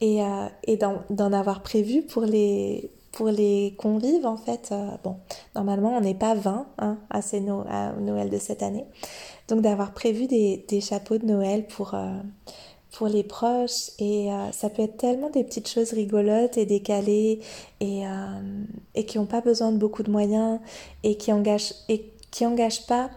Et, 0.00 0.20
et 0.64 0.76
d'en 0.76 1.32
avoir 1.32 1.62
prévu 1.62 2.02
pour 2.02 2.22
les, 2.22 2.90
pour 3.12 3.28
les 3.28 3.74
convives, 3.76 4.26
en 4.26 4.36
fait, 4.36 4.68
euh, 4.72 4.88
bon, 5.02 5.16
normalement, 5.54 5.96
on 5.96 6.00
n'est 6.00 6.14
pas 6.14 6.34
20 6.34 6.66
hein, 6.78 6.98
à, 7.10 7.22
ces 7.22 7.40
Noël 7.40 8.30
de 8.30 8.38
cette 8.38 8.62
année. 8.62 8.86
Donc, 9.48 9.62
d'avoir 9.62 9.92
prévu 9.92 10.26
des, 10.26 10.64
des, 10.68 10.80
chapeaux 10.80 11.18
de 11.18 11.26
Noël 11.26 11.66
pour, 11.66 11.94
euh, 11.94 12.20
pour 12.92 13.08
les 13.08 13.24
proches. 13.24 13.90
Et 13.98 14.32
euh, 14.32 14.52
ça 14.52 14.70
peut 14.70 14.82
être 14.82 14.96
tellement 14.96 15.30
des 15.30 15.42
petites 15.42 15.68
choses 15.68 15.92
rigolotes 15.92 16.56
et 16.56 16.66
décalées 16.66 17.40
et, 17.80 18.02
et 18.94 19.06
qui 19.06 19.18
n'ont 19.18 19.26
pas 19.26 19.40
besoin 19.40 19.72
de 19.72 19.78
beaucoup 19.78 20.02
de 20.02 20.10
moyens 20.10 20.60
et 21.02 21.16
qui 21.16 21.32
engagent, 21.32 21.74
et 21.88 22.12
qui 22.30 22.46
engagent 22.46 22.86
pas 22.86 23.10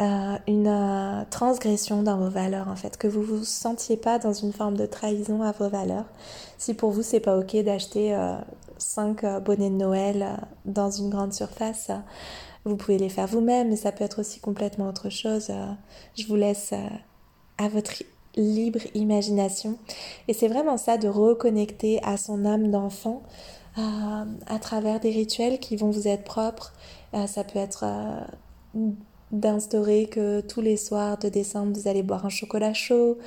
une 0.00 1.26
transgression 1.30 2.02
dans 2.02 2.18
vos 2.18 2.30
valeurs 2.30 2.68
en 2.68 2.76
fait, 2.76 2.96
que 2.96 3.08
vous 3.08 3.22
vous 3.22 3.44
sentiez 3.44 3.96
pas 3.96 4.18
dans 4.18 4.32
une 4.32 4.52
forme 4.52 4.76
de 4.76 4.86
trahison 4.86 5.42
à 5.42 5.52
vos 5.52 5.68
valeurs. 5.68 6.06
Si 6.56 6.74
pour 6.74 6.90
vous 6.90 7.02
c'est 7.02 7.20
pas 7.20 7.36
ok 7.36 7.56
d'acheter 7.64 8.16
5 8.78 9.24
euh, 9.24 9.40
bonnets 9.40 9.70
de 9.70 9.74
Noël 9.74 10.22
euh, 10.22 10.36
dans 10.64 10.90
une 10.90 11.10
grande 11.10 11.32
surface. 11.32 11.90
Vous 12.64 12.76
pouvez 12.76 12.98
les 12.98 13.08
faire 13.08 13.26
vous-même, 13.26 13.68
mais 13.68 13.76
ça 13.76 13.92
peut 13.92 14.04
être 14.04 14.20
aussi 14.20 14.40
complètement 14.40 14.88
autre 14.88 15.10
chose. 15.10 15.48
Euh, 15.50 15.66
je 16.16 16.26
vous 16.26 16.36
laisse 16.36 16.72
à 17.58 17.68
votre 17.68 18.02
libre 18.36 18.80
imagination. 18.94 19.78
Et 20.28 20.32
c'est 20.32 20.48
vraiment 20.48 20.76
ça 20.76 20.96
de 20.96 21.08
reconnecter 21.08 22.00
à 22.04 22.16
son 22.16 22.44
âme 22.44 22.70
d'enfant 22.70 23.22
à 23.76 24.58
travers 24.60 24.98
des 24.98 25.10
rituels 25.10 25.60
qui 25.60 25.76
vont 25.76 25.90
vous 25.90 26.08
être 26.08 26.24
propres. 26.24 26.72
ça 27.28 27.44
peut 27.44 27.60
être 27.60 27.84
d'instaurer 29.32 30.06
que 30.06 30.40
tous 30.40 30.60
les 30.60 30.76
soirs 30.76 31.18
de 31.18 31.28
décembre 31.28 31.78
vous 31.78 31.88
allez 31.88 32.02
boire 32.02 32.24
un 32.24 32.30
chocolat 32.30 32.74
chaud, 32.74 33.18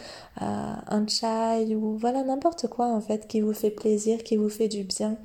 euh, 0.42 0.74
un 0.88 1.08
chai 1.08 1.76
ou 1.76 1.98
voilà 1.98 2.24
n'importe 2.24 2.68
quoi 2.68 2.88
en 2.88 3.02
fait 3.02 3.28
qui 3.28 3.42
vous 3.42 3.54
fait 3.54 3.70
plaisir, 3.72 4.24
qui 4.24 4.38
vous 4.38 4.50
fait 4.50 4.68
du 4.68 4.84
bien, 4.84 5.18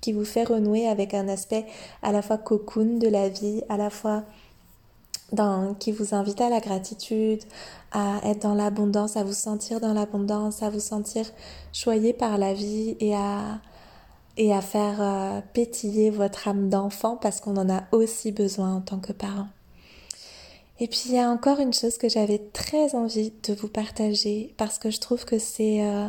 qui 0.00 0.12
vous 0.12 0.24
fait 0.24 0.44
renouer 0.44 0.88
avec 0.88 1.14
un 1.14 1.28
aspect 1.28 1.66
à 2.02 2.12
la 2.12 2.22
fois 2.22 2.38
cocoon 2.38 2.98
de 2.98 3.08
la 3.08 3.28
vie, 3.28 3.62
à 3.68 3.76
la 3.76 3.90
fois 3.90 4.24
qui 5.78 5.92
vous 5.92 6.14
invite 6.14 6.42
à 6.42 6.50
la 6.50 6.60
gratitude, 6.60 7.40
à 7.90 8.20
être 8.24 8.42
dans 8.42 8.54
l'abondance, 8.54 9.16
à 9.16 9.24
vous 9.24 9.32
sentir 9.32 9.80
dans 9.80 9.94
l'abondance, 9.94 10.62
à 10.62 10.68
vous 10.68 10.80
sentir 10.80 11.24
choyé 11.72 12.12
par 12.12 12.36
la 12.36 12.52
vie 12.52 12.96
et 13.00 13.14
à 13.14 13.60
et 14.36 14.52
à 14.54 14.62
faire 14.62 14.96
euh, 15.00 15.40
pétiller 15.52 16.10
votre 16.10 16.48
âme 16.48 16.70
d'enfant 16.70 17.16
parce 17.16 17.40
qu'on 17.40 17.56
en 17.56 17.68
a 17.68 17.82
aussi 17.92 18.32
besoin 18.32 18.76
en 18.76 18.80
tant 18.80 18.98
que 18.98 19.12
parent. 19.12 19.48
Et 20.82 20.88
puis 20.88 21.02
il 21.06 21.14
y 21.14 21.18
a 21.20 21.30
encore 21.30 21.60
une 21.60 21.72
chose 21.72 21.96
que 21.96 22.08
j'avais 22.08 22.40
très 22.40 22.96
envie 22.96 23.32
de 23.44 23.54
vous 23.54 23.68
partager 23.68 24.52
parce 24.56 24.80
que 24.80 24.90
je 24.90 24.98
trouve 24.98 25.24
que 25.24 25.38
c'est 25.38 25.80
euh, 25.80 26.08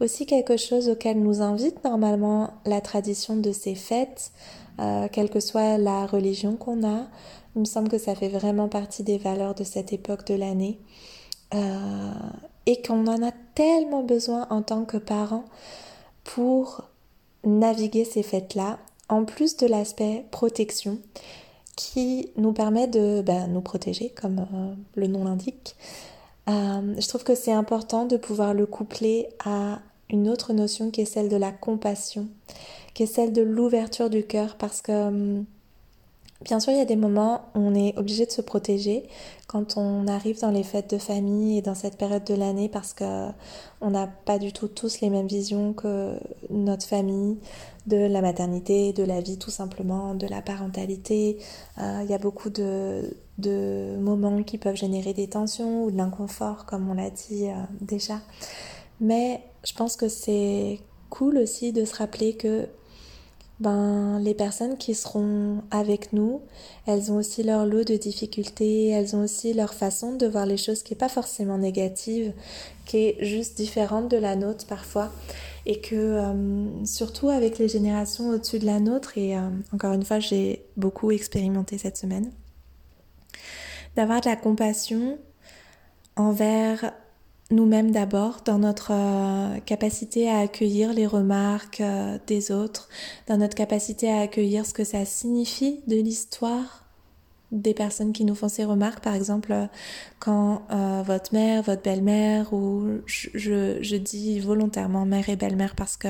aussi 0.00 0.24
quelque 0.24 0.56
chose 0.56 0.88
auquel 0.88 1.22
nous 1.22 1.42
invite 1.42 1.84
normalement 1.84 2.54
la 2.64 2.80
tradition 2.80 3.36
de 3.36 3.52
ces 3.52 3.74
fêtes, 3.74 4.32
euh, 4.80 5.08
quelle 5.12 5.28
que 5.28 5.40
soit 5.40 5.76
la 5.76 6.06
religion 6.06 6.56
qu'on 6.56 6.88
a. 6.88 7.06
Il 7.54 7.60
me 7.60 7.64
semble 7.66 7.90
que 7.90 7.98
ça 7.98 8.14
fait 8.14 8.30
vraiment 8.30 8.70
partie 8.70 9.02
des 9.02 9.18
valeurs 9.18 9.54
de 9.54 9.62
cette 9.62 9.92
époque 9.92 10.26
de 10.26 10.36
l'année 10.36 10.78
euh, 11.52 12.12
et 12.64 12.80
qu'on 12.80 13.06
en 13.06 13.22
a 13.22 13.32
tellement 13.54 14.04
besoin 14.04 14.46
en 14.48 14.62
tant 14.62 14.86
que 14.86 14.96
parents 14.96 15.44
pour 16.22 16.84
naviguer 17.44 18.06
ces 18.06 18.22
fêtes-là, 18.22 18.78
en 19.10 19.26
plus 19.26 19.58
de 19.58 19.66
l'aspect 19.66 20.24
protection 20.30 20.98
qui 21.76 22.30
nous 22.36 22.52
permet 22.52 22.86
de 22.86 23.22
ben, 23.22 23.48
nous 23.48 23.60
protéger, 23.60 24.10
comme 24.10 24.40
euh, 24.40 24.74
le 24.94 25.06
nom 25.06 25.24
l'indique. 25.24 25.76
Euh, 26.48 26.94
je 26.98 27.08
trouve 27.08 27.24
que 27.24 27.34
c'est 27.34 27.52
important 27.52 28.04
de 28.04 28.16
pouvoir 28.16 28.54
le 28.54 28.66
coupler 28.66 29.28
à 29.44 29.80
une 30.10 30.28
autre 30.28 30.52
notion 30.52 30.90
qui 30.90 31.00
est 31.00 31.06
celle 31.06 31.28
de 31.28 31.36
la 31.36 31.52
compassion, 31.52 32.28
qui 32.92 33.02
est 33.02 33.06
celle 33.06 33.32
de 33.32 33.42
l'ouverture 33.42 34.10
du 34.10 34.24
cœur, 34.24 34.56
parce 34.56 34.82
que 34.82 34.92
hum, 34.92 35.44
Bien 36.44 36.60
sûr, 36.60 36.72
il 36.72 36.78
y 36.78 36.82
a 36.82 36.84
des 36.84 36.96
moments 36.96 37.46
où 37.54 37.60
on 37.60 37.74
est 37.74 37.96
obligé 37.96 38.26
de 38.26 38.30
se 38.30 38.42
protéger 38.42 39.08
quand 39.46 39.78
on 39.78 40.06
arrive 40.06 40.40
dans 40.40 40.50
les 40.50 40.62
fêtes 40.62 40.90
de 40.90 40.98
famille 40.98 41.56
et 41.56 41.62
dans 41.62 41.74
cette 41.74 41.96
période 41.96 42.24
de 42.24 42.34
l'année 42.34 42.68
parce 42.68 42.92
que 42.92 43.28
on 43.80 43.90
n'a 43.90 44.06
pas 44.06 44.38
du 44.38 44.52
tout 44.52 44.68
tous 44.68 45.00
les 45.00 45.08
mêmes 45.08 45.26
visions 45.26 45.72
que 45.72 46.18
notre 46.50 46.86
famille 46.86 47.38
de 47.86 47.96
la 47.96 48.20
maternité, 48.20 48.92
de 48.92 49.04
la 49.04 49.22
vie 49.22 49.38
tout 49.38 49.50
simplement, 49.50 50.14
de 50.14 50.26
la 50.26 50.42
parentalité. 50.42 51.38
Euh, 51.78 52.00
il 52.04 52.10
y 52.10 52.14
a 52.14 52.18
beaucoup 52.18 52.50
de, 52.50 53.14
moments 53.98 54.42
qui 54.42 54.58
peuvent 54.58 54.76
générer 54.76 55.14
des 55.14 55.28
tensions 55.28 55.84
ou 55.84 55.90
de 55.90 55.96
l'inconfort, 55.96 56.66
comme 56.66 56.90
on 56.90 56.94
l'a 56.94 57.10
dit 57.10 57.48
euh, 57.48 57.54
déjà. 57.80 58.20
Mais 59.00 59.40
je 59.64 59.72
pense 59.72 59.96
que 59.96 60.08
c'est 60.08 60.78
cool 61.08 61.38
aussi 61.38 61.72
de 61.72 61.86
se 61.86 61.96
rappeler 61.96 62.34
que 62.34 62.68
ben, 63.60 64.18
les 64.18 64.34
personnes 64.34 64.76
qui 64.76 64.94
seront 64.94 65.62
avec 65.70 66.12
nous, 66.12 66.42
elles 66.86 67.12
ont 67.12 67.16
aussi 67.16 67.44
leur 67.44 67.66
lot 67.66 67.84
de 67.84 67.96
difficultés, 67.96 68.88
elles 68.88 69.14
ont 69.14 69.22
aussi 69.22 69.54
leur 69.54 69.74
façon 69.74 70.16
de 70.16 70.26
voir 70.26 70.44
les 70.44 70.56
choses 70.56 70.82
qui 70.82 70.92
n'est 70.92 70.98
pas 70.98 71.08
forcément 71.08 71.56
négative, 71.56 72.32
qui 72.84 72.96
est 72.98 73.24
juste 73.24 73.56
différente 73.56 74.10
de 74.10 74.16
la 74.16 74.34
nôtre 74.34 74.66
parfois. 74.66 75.12
Et 75.66 75.80
que 75.80 75.94
euh, 75.94 76.84
surtout 76.84 77.30
avec 77.30 77.58
les 77.58 77.68
générations 77.68 78.28
au-dessus 78.28 78.58
de 78.58 78.66
la 78.66 78.80
nôtre, 78.80 79.16
et 79.16 79.36
euh, 79.36 79.48
encore 79.72 79.94
une 79.94 80.04
fois 80.04 80.18
j'ai 80.18 80.66
beaucoup 80.76 81.10
expérimenté 81.10 81.78
cette 81.78 81.96
semaine, 81.96 82.32
d'avoir 83.96 84.20
de 84.20 84.28
la 84.28 84.36
compassion 84.36 85.16
envers 86.16 86.92
nous-mêmes 87.50 87.90
d'abord, 87.90 88.40
dans 88.44 88.58
notre 88.58 88.90
euh, 88.92 89.58
capacité 89.60 90.30
à 90.30 90.38
accueillir 90.38 90.92
les 90.92 91.06
remarques 91.06 91.80
euh, 91.80 92.18
des 92.26 92.50
autres, 92.50 92.88
dans 93.28 93.36
notre 93.36 93.54
capacité 93.54 94.10
à 94.10 94.20
accueillir 94.20 94.64
ce 94.64 94.72
que 94.72 94.84
ça 94.84 95.04
signifie 95.04 95.80
de 95.86 95.96
l'histoire 95.96 96.84
des 97.52 97.74
personnes 97.74 98.12
qui 98.12 98.24
nous 98.24 98.34
font 98.34 98.48
ces 98.48 98.64
remarques. 98.64 99.00
Par 99.00 99.14
exemple, 99.14 99.52
euh, 99.52 99.66
quand 100.18 100.62
votre 101.04 101.34
mère, 101.34 101.62
votre 101.62 101.82
belle-mère, 101.82 102.52
ou 102.54 103.00
je, 103.06 103.28
je, 103.80 103.96
dis 103.96 104.40
volontairement 104.40 105.04
mère 105.04 105.28
et 105.28 105.36
belle-mère 105.36 105.74
parce 105.76 105.96
que 105.96 106.08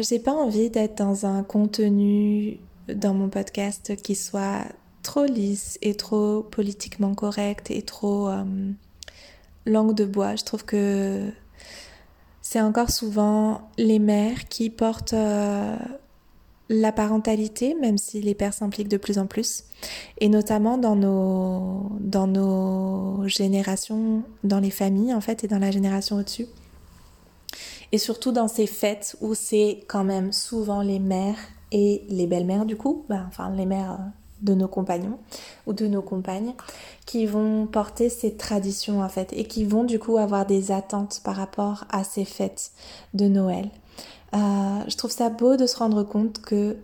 j'ai 0.00 0.18
pas 0.18 0.32
envie 0.32 0.70
d'être 0.70 0.96
dans 0.96 1.26
un 1.26 1.42
contenu 1.42 2.58
dans 2.88 3.14
mon 3.14 3.28
podcast 3.28 3.96
qui 4.02 4.14
soit 4.14 4.64
trop 5.02 5.24
lisse 5.24 5.78
et 5.82 5.94
trop 5.94 6.42
politiquement 6.42 7.14
correct 7.14 7.70
et 7.70 7.82
trop 7.82 8.30
langue 9.66 9.94
de 9.94 10.04
bois. 10.04 10.36
Je 10.36 10.44
trouve 10.44 10.64
que 10.64 11.30
c'est 12.40 12.60
encore 12.60 12.90
souvent 12.90 13.70
les 13.78 13.98
mères 13.98 14.48
qui 14.48 14.68
portent 14.70 15.14
euh, 15.14 15.76
la 16.68 16.92
parentalité, 16.92 17.74
même 17.74 17.98
si 17.98 18.20
les 18.20 18.34
pères 18.34 18.54
s'impliquent 18.54 18.88
de 18.88 18.96
plus 18.96 19.18
en 19.18 19.26
plus, 19.26 19.64
et 20.18 20.28
notamment 20.28 20.78
dans 20.78 20.96
nos, 20.96 21.92
dans 22.00 22.26
nos 22.26 23.26
générations, 23.28 24.22
dans 24.44 24.60
les 24.60 24.70
familles 24.70 25.14
en 25.14 25.20
fait, 25.20 25.44
et 25.44 25.48
dans 25.48 25.58
la 25.58 25.70
génération 25.70 26.16
au-dessus. 26.16 26.46
Et 27.92 27.98
surtout 27.98 28.32
dans 28.32 28.48
ces 28.48 28.66
fêtes 28.66 29.16
où 29.20 29.34
c'est 29.34 29.80
quand 29.86 30.04
même 30.04 30.32
souvent 30.32 30.82
les 30.82 30.98
mères 30.98 31.38
et 31.72 32.04
les 32.08 32.26
belles-mères 32.26 32.64
du 32.64 32.76
coup, 32.76 33.04
ben, 33.08 33.26
enfin 33.28 33.50
les 33.50 33.66
mères 33.66 33.92
euh, 33.92 34.21
de 34.42 34.54
nos 34.54 34.68
compagnons 34.68 35.18
ou 35.66 35.72
de 35.72 35.86
nos 35.86 36.02
compagnes 36.02 36.54
qui 37.06 37.26
vont 37.26 37.66
porter 37.66 38.08
ces 38.08 38.36
traditions 38.36 39.02
en 39.02 39.08
fait 39.08 39.32
et 39.32 39.44
qui 39.44 39.64
vont 39.64 39.84
du 39.84 39.98
coup 39.98 40.18
avoir 40.18 40.46
des 40.46 40.72
attentes 40.72 41.20
par 41.24 41.36
rapport 41.36 41.84
à 41.90 42.04
ces 42.04 42.24
fêtes 42.24 42.72
de 43.14 43.28
Noël. 43.28 43.70
Euh, 44.34 44.38
je 44.88 44.96
trouve 44.96 45.10
ça 45.10 45.30
beau 45.30 45.56
de 45.56 45.66
se 45.66 45.76
rendre 45.76 46.02
compte 46.02 46.40
que 46.40 46.76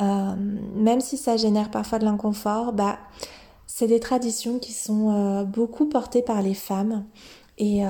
euh, 0.00 0.34
même 0.74 1.00
si 1.00 1.16
ça 1.16 1.36
génère 1.36 1.70
parfois 1.70 1.98
de 1.98 2.04
l'inconfort, 2.04 2.72
bah, 2.72 2.98
c'est 3.66 3.86
des 3.86 4.00
traditions 4.00 4.58
qui 4.58 4.72
sont 4.72 5.10
euh, 5.10 5.44
beaucoup 5.44 5.86
portées 5.86 6.22
par 6.22 6.42
les 6.42 6.54
femmes 6.54 7.04
et, 7.58 7.82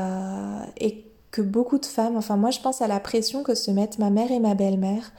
et 0.78 1.04
que 1.30 1.42
beaucoup 1.42 1.78
de 1.78 1.84
femmes, 1.84 2.16
enfin 2.16 2.38
moi 2.38 2.50
je 2.50 2.58
pense 2.60 2.80
à 2.80 2.88
la 2.88 3.00
pression 3.00 3.42
que 3.42 3.54
se 3.54 3.70
mettent 3.70 3.98
ma 3.98 4.08
mère 4.08 4.32
et 4.32 4.40
ma 4.40 4.54
belle-mère 4.54 5.12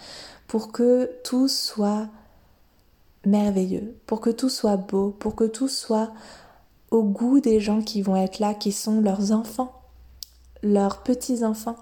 pour 0.47 0.71
que 0.71 1.11
tout 1.23 1.47
soit 1.47 2.07
merveilleux, 3.29 3.95
pour 4.05 4.21
que 4.21 4.29
tout 4.29 4.49
soit 4.49 4.77
beau, 4.77 5.15
pour 5.19 5.35
que 5.35 5.45
tout 5.45 5.67
soit 5.67 6.11
au 6.91 7.03
goût 7.03 7.39
des 7.39 7.59
gens 7.59 7.81
qui 7.81 8.01
vont 8.01 8.15
être 8.15 8.39
là, 8.39 8.53
qui 8.53 8.71
sont 8.71 9.01
leurs 9.01 9.31
enfants, 9.31 9.73
leurs 10.63 11.03
petits-enfants, 11.03 11.77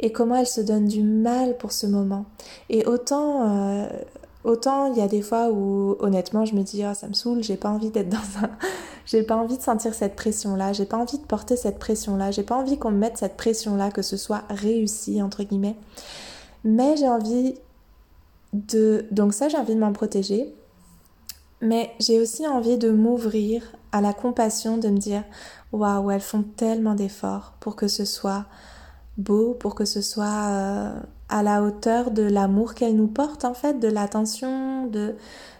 et 0.00 0.12
comment 0.12 0.36
elles 0.36 0.46
se 0.46 0.60
donnent 0.60 0.88
du 0.88 1.02
mal 1.02 1.56
pour 1.58 1.72
ce 1.72 1.86
moment. 1.86 2.24
Et 2.70 2.86
autant, 2.86 3.48
euh, 3.48 3.88
autant 4.44 4.92
il 4.92 4.98
y 4.98 5.02
a 5.02 5.08
des 5.08 5.22
fois 5.22 5.50
où 5.50 5.96
honnêtement 6.00 6.44
je 6.44 6.54
me 6.54 6.62
dis, 6.62 6.82
ah, 6.82 6.94
ça 6.94 7.08
me 7.08 7.12
saoule, 7.12 7.42
j'ai 7.42 7.56
pas 7.56 7.70
envie 7.70 7.90
d'être 7.90 8.08
dans 8.08 8.44
un... 8.44 8.50
j'ai 9.06 9.22
pas 9.22 9.36
envie 9.36 9.58
de 9.58 9.62
sentir 9.62 9.94
cette 9.94 10.16
pression-là, 10.16 10.72
j'ai 10.72 10.86
pas 10.86 10.96
envie 10.96 11.18
de 11.18 11.24
porter 11.24 11.56
cette 11.56 11.78
pression-là, 11.78 12.30
j'ai 12.30 12.44
pas 12.44 12.56
envie 12.56 12.78
qu'on 12.78 12.90
me 12.90 12.98
mette 12.98 13.18
cette 13.18 13.36
pression-là, 13.36 13.90
que 13.90 14.02
ce 14.02 14.16
soit 14.16 14.42
réussi, 14.48 15.20
entre 15.22 15.42
guillemets. 15.42 15.76
Mais 16.64 16.96
j'ai 16.96 17.08
envie 17.08 17.54
de... 18.52 19.06
Donc 19.10 19.34
ça, 19.34 19.48
j'ai 19.48 19.58
envie 19.58 19.74
de 19.74 19.80
m'en 19.80 19.92
protéger. 19.92 20.54
Mais 21.62 21.92
j'ai 22.00 22.20
aussi 22.20 22.46
envie 22.46 22.76
de 22.76 22.90
m'ouvrir 22.90 23.62
à 23.92 24.00
la 24.00 24.12
compassion, 24.12 24.78
de 24.78 24.88
me 24.88 24.98
dire 24.98 25.22
waouh, 25.72 26.10
elles 26.10 26.20
font 26.20 26.42
tellement 26.42 26.94
d'efforts 26.94 27.54
pour 27.60 27.76
que 27.76 27.88
ce 27.88 28.04
soit 28.04 28.46
beau, 29.16 29.54
pour 29.54 29.74
que 29.74 29.84
ce 29.84 30.00
soit 30.00 30.24
euh, 30.48 31.00
à 31.28 31.42
la 31.42 31.62
hauteur 31.62 32.10
de 32.10 32.22
l'amour 32.22 32.74
qu'elles 32.74 32.96
nous 32.96 33.06
portent 33.06 33.44
en 33.44 33.54
fait, 33.54 33.78
de 33.78 33.88
l'attention, 33.88 34.86
de, 34.86 35.14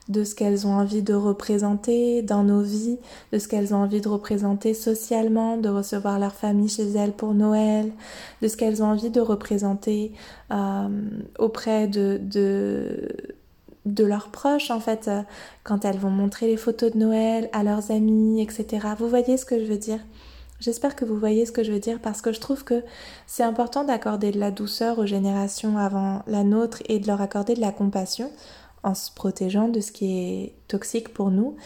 de 0.09 0.24
ce 0.24 0.34
qu'elles 0.34 0.66
ont 0.66 0.72
envie 0.72 1.03
de 1.03 1.14
représenter 1.14 2.22
dans 2.22 2.42
nos 2.42 2.62
vies, 2.62 2.98
de 3.32 3.38
ce 3.38 3.46
qu'elles 3.46 3.74
ont 3.74 3.78
envie 3.78 4.00
de 4.00 4.09
représenter 4.09 4.74
socialement, 4.74 5.57
de 5.57 5.68
recevoir 5.68 6.18
leur 6.18 6.34
famille 6.34 6.68
chez 6.68 6.90
elles 6.90 7.12
pour 7.12 7.34
Noël, 7.34 7.92
de 8.42 8.48
ce 8.48 8.57
qu'elles 8.57 8.82
ont 8.82 8.86
envie 8.86 9.11
de 9.11 9.20
représenter 9.20 10.12
euh, 10.50 10.88
auprès 11.38 11.86
de, 11.86 12.18
de 12.22 13.09
de 13.87 14.05
leurs 14.05 14.28
proches 14.28 14.70
en 14.70 14.80
fait 14.80 15.09
euh, 15.09 15.22
quand 15.64 15.85
elles 15.85 15.99
vont 15.99 16.11
montrer 16.11 16.47
les 16.47 16.57
photos 16.57 16.93
de 16.93 16.99
Noël 16.99 17.49
à 17.53 17.64
leurs 17.64 17.91
amis 17.91 18.41
etc 18.41 18.89
vous 18.99 19.09
voyez 19.09 19.37
ce 19.37 19.45
que 19.45 19.59
je 19.59 19.64
veux 19.64 19.78
dire? 19.78 20.01
J'espère 20.62 20.95
que 20.95 21.05
vous 21.05 21.18
voyez 21.18 21.45
ce 21.45 21.51
que 21.51 21.64
je 21.64 21.72
veux 21.72 21.80
dire 21.80 21.99
parce 22.01 22.22
que 22.22 22.33
je 22.33 22.39
trouve 22.39 22.62
que 22.62 22.85
c'est 23.26 23.43
important 23.43 23.83
d'accorder 23.83 24.30
de 24.30 24.39
la 24.39 24.53
douceur 24.53 25.01
aux 25.01 25.07
générations 25.07 25.76
avant 25.76 26.22
la 26.28 26.45
nôtre 26.45 26.85
et 26.89 27.01
de 27.01 27.09
leur 27.09 27.20
accorder 27.20 27.55
de 27.55 27.61
la 27.61 27.72
compassion 27.72 28.30
en 28.83 28.95
se 28.95 29.11
protégeant 29.12 29.68
de 29.68 29.80
ce 29.80 29.93
qui 29.93 30.18
est 30.18 30.55
toxique 30.68 31.12
pour 31.12 31.30
nous 31.30 31.57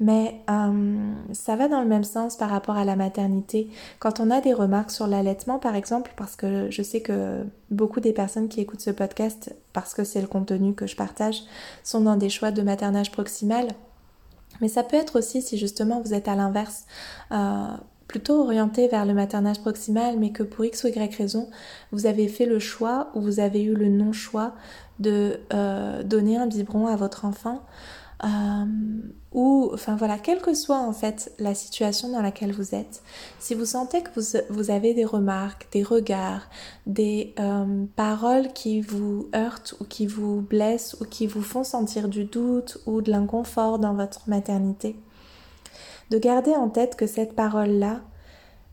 mais 0.00 0.40
euh, 0.48 1.12
ça 1.32 1.56
va 1.56 1.68
dans 1.68 1.82
le 1.82 1.86
même 1.86 2.04
sens 2.04 2.36
par 2.36 2.48
rapport 2.48 2.76
à 2.76 2.86
la 2.86 2.96
maternité. 2.96 3.68
Quand 3.98 4.18
on 4.18 4.30
a 4.30 4.40
des 4.40 4.54
remarques 4.54 4.90
sur 4.90 5.06
l'allaitement, 5.06 5.58
par 5.58 5.74
exemple, 5.74 6.12
parce 6.16 6.36
que 6.36 6.70
je 6.70 6.82
sais 6.82 7.02
que 7.02 7.44
beaucoup 7.70 8.00
des 8.00 8.14
personnes 8.14 8.48
qui 8.48 8.62
écoutent 8.62 8.80
ce 8.80 8.90
podcast, 8.90 9.54
parce 9.74 9.92
que 9.92 10.02
c'est 10.02 10.22
le 10.22 10.26
contenu 10.26 10.74
que 10.74 10.86
je 10.86 10.96
partage, 10.96 11.42
sont 11.84 12.00
dans 12.00 12.16
des 12.16 12.30
choix 12.30 12.50
de 12.50 12.62
maternage 12.62 13.12
proximal. 13.12 13.68
Mais 14.62 14.68
ça 14.68 14.82
peut 14.82 14.96
être 14.96 15.18
aussi 15.18 15.42
si 15.42 15.58
justement 15.58 16.00
vous 16.00 16.14
êtes 16.14 16.28
à 16.28 16.34
l'inverse, 16.34 16.86
euh, 17.30 17.66
plutôt 18.08 18.40
orienté 18.42 18.88
vers 18.88 19.04
le 19.04 19.14
maternage 19.14 19.60
proximal, 19.60 20.18
mais 20.18 20.32
que 20.32 20.42
pour 20.42 20.64
X 20.64 20.82
ou 20.82 20.88
Y 20.88 21.14
raison, 21.14 21.48
vous 21.92 22.06
avez 22.06 22.26
fait 22.26 22.46
le 22.46 22.58
choix 22.58 23.10
ou 23.14 23.20
vous 23.20 23.38
avez 23.38 23.62
eu 23.62 23.74
le 23.74 23.88
non-choix 23.88 24.54
de 25.00 25.40
euh, 25.52 26.02
donner 26.04 26.36
un 26.36 26.46
biberon 26.46 26.86
à 26.86 26.96
votre 26.96 27.24
enfant. 27.24 27.62
Euh, 28.22 28.66
ou, 29.32 29.70
enfin 29.72 29.96
voilà, 29.96 30.18
quelle 30.18 30.42
que 30.42 30.52
soit 30.52 30.78
en 30.78 30.92
fait 30.92 31.32
la 31.38 31.54
situation 31.54 32.10
dans 32.10 32.20
laquelle 32.20 32.52
vous 32.52 32.74
êtes, 32.74 33.02
si 33.38 33.54
vous 33.54 33.64
sentez 33.64 34.02
que 34.02 34.10
vous, 34.50 34.70
avez 34.70 34.92
des 34.92 35.06
remarques, 35.06 35.68
des 35.72 35.82
regards, 35.82 36.42
des 36.86 37.34
euh, 37.38 37.84
paroles 37.96 38.52
qui 38.52 38.82
vous 38.82 39.30
heurtent 39.34 39.74
ou 39.80 39.84
qui 39.84 40.06
vous 40.06 40.42
blessent 40.42 40.96
ou 41.00 41.06
qui 41.06 41.26
vous 41.26 41.42
font 41.42 41.64
sentir 41.64 42.08
du 42.08 42.24
doute 42.24 42.78
ou 42.84 43.00
de 43.00 43.10
l'inconfort 43.10 43.78
dans 43.78 43.94
votre 43.94 44.28
maternité, 44.28 44.96
de 46.10 46.18
garder 46.18 46.54
en 46.54 46.68
tête 46.68 46.96
que 46.96 47.06
cette 47.06 47.34
parole-là, 47.34 48.02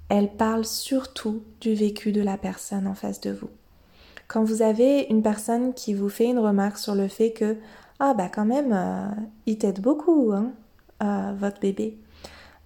elle 0.10 0.36
parle 0.36 0.66
surtout 0.66 1.44
du 1.62 1.74
vécu 1.74 2.12
de 2.12 2.22
la 2.22 2.38
personne 2.38 2.88
en 2.88 2.96
face 2.96 3.22
de 3.22 3.32
vous. 3.32 3.50
Quand 4.28 4.44
vous 4.44 4.62
avez 4.62 5.08
une 5.10 5.22
personne 5.22 5.74
qui 5.74 5.94
vous 5.94 6.10
fait 6.10 6.26
une 6.26 6.40
remarque 6.40 6.78
sur 6.78 6.96
le 6.96 7.08
fait 7.08 7.32
que 7.32 7.58
ah 8.00 8.14
bah 8.14 8.30
quand 8.30 8.46
même 8.46 8.74
euh, 8.74 9.10
il 9.46 9.58
t'aide 9.58 9.82
beaucoup 9.82 10.32
hein, 10.34 10.52
euh, 11.02 11.34
votre 11.38 11.60
bébé, 11.60 11.98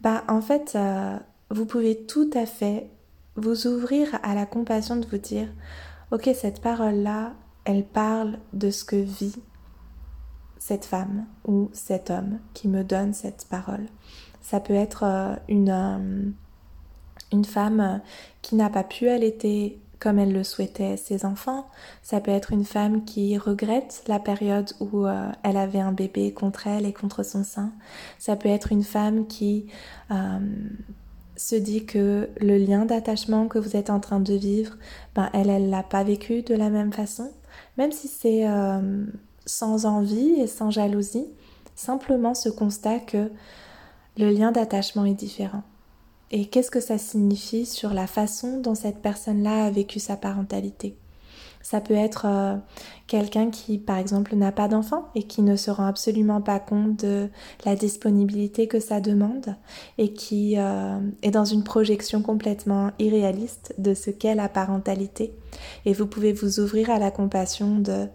bah 0.02 0.24
en 0.28 0.42
fait 0.42 0.74
euh, 0.76 1.18
vous 1.50 1.66
pouvez 1.66 2.06
tout 2.06 2.30
à 2.34 2.46
fait 2.46 2.90
vous 3.36 3.68
ouvrir 3.68 4.20
à 4.24 4.36
la 4.36 4.46
compassion 4.46 4.98
de 4.98 5.06
vous 5.06 5.18
dire 5.18 5.48
ok 6.12 6.30
cette 6.36 6.62
parole 6.62 6.96
là 6.96 7.34
elle 7.64 7.86
parle 7.86 8.40
de 8.54 8.72
ce 8.72 8.84
que 8.84 8.96
vit 8.96 9.36
cette 10.58 10.86
femme 10.86 11.26
ou 11.46 11.70
cet 11.74 12.10
homme 12.10 12.40
qui 12.54 12.68
me 12.68 12.84
donne 12.84 13.14
cette 13.14 13.48
parole. 13.50 13.88
Ça 14.42 14.60
peut 14.60 14.74
être 14.74 15.38
une 15.48 16.36
une 17.32 17.46
femme 17.46 18.02
qui 18.42 18.56
n'a 18.56 18.70
pas 18.70 18.84
pu 18.84 19.08
allaiter 19.08 19.80
comme 20.02 20.18
elle 20.18 20.34
le 20.34 20.44
souhaitait 20.44 20.98
ses 20.98 21.26
enfants. 21.26 21.68
Ça 22.02 22.20
peut 22.20 22.32
être 22.32 22.52
une 22.52 22.66
femme 22.66 23.06
qui 23.06 23.38
regrette 23.38 24.04
la 24.08 24.20
période 24.20 24.74
où 24.80 25.06
euh, 25.06 25.30
elle 25.44 25.58
avait 25.58 25.80
un 25.80 25.92
bébé 25.92 26.34
contre 26.34 26.66
elle 26.66 26.88
et 26.88 26.92
contre 26.92 27.24
son 27.24 27.44
sein. 27.44 27.72
Ça 28.18 28.36
peut 28.36 28.50
être 28.50 28.72
une 28.72 28.84
femme 28.84 29.28
qui 29.28 29.68
euh, 30.10 30.40
se 31.38 31.56
dit 31.56 31.86
que 31.86 32.30
le 32.42 32.58
lien 32.58 32.86
d'attachement 32.86 33.48
que 33.48 33.60
vous 33.60 33.78
êtes 33.78 33.92
en 33.92 34.00
train 34.00 34.20
de 34.20 34.34
vivre, 34.34 34.76
ben 35.14 35.30
elle, 35.34 35.52
elle 35.52 35.70
l'a 35.70 35.84
pas 35.84 36.04
vécu 36.04 36.42
de 36.42 36.56
la 36.56 36.72
même 36.72 36.92
façon, 36.92 37.32
même 37.78 37.92
si 37.92 38.08
c'est 38.08 38.50
euh, 38.50 39.06
sans 39.46 39.86
envie 39.86 40.32
et 40.32 40.48
sans 40.48 40.72
jalousie. 40.72 41.28
Simplement 41.76 42.34
ce 42.34 42.50
constat 42.50 43.00
que 43.00 43.32
le 44.18 44.32
lien 44.32 44.52
d'attachement 44.52 45.06
est 45.06 45.14
différent 45.14 45.64
et 46.32 46.46
qu'est-ce 46.46 46.72
que 46.72 46.80
ça 46.80 46.98
signifie 46.98 47.66
sur 47.66 47.94
la 47.94 48.08
façon 48.08 48.60
dont 48.60 48.76
cette 48.76 49.02
personne-là 49.02 49.66
a 49.66 49.72
vécu 49.72 50.00
sa 50.00 50.16
parentalité? 50.16 50.96
Ça 51.62 51.80
peut 51.80 51.94
être 51.94 52.26
euh, 52.26 52.56
quelqu'un 53.06 53.52
qui, 53.52 53.78
par 53.78 53.98
exemple, 53.98 54.36
n'a 54.36 54.52
pas 54.52 54.68
d'enfant 54.68 55.10
et 55.14 55.24
qui 55.24 55.42
ne 55.44 55.56
se 55.56 55.70
rend 55.70 55.86
absolument 55.86 56.42
pas 56.42 56.60
compte 56.60 57.04
de 57.04 57.30
la 57.66 57.76
disponibilité 57.76 58.68
que 58.68 58.80
ça 58.80 59.00
demande 59.00 59.56
et 59.98 60.14
qui 60.14 60.56
euh, 60.58 61.00
est 61.22 61.32
dans 61.32 61.46
une 61.46 61.64
projection 61.64 62.22
complètement 62.22 62.92
irréaliste 62.98 63.76
de 63.78 63.94
ce 63.94 64.10
qu'est 64.10 64.34
la 64.34 64.50
parentalité. 64.50 65.36
Et 65.86 65.94
vous 65.94 66.08
pouvez 66.08 66.34
vous 66.34 66.60
ouvrir 66.60 66.90
à 66.90 66.98
la 66.98 67.12
compassion 67.12 67.78
de 67.78 68.08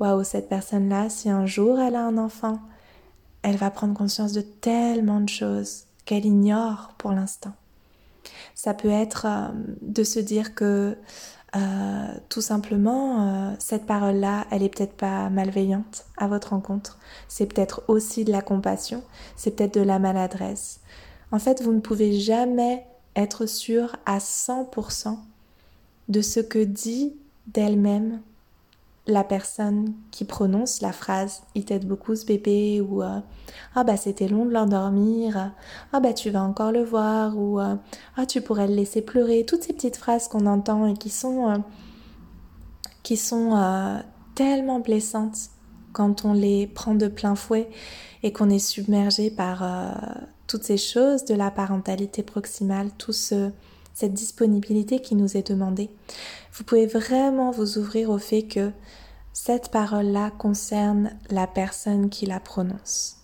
waouh, 0.00 0.24
cette 0.24 0.48
personne-là, 0.48 1.08
si 1.08 1.30
un 1.30 1.46
jour 1.46 1.78
elle 1.78 1.94
a 1.94 2.04
un 2.04 2.18
enfant, 2.18 2.58
elle 3.42 3.56
va 3.56 3.70
prendre 3.70 3.94
conscience 3.94 4.32
de 4.32 4.42
tellement 4.42 5.20
de 5.20 5.28
choses 5.28 5.84
qu'elle 6.04 6.26
ignore 6.26 6.94
pour 6.98 7.12
l'instant. 7.12 7.52
Ça 8.54 8.74
peut 8.74 8.90
être 8.90 9.26
euh, 9.26 9.48
de 9.80 10.04
se 10.04 10.20
dire 10.20 10.54
que 10.54 10.96
euh, 11.54 12.06
tout 12.30 12.40
simplement, 12.40 13.50
euh, 13.50 13.54
cette 13.58 13.84
parole-là, 13.84 14.46
elle 14.50 14.62
est 14.62 14.74
peut-être 14.74 14.96
pas 14.96 15.28
malveillante 15.28 16.06
à 16.16 16.26
votre 16.26 16.50
rencontre. 16.50 16.98
C'est 17.28 17.46
peut-être 17.46 17.82
aussi 17.88 18.24
de 18.24 18.32
la 18.32 18.40
compassion, 18.40 19.02
c'est 19.36 19.56
peut-être 19.56 19.74
de 19.74 19.82
la 19.82 19.98
maladresse. 19.98 20.80
En 21.30 21.38
fait, 21.38 21.62
vous 21.62 21.72
ne 21.72 21.80
pouvez 21.80 22.18
jamais 22.18 22.86
être 23.16 23.46
sûr 23.46 23.96
à 24.06 24.18
100% 24.18 25.18
de 26.08 26.20
ce 26.22 26.40
que 26.40 26.58
dit 26.58 27.14
d'elle-même 27.48 28.20
la 29.06 29.24
personne 29.24 29.94
qui 30.12 30.24
prononce 30.24 30.80
la 30.80 30.92
phrase 30.92 31.42
il 31.56 31.64
t'aide 31.64 31.88
beaucoup 31.88 32.14
ce 32.14 32.24
bébé 32.24 32.80
ou 32.80 33.02
euh, 33.02 33.18
ah 33.74 33.82
bah 33.82 33.96
c'était 33.96 34.28
long 34.28 34.46
de 34.46 34.52
l'endormir. 34.52 35.52
Ah 35.92 36.00
bah 36.00 36.12
tu 36.12 36.30
vas 36.30 36.42
encore 36.42 36.70
le 36.70 36.84
voir 36.84 37.36
ou 37.36 37.60
euh, 37.60 37.74
ah 38.16 38.26
tu 38.26 38.40
pourrais 38.40 38.68
le 38.68 38.74
laisser 38.74 39.02
pleurer 39.02 39.44
toutes 39.44 39.64
ces 39.64 39.72
petites 39.72 39.96
phrases 39.96 40.28
qu'on 40.28 40.46
entend 40.46 40.86
et 40.86 40.94
qui 40.94 41.10
sont 41.10 41.50
euh, 41.50 41.58
qui 43.02 43.16
sont 43.16 44.00
tellement 44.36 44.78
blessantes 44.78 45.50
quand 45.92 46.24
on 46.24 46.32
les 46.32 46.68
prend 46.68 46.94
de 46.94 47.08
plein 47.08 47.34
fouet 47.34 47.68
et 48.22 48.32
qu'on 48.32 48.48
est 48.48 48.60
submergé 48.60 49.28
par 49.28 49.64
toutes 50.46 50.62
ces 50.62 50.76
choses 50.76 51.24
de 51.24 51.34
la 51.34 51.50
parentalité 51.50 52.22
proximale 52.22 52.90
tout 52.98 53.12
ce 53.12 53.50
cette 53.94 54.14
disponibilité 54.14 55.00
qui 55.00 55.14
nous 55.14 55.36
est 55.36 55.46
demandée. 55.48 55.90
Vous 56.52 56.64
pouvez 56.64 56.86
vraiment 56.86 57.50
vous 57.50 57.78
ouvrir 57.78 58.10
au 58.10 58.18
fait 58.18 58.42
que 58.42 58.70
cette 59.32 59.70
parole-là 59.70 60.30
concerne 60.30 61.12
la 61.30 61.46
personne 61.46 62.10
qui 62.10 62.26
la 62.26 62.40
prononce. 62.40 63.16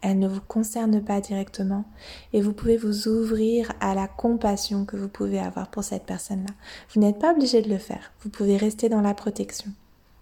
Elle 0.00 0.18
ne 0.18 0.26
vous 0.26 0.40
concerne 0.40 1.00
pas 1.00 1.20
directement 1.20 1.84
et 2.32 2.40
vous 2.40 2.52
pouvez 2.52 2.76
vous 2.76 3.06
ouvrir 3.06 3.70
à 3.78 3.94
la 3.94 4.08
compassion 4.08 4.84
que 4.84 4.96
vous 4.96 5.08
pouvez 5.08 5.38
avoir 5.38 5.70
pour 5.70 5.84
cette 5.84 6.04
personne-là. 6.04 6.52
Vous 6.92 7.00
n'êtes 7.00 7.20
pas 7.20 7.32
obligé 7.32 7.62
de 7.62 7.70
le 7.70 7.78
faire. 7.78 8.10
Vous 8.22 8.30
pouvez 8.30 8.56
rester 8.56 8.88
dans 8.88 9.00
la 9.00 9.14
protection. 9.14 9.70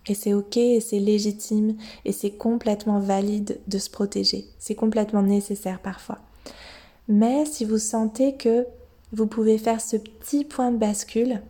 Et 0.07 0.15
c'est 0.15 0.35
ok 0.35 0.59
et 0.59 0.81
c'est 0.81 0.99
légitime 0.99 1.77
et 2.05 2.13
c'est 2.13 2.33
complètement 2.33 2.99
valide 2.99 3.59
de 3.69 3.79
se 3.79 3.89
protéger. 3.89 4.47
C'est 4.59 4.75
complètement 4.75 5.23
nécessaire 5.23 5.81
parfois. 5.81 6.19
Mais 7.09 7.47
si 7.47 7.65
vous 7.65 7.79
sentez 7.79 8.37
que 8.37 8.67
vous 9.13 9.27
pouvez 9.27 9.59
faire 9.59 9.81
ce 9.81 9.97
petit 9.97 10.45
point 10.45 10.71
de 10.71 10.77
bascule. 10.77 11.41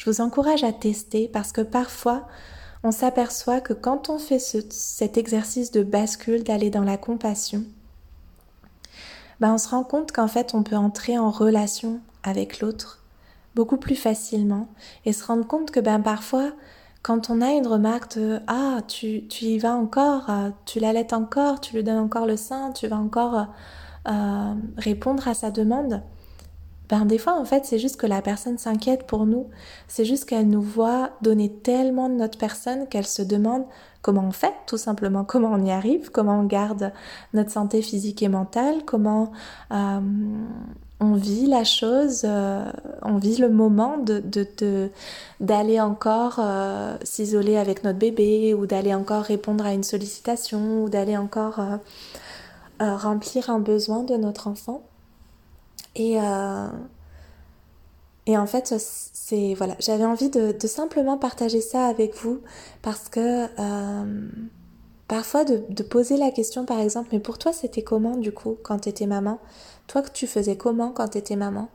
Je 0.00 0.08
vous 0.08 0.22
encourage 0.22 0.64
à 0.64 0.72
tester 0.72 1.28
parce 1.28 1.52
que 1.52 1.60
parfois, 1.60 2.26
on 2.82 2.90
s'aperçoit 2.90 3.60
que 3.60 3.74
quand 3.74 4.08
on 4.08 4.18
fait 4.18 4.38
cet 4.38 5.18
exercice 5.18 5.72
de 5.72 5.82
bascule, 5.82 6.42
d'aller 6.42 6.70
dans 6.70 6.84
la 6.84 6.96
compassion, 6.96 7.64
ben 9.40 9.52
on 9.52 9.58
se 9.58 9.68
rend 9.68 9.84
compte 9.84 10.10
qu'en 10.10 10.26
fait, 10.26 10.54
on 10.54 10.62
peut 10.62 10.76
entrer 10.76 11.18
en 11.18 11.30
relation 11.30 12.00
avec 12.22 12.60
l'autre 12.60 13.02
beaucoup 13.54 13.76
plus 13.76 13.94
facilement 13.94 14.68
et 15.04 15.12
se 15.12 15.22
rendre 15.22 15.46
compte 15.46 15.70
que 15.70 15.80
ben 15.80 16.00
parfois, 16.00 16.52
quand 17.02 17.28
on 17.28 17.42
a 17.42 17.50
une 17.50 17.66
remarque 17.66 18.16
de 18.16 18.40
Ah, 18.46 18.78
tu, 18.88 19.26
y 19.42 19.58
vas 19.58 19.74
encore, 19.74 20.30
tu 20.64 20.80
l'allaites 20.80 21.12
encore, 21.12 21.60
tu 21.60 21.76
lui 21.76 21.84
donnes 21.84 21.98
encore 21.98 22.24
le 22.24 22.38
sein, 22.38 22.72
tu 22.72 22.86
vas 22.86 22.96
encore 22.96 23.48
euh, 24.08 24.54
répondre 24.78 25.28
à 25.28 25.34
sa 25.34 25.50
demande, 25.50 26.02
ben 26.90 27.04
des 27.04 27.18
fois 27.18 27.38
en 27.38 27.44
fait 27.44 27.64
c'est 27.64 27.78
juste 27.78 27.96
que 27.96 28.06
la 28.06 28.20
personne 28.20 28.58
s'inquiète 28.58 29.06
pour 29.06 29.24
nous, 29.24 29.48
c'est 29.86 30.04
juste 30.04 30.24
qu'elle 30.24 30.48
nous 30.48 30.60
voit 30.60 31.10
donner 31.22 31.48
tellement 31.48 32.08
de 32.08 32.14
notre 32.14 32.36
personne 32.36 32.88
qu'elle 32.88 33.06
se 33.06 33.22
demande 33.22 33.64
comment 34.02 34.24
on 34.26 34.32
fait 34.32 34.54
tout 34.66 34.76
simplement, 34.76 35.24
comment 35.24 35.52
on 35.52 35.64
y 35.64 35.70
arrive, 35.70 36.10
comment 36.10 36.40
on 36.40 36.44
garde 36.44 36.92
notre 37.32 37.50
santé 37.50 37.80
physique 37.82 38.22
et 38.22 38.28
mentale, 38.28 38.84
comment 38.86 39.30
euh, 39.72 40.00
on 41.00 41.14
vit 41.14 41.46
la 41.46 41.64
chose, 41.64 42.22
euh, 42.24 42.64
on 43.02 43.18
vit 43.18 43.36
le 43.36 43.50
moment 43.50 43.98
de 43.98 44.90
d'aller 45.40 45.80
encore 45.80 46.40
euh, 46.40 46.96
s'isoler 47.02 47.56
avec 47.56 47.84
notre 47.84 47.98
bébé 47.98 48.52
ou 48.52 48.66
d'aller 48.66 48.94
encore 48.94 49.22
répondre 49.22 49.64
à 49.64 49.72
une 49.72 49.84
sollicitation 49.84 50.82
ou 50.82 50.88
d'aller 50.88 51.16
encore 51.16 51.60
remplir 52.80 53.50
un 53.50 53.60
besoin 53.60 54.02
de 54.02 54.16
notre 54.16 54.48
enfant. 54.48 54.82
Et, 55.96 56.20
euh, 56.20 56.68
et 58.26 58.36
en 58.36 58.46
fait, 58.46 58.74
c'est 58.78 59.54
voilà, 59.54 59.74
j'avais 59.80 60.04
envie 60.04 60.30
de, 60.30 60.54
simplement 60.66 61.18
partager 61.18 61.60
ça 61.60 61.86
avec 61.86 62.14
vous 62.16 62.40
parce 62.82 63.08
que 63.08 63.46
euh, 63.58 64.28
parfois 65.08 65.44
de, 65.44 65.82
poser 65.82 66.16
la 66.16 66.30
question, 66.30 66.64
par 66.64 66.80
exemple, 66.80 67.08
mais 67.12 67.20
pour 67.20 67.38
toi, 67.38 67.52
c'était 67.52 67.82
comment 67.82 68.16
du 68.16 68.32
coup 68.32 68.56
quand 68.62 68.80
tu 68.80 68.88
étais 68.88 69.06
maman? 69.06 69.38
Toi, 69.86 70.02
tu 70.02 70.26
faisais 70.26 70.56
comment 70.56 70.92
quand 70.92 71.08
tu 71.08 71.18
étais 71.18 71.36
maman? 71.36 71.68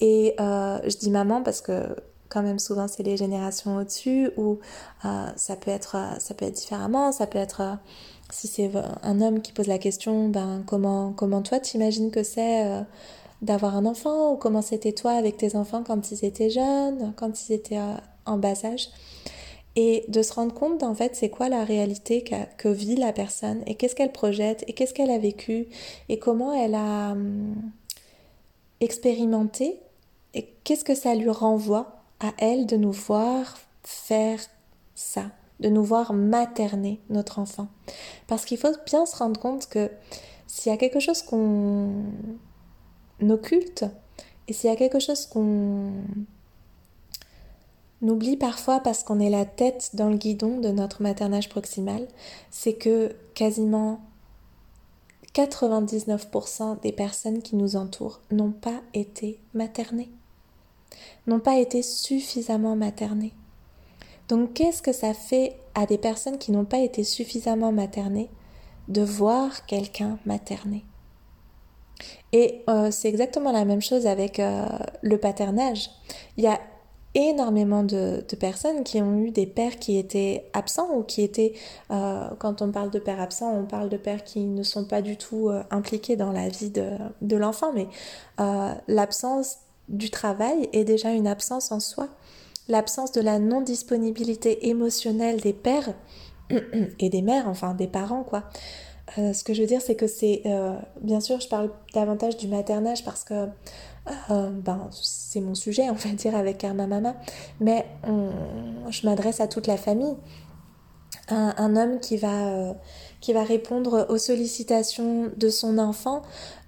Et 0.00 0.34
euh, 0.40 0.78
je 0.84 0.96
dis 0.96 1.10
maman 1.10 1.42
parce 1.42 1.60
que 1.60 1.94
quand 2.28 2.42
même 2.42 2.58
souvent 2.58 2.88
c'est 2.88 3.02
les 3.02 3.18
générations 3.18 3.76
au-dessus 3.76 4.30
ou 4.38 4.58
ça 5.02 5.54
peut 5.54 5.70
être 5.70 5.96
ça 6.18 6.32
peut 6.34 6.46
être 6.46 6.54
différemment, 6.54 7.12
ça 7.12 7.26
peut 7.26 7.38
être 7.38 7.78
si 8.30 8.48
c'est 8.48 8.70
un 9.02 9.20
homme 9.20 9.42
qui 9.42 9.52
pose 9.52 9.66
la 9.66 9.76
question, 9.78 10.30
ben 10.30 10.64
comment 10.66 11.12
comment 11.12 11.42
toi 11.42 11.60
t'imagines 11.60 12.10
que 12.10 12.22
c'est 12.22 12.84
d'avoir 13.42 13.76
un 13.76 13.84
enfant 13.84 14.32
ou 14.32 14.36
comment 14.36 14.62
c'était 14.62 14.92
toi 14.92 15.12
avec 15.12 15.36
tes 15.36 15.56
enfants 15.56 15.82
quand 15.84 16.12
ils 16.12 16.24
étaient 16.24 16.50
jeunes, 16.50 17.12
quand 17.16 17.48
ils 17.48 17.52
étaient 17.52 17.78
euh, 17.78 17.96
en 18.24 18.38
bas 18.38 18.64
âge. 18.64 18.88
Et 19.74 20.04
de 20.08 20.22
se 20.22 20.34
rendre 20.34 20.54
compte 20.54 20.82
en 20.82 20.94
fait 20.94 21.16
c'est 21.16 21.30
quoi 21.30 21.48
la 21.48 21.64
réalité 21.64 22.22
que, 22.58 22.68
vit 22.68 22.94
la 22.94 23.12
personne 23.12 23.62
et 23.66 23.74
qu'est-ce 23.74 23.94
qu'elle 23.94 24.12
projette 24.12 24.64
et 24.68 24.74
qu'est-ce 24.74 24.92
qu'elle 24.92 25.10
a 25.10 25.18
vécu 25.18 25.66
et 26.10 26.18
comment 26.18 26.52
elle 26.52 26.74
a 26.74 27.12
hum, 27.12 27.54
expérimenté 28.80 29.80
et 30.34 30.46
qu'est-ce 30.64 30.84
que 30.84 30.94
ça 30.94 31.14
lui 31.14 31.30
renvoie 31.30 32.02
à 32.20 32.32
elle 32.38 32.66
de 32.66 32.76
nous 32.76 32.92
voir 32.92 33.58
faire 33.82 34.38
ça, 34.94 35.24
de 35.60 35.70
nous 35.70 35.82
voir 35.82 36.12
materner 36.12 37.00
notre 37.08 37.38
enfant. 37.38 37.68
Parce 38.26 38.44
qu'il 38.44 38.58
faut 38.58 38.74
bien 38.86 39.06
se 39.06 39.16
rendre 39.16 39.40
compte 39.40 39.68
que 39.68 39.90
s'il 40.46 40.70
y 40.70 40.74
a 40.74 40.78
quelque 40.78 41.00
chose 41.00 41.22
qu'on 41.22 42.04
occulte. 43.20 43.84
Et 44.48 44.52
s'il 44.52 44.70
y 44.70 44.72
a 44.72 44.76
quelque 44.76 45.00
chose 45.00 45.26
qu'on 45.26 45.92
oublie 48.02 48.36
parfois 48.36 48.80
parce 48.80 49.04
qu'on 49.04 49.20
est 49.20 49.30
la 49.30 49.44
tête 49.44 49.90
dans 49.94 50.08
le 50.08 50.16
guidon 50.16 50.58
de 50.58 50.68
notre 50.68 51.02
maternage 51.02 51.48
proximal, 51.48 52.08
c'est 52.50 52.74
que 52.74 53.14
quasiment 53.34 54.00
99% 55.34 56.80
des 56.80 56.92
personnes 56.92 57.40
qui 57.40 57.56
nous 57.56 57.76
entourent 57.76 58.20
n'ont 58.30 58.52
pas 58.52 58.82
été 58.92 59.38
maternées, 59.54 60.10
n'ont 61.26 61.40
pas 61.40 61.58
été 61.58 61.82
suffisamment 61.82 62.76
maternées. 62.76 63.32
Donc 64.28 64.52
qu'est-ce 64.54 64.82
que 64.82 64.92
ça 64.92 65.14
fait 65.14 65.56
à 65.74 65.86
des 65.86 65.98
personnes 65.98 66.38
qui 66.38 66.52
n'ont 66.52 66.64
pas 66.64 66.80
été 66.80 67.04
suffisamment 67.04 67.72
maternées 67.72 68.30
de 68.88 69.02
voir 69.02 69.64
quelqu'un 69.66 70.18
materner? 70.26 70.84
Et 72.32 72.64
euh, 72.68 72.90
c'est 72.90 73.08
exactement 73.08 73.52
la 73.52 73.64
même 73.64 73.82
chose 73.82 74.06
avec 74.06 74.40
euh, 74.40 74.66
le 75.02 75.18
paternage. 75.18 75.90
Il 76.36 76.44
y 76.44 76.46
a 76.46 76.58
énormément 77.14 77.82
de, 77.82 78.24
personnes 78.40 78.84
qui 78.84 79.02
ont 79.02 79.18
eu 79.18 79.30
des 79.30 79.46
pères 79.46 79.76
qui 79.76 79.98
étaient 79.98 80.48
absents 80.54 80.96
ou 80.96 81.02
qui 81.02 81.20
étaient, 81.22 81.52
euh, 81.90 82.26
quand 82.38 82.62
on 82.62 82.72
parle 82.72 82.90
de 82.90 82.98
pères 82.98 83.20
absents, 83.20 83.52
on 83.54 83.66
parle 83.66 83.90
de 83.90 83.98
pères 83.98 84.24
qui 84.24 84.40
ne 84.46 84.62
sont 84.62 84.86
pas 84.86 85.02
du 85.02 85.18
tout 85.18 85.50
impliqués 85.70 86.16
dans 86.16 86.32
la 86.32 86.48
vie 86.48 86.70
de, 86.70 87.36
l'enfant, 87.36 87.74
mais 87.74 87.86
l'absence 88.88 89.58
du 89.90 90.08
travail 90.08 90.70
est 90.72 90.84
déjà 90.84 91.10
une 91.10 91.26
absence 91.26 91.70
en 91.70 91.80
soi. 91.80 92.08
L'absence 92.68 93.12
de 93.12 93.20
la 93.20 93.38
non-disponibilité 93.38 94.68
émotionnelle 94.68 95.38
des 95.42 95.52
pères 95.52 95.92
et 96.98 97.10
des 97.10 97.20
mères, 97.20 97.46
enfin 97.46 97.74
des 97.74 97.88
parents, 97.88 98.22
quoi. 98.22 98.44
Ce 99.16 99.44
que 99.44 99.52
je 99.52 99.60
veux 99.60 99.66
dire, 99.66 99.80
c'est 99.80 99.96
que 99.96 100.06
c'est, 100.06 100.42
bien 101.00 101.20
sûr, 101.20 101.40
je 101.40 101.48
parle 101.48 101.70
davantage 101.94 102.36
du 102.36 102.48
maternage 102.48 103.04
parce 103.04 103.24
que 103.24 103.48
euh, 104.30 104.50
ben, 104.50 104.88
c'est 104.90 105.40
mon 105.40 105.54
sujet, 105.54 105.88
on 105.90 105.94
va 105.94 106.10
dire, 106.14 106.34
avec 106.34 106.58
Karma 106.58 106.86
Mama, 106.86 107.14
mais 107.60 107.86
je 108.04 109.06
m'adresse 109.06 109.40
à 109.40 109.48
toute 109.48 109.66
la 109.66 109.76
famille. 109.76 110.16
Un, 111.28 111.76
homme 111.76 111.98
qui 111.98 112.18
va, 112.18 112.48
euh, 112.48 112.72
qui 113.20 113.32
va 113.32 113.42
répondre 113.42 114.06
aux 114.10 114.18
sollicitations 114.18 115.30
de 115.34 115.48
son 115.48 115.78
enfant 115.78 116.20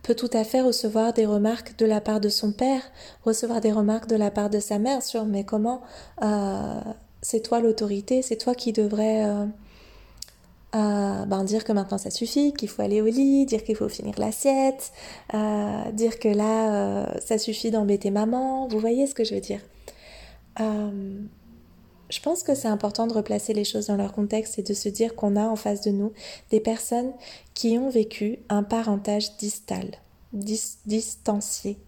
peut 0.03 0.14
tout 0.14 0.30
à 0.32 0.43
fait 0.43 0.62
recevoir 0.62 1.12
des 1.12 1.26
remarques 1.26 1.76
de 1.76 1.85
la 1.85 2.01
part 2.01 2.18
de 2.18 2.30
son 2.30 2.53
père, 2.53 2.80
recevoir 3.24 3.61
des 3.61 3.72
remarques 3.72 4.09
de 4.09 4.16
la 4.16 4.30
part 4.30 4.49
de 4.49 4.61
sa 4.61 4.78
mère 4.78 5.03
sur 5.03 5.26
mais 5.26 5.45
comment 5.45 5.82
euh, 6.22 6.80
c'est 7.20 7.41
toi 7.41 7.61
l'autorité, 7.61 8.22
c'est 8.22 8.37
toi 8.37 8.55
qui 8.55 8.72
devrais 8.72 9.26
ben, 10.75 11.45
dire 11.45 11.64
que 11.64 11.72
maintenant 11.72 11.99
ça 11.99 12.11
suffit, 12.11 12.53
qu'il 12.53 12.68
faut 12.68 12.83
aller 12.83 13.01
au 13.01 13.07
lit, 13.07 13.47
dire 13.47 13.62
qu'il 13.62 13.77
faut 13.77 13.89
finir 13.89 14.18
l'assiette, 14.18 14.93
euh, 15.33 15.93
dire 15.93 16.18
que 16.18 16.29
là 16.29 16.75
euh, 16.75 17.07
ça 17.25 17.39
suffit 17.39 17.70
d'embêter 17.70 18.11
maman. 18.11 18.66
Vous 18.66 18.81
voyez 18.81 19.07
ce 19.07 19.14
que 19.14 19.25
je 19.25 19.35
veux 19.35 19.41
dire? 19.41 19.61
Euh, 20.61 21.20
Je 22.11 22.20
pense 22.20 22.43
que 22.43 22.55
c'est 22.55 22.68
important 22.68 23.07
de 23.07 23.14
replacer 23.14 23.55
les 23.55 23.64
choses 23.64 23.87
dans 23.87 23.97
leur 23.97 24.12
contexte 24.12 24.59
et 24.59 24.62
de 24.62 24.75
se 24.75 24.89
dire 24.89 25.14
qu'on 25.14 25.37
a 25.37 25.47
en 25.47 25.57
face 25.57 25.81
de 25.83 25.91
nous 25.91 26.12
des 26.51 26.61
personnes 26.61 27.12
qui 27.55 27.79
ont 27.79 27.89
vécu 27.89 28.41
un 28.49 28.62
parentage 28.62 29.37
distal, 29.37 29.93
distancié. 30.33 31.79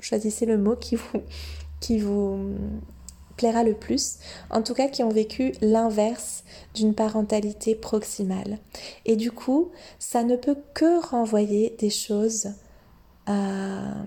choisissez 0.00 0.46
le 0.46 0.58
mot 0.58 0.76
qui 0.76 0.96
vous, 0.96 1.20
qui 1.80 1.98
vous 1.98 2.54
plaira 3.38 3.64
le 3.64 3.72
plus, 3.72 4.18
en 4.50 4.62
tout 4.62 4.74
cas 4.74 4.88
qui 4.88 5.02
ont 5.02 5.08
vécu 5.08 5.52
l'inverse 5.62 6.44
d'une 6.74 6.94
parentalité 6.94 7.74
proximale. 7.74 8.58
Et 9.06 9.16
du 9.16 9.32
coup, 9.32 9.70
ça 9.98 10.22
ne 10.24 10.36
peut 10.36 10.58
que 10.74 11.00
renvoyer 11.08 11.74
des 11.78 11.88
choses 11.88 12.50
euh, 13.30 14.04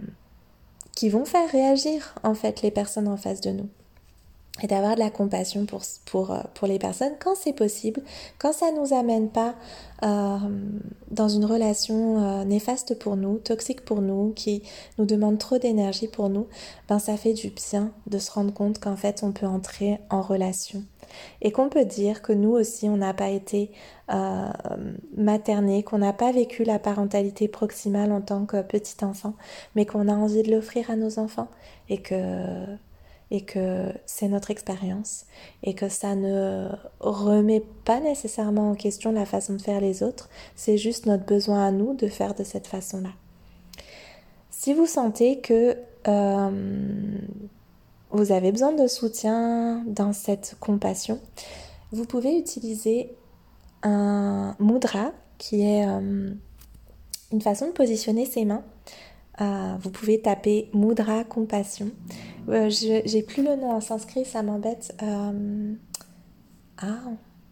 qui 0.95 1.09
vont 1.09 1.25
faire 1.25 1.49
réagir 1.49 2.13
en 2.21 2.35
fait 2.35 2.61
les 2.61 2.69
personnes 2.69 3.07
en 3.07 3.17
face 3.17 3.41
de 3.41 3.51
nous 3.51 3.69
et 4.61 4.67
d'avoir 4.67 4.95
de 4.95 4.99
la 4.99 5.09
compassion 5.09 5.65
pour, 5.65 5.81
pour, 6.05 6.31
euh, 6.31 6.39
pour 6.53 6.67
les 6.67 6.79
personnes 6.79 7.13
quand 7.19 7.35
c'est 7.35 7.53
possible, 7.53 8.01
quand 8.37 8.53
ça 8.53 8.71
ne 8.71 8.79
nous 8.79 8.93
amène 8.93 9.29
pas 9.29 9.55
euh, 10.03 10.37
dans 11.11 11.29
une 11.29 11.45
relation 11.45 12.23
euh, 12.23 12.43
néfaste 12.43 12.97
pour 12.97 13.15
nous, 13.15 13.37
toxique 13.37 13.85
pour 13.85 14.01
nous, 14.01 14.33
qui 14.35 14.63
nous 14.97 15.05
demande 15.05 15.37
trop 15.37 15.59
d'énergie 15.59 16.07
pour 16.07 16.29
nous, 16.29 16.47
ben 16.89 16.97
ça 16.97 17.17
fait 17.17 17.33
du 17.33 17.49
bien 17.49 17.91
de 18.07 18.17
se 18.17 18.31
rendre 18.31 18.53
compte 18.53 18.79
qu'en 18.79 18.95
fait 18.95 19.21
on 19.23 19.31
peut 19.31 19.45
entrer 19.45 19.99
en 20.09 20.21
relation. 20.21 20.83
Et 21.41 21.51
qu'on 21.51 21.69
peut 21.69 21.85
dire 21.85 22.21
que 22.21 22.33
nous 22.33 22.51
aussi 22.51 22.89
on 22.89 22.97
n'a 22.97 23.13
pas 23.13 23.29
été 23.29 23.71
euh, 24.11 24.49
materné, 25.15 25.83
qu'on 25.83 25.99
n'a 25.99 26.13
pas 26.13 26.31
vécu 26.31 26.63
la 26.63 26.79
parentalité 26.79 27.47
proximale 27.47 28.11
en 28.11 28.21
tant 28.21 28.45
que 28.45 28.61
petit 28.61 29.03
enfant, 29.05 29.35
mais 29.75 29.85
qu'on 29.85 30.07
a 30.07 30.13
envie 30.13 30.41
de 30.41 30.51
l'offrir 30.51 30.89
à 30.89 30.95
nos 30.95 31.19
enfants 31.19 31.49
et 31.89 32.01
que 32.01 32.15
et 33.31 33.41
que 33.41 33.85
c'est 34.05 34.27
notre 34.27 34.51
expérience 34.51 35.25
et 35.63 35.73
que 35.73 35.87
ça 35.87 36.15
ne 36.15 36.67
remet 36.99 37.63
pas 37.85 38.01
nécessairement 38.01 38.71
en 38.71 38.75
question 38.75 39.13
la 39.13 39.25
façon 39.25 39.53
de 39.53 39.61
faire 39.61 39.79
les 39.79 40.03
autres, 40.03 40.29
c'est 40.55 40.77
juste 40.77 41.05
notre 41.05 41.25
besoin 41.25 41.65
à 41.65 41.71
nous 41.71 41.93
de 41.95 42.07
faire 42.07 42.35
de 42.35 42.43
cette 42.43 42.67
façon-là. 42.67 43.11
Si 44.49 44.73
vous 44.73 44.85
sentez 44.85 45.39
que 45.39 45.77
euh, 46.07 47.17
vous 48.11 48.31
avez 48.33 48.51
besoin 48.51 48.73
de 48.73 48.85
soutien 48.87 49.83
dans 49.87 50.11
cette 50.11 50.57
compassion, 50.59 51.19
vous 51.91 52.05
pouvez 52.05 52.37
utiliser 52.37 53.15
un 53.81 54.55
mudra 54.59 55.13
qui 55.37 55.61
est 55.61 55.87
euh, 55.87 56.31
une 57.31 57.41
façon 57.41 57.67
de 57.67 57.71
positionner 57.71 58.25
ses 58.25 58.43
mains 58.43 58.63
ah, 59.37 59.77
vous 59.79 59.89
pouvez 59.89 60.21
taper 60.21 60.69
Mudra 60.73 61.23
Compassion. 61.23 61.91
Euh, 62.49 62.69
j'ai 62.69 63.23
plus 63.23 63.43
le 63.43 63.55
nom 63.55 63.71
en 63.71 63.81
sanskrit, 63.81 64.25
ça 64.25 64.43
m'embête. 64.43 64.95
Euh, 65.03 65.73
ah, 66.79 66.99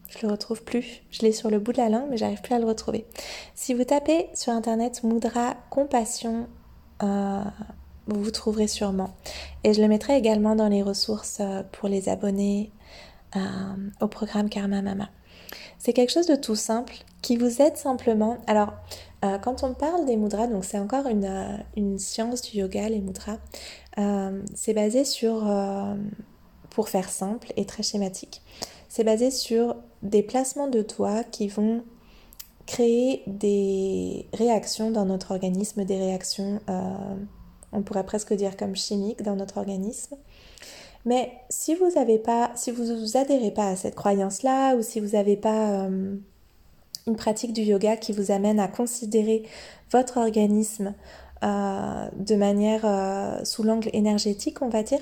je 0.10 0.26
le 0.26 0.32
retrouve 0.32 0.64
plus. 0.64 1.02
Je 1.12 1.22
l'ai 1.22 1.32
sur 1.32 1.50
le 1.50 1.60
bout 1.60 1.72
de 1.72 1.78
la 1.78 1.90
langue, 1.90 2.08
mais 2.10 2.18
j'arrive 2.18 2.42
plus 2.42 2.54
à 2.54 2.60
le 2.60 2.66
retrouver. 2.66 3.06
Si 3.56 3.74
vous 3.74 3.84
tapez 3.84 4.30
sur 4.34 4.52
internet 4.52 5.04
Mudra 5.04 5.56
Compassion, 5.70 6.48
euh, 7.04 7.44
vous 8.08 8.24
vous 8.24 8.32
trouverez 8.32 8.68
sûrement. 8.68 9.16
Et 9.64 9.74
je 9.74 9.82
le 9.82 9.88
mettrai 9.88 10.18
également 10.18 10.56
dans 10.56 10.68
les 10.68 10.84
ressources 10.84 11.42
pour 11.72 11.88
les 11.88 12.10
abonnés 12.10 12.72
au 14.02 14.08
programme 14.08 14.50
Karma 14.50 14.82
Mama. 14.82 15.10
C'est 15.78 15.93
quelque 15.93 16.12
chose 16.12 16.28
de 16.28 16.36
tout 16.36 16.56
simple 16.56 16.93
qui 17.22 17.38
vous 17.38 17.62
aide 17.62 17.78
simplement. 17.78 18.38
Alors, 18.47 18.74
euh, 19.26 19.38
quand 19.38 19.64
on 19.64 19.74
parle 19.74 20.06
des 20.06 20.16
mudras, 20.16 20.47
donc 20.47 20.64
c'est 20.64 20.80
encore 20.80 21.08
une, 21.08 21.26
euh, 21.26 21.97
science 21.97 22.41
du 22.41 22.60
yoga, 22.60 22.88
les 22.88 23.00
mudras, 23.00 23.38
euh, 23.97 24.41
c'est 24.56 24.74
basé 24.74 25.04
sur, 25.04 25.45
pour 26.70 26.89
faire 26.89 27.10
simple 27.10 27.52
et 27.58 27.66
très 27.66 27.84
schématique, 27.84 28.41
c'est 28.88 29.04
basé 29.04 29.32
sur 29.32 29.76
des 30.02 30.24
placements 30.24 30.68
de 30.68 30.82
doigts 30.82 31.24
qui 31.24 31.47
vont 31.47 31.84
créer 32.66 33.24
des 33.28 34.28
réactions 34.34 34.91
dans 34.91 35.06
notre 35.06 35.32
organisme, 35.32 35.84
des 35.84 35.97
réactions, 35.97 36.62
on 37.72 37.82
pourrait 37.82 38.06
presque 38.06 38.34
dire 38.34 38.56
comme 38.56 38.76
chimiques 38.76 39.22
dans 39.22 39.36
notre 39.36 39.58
organisme. 39.58 40.16
Mais 41.06 41.32
si 41.50 41.76
vous 41.76 41.89
n'avez 41.95 42.20
pas, 42.20 42.52
si 42.56 42.72
vous 42.72 43.18
adhérez 43.18 43.52
pas 43.52 43.70
à 43.70 43.76
cette 43.76 43.95
croyance-là, 43.95 44.76
ou 44.76 44.82
si 44.82 45.00
vous 45.00 45.10
n'avez 45.10 45.38
pas 45.38 45.88
une 47.08 47.16
pratique 47.16 47.54
du 47.54 47.62
yoga 47.62 47.97
qui 47.97 48.12
vous 48.12 48.32
amène 48.32 48.60
à 48.60 48.68
considérer 48.68 49.43
votre 49.91 50.18
organisme 50.18 50.93
euh, 51.43 52.10
de 52.16 52.36
manière 52.36 52.82
euh, 52.84 53.43
sous 53.43 53.64
l'angle 53.64 53.89
énergétique, 53.93 54.62
on 54.62 54.70
va 54.70 54.84
dire, 54.84 55.00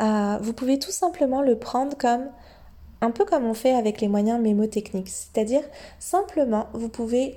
euh, 0.00 0.38
vous 0.40 0.52
pouvez 0.52 0.78
tout 0.78 0.90
simplement 0.90 1.42
le 1.42 1.56
prendre 1.56 1.96
comme 1.96 2.26
un 3.00 3.10
peu 3.10 3.24
comme 3.24 3.46
on 3.46 3.54
fait 3.54 3.74
avec 3.74 4.00
les 4.00 4.08
moyens 4.08 4.40
mémotechniques. 4.40 5.08
C'est-à-dire, 5.08 5.62
simplement, 5.98 6.66
vous 6.74 6.88
pouvez 6.88 7.36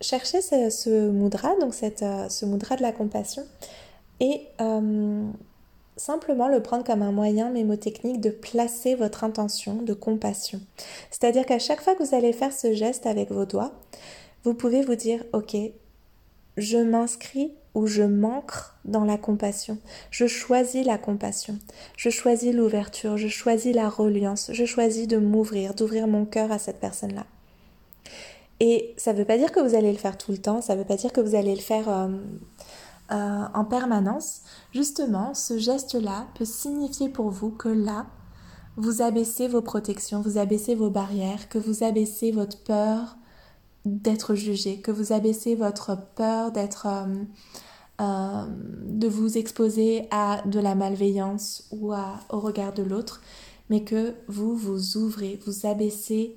chercher 0.00 0.40
ce, 0.40 0.70
ce 0.70 1.10
mudra, 1.10 1.54
donc 1.60 1.74
cette, 1.74 2.04
ce 2.28 2.46
mudra 2.46 2.76
de 2.76 2.82
la 2.82 2.92
compassion, 2.92 3.42
et 4.20 4.46
simplement 6.02 6.48
le 6.48 6.60
prendre 6.60 6.84
comme 6.84 7.02
un 7.02 7.12
moyen 7.12 7.50
mémotechnique 7.50 8.20
de 8.20 8.30
placer 8.30 8.96
votre 8.96 9.22
intention 9.22 9.82
de 9.82 9.94
compassion. 9.94 10.60
C'est-à-dire 11.10 11.46
qu'à 11.46 11.60
chaque 11.60 11.80
fois 11.80 11.94
que 11.94 12.02
vous 12.02 12.14
allez 12.14 12.32
faire 12.32 12.52
ce 12.52 12.72
geste 12.72 13.06
avec 13.06 13.30
vos 13.30 13.44
doigts, 13.44 13.72
vous 14.42 14.54
pouvez 14.54 14.82
vous 14.82 14.96
dire, 14.96 15.22
ok, 15.32 15.56
je 16.56 16.78
m'inscris 16.78 17.52
ou 17.74 17.86
je 17.86 18.02
m'ancre 18.02 18.76
dans 18.84 19.04
la 19.04 19.16
compassion. 19.16 19.78
Je 20.10 20.26
choisis 20.26 20.84
la 20.84 20.98
compassion. 20.98 21.56
Je 21.96 22.10
choisis 22.10 22.52
l'ouverture. 22.52 23.16
Je 23.16 23.28
choisis 23.28 23.74
la 23.74 23.88
reliance. 23.88 24.50
Je 24.52 24.64
choisis 24.64 25.06
de 25.06 25.18
m'ouvrir, 25.18 25.74
d'ouvrir 25.74 26.08
mon 26.08 26.24
cœur 26.24 26.50
à 26.50 26.58
cette 26.58 26.80
personne-là. 26.80 27.26
Et 28.58 28.94
ça 28.96 29.12
ne 29.12 29.18
veut 29.18 29.24
pas 29.24 29.38
dire 29.38 29.50
que 29.52 29.60
vous 29.60 29.74
allez 29.74 29.92
le 29.92 29.98
faire 29.98 30.18
tout 30.18 30.32
le 30.32 30.38
temps. 30.38 30.60
Ça 30.62 30.74
ne 30.74 30.80
veut 30.80 30.86
pas 30.86 30.96
dire 30.96 31.12
que 31.12 31.20
vous 31.20 31.34
allez 31.34 31.54
le 31.54 31.60
faire 31.60 31.88
euh, 31.88 32.08
euh, 33.12 33.44
en 33.52 33.64
permanence, 33.64 34.40
justement, 34.72 35.34
ce 35.34 35.58
geste-là 35.58 36.26
peut 36.34 36.44
signifier 36.44 37.08
pour 37.08 37.30
vous 37.30 37.50
que 37.50 37.68
là, 37.68 38.06
vous 38.76 39.02
abaissez 39.02 39.48
vos 39.48 39.60
protections, 39.60 40.22
vous 40.22 40.38
abaissez 40.38 40.74
vos 40.74 40.88
barrières, 40.88 41.48
que 41.48 41.58
vous 41.58 41.84
abaissez 41.84 42.32
votre 42.32 42.62
peur 42.62 43.16
d'être 43.84 44.34
jugé, 44.34 44.80
que 44.80 44.90
vous 44.90 45.12
abaissez 45.12 45.54
votre 45.54 45.96
peur 46.14 46.52
d'être... 46.52 46.86
Euh, 46.86 47.24
euh, 48.00 48.46
de 48.86 49.06
vous 49.06 49.36
exposer 49.36 50.08
à 50.10 50.42
de 50.46 50.58
la 50.58 50.74
malveillance 50.74 51.68
ou 51.70 51.92
au 51.92 52.40
regard 52.40 52.72
de 52.72 52.82
l'autre, 52.82 53.20
mais 53.68 53.84
que 53.84 54.14
vous 54.28 54.56
vous 54.56 54.96
ouvrez, 54.96 55.38
vous 55.46 55.66
abaissez 55.66 56.34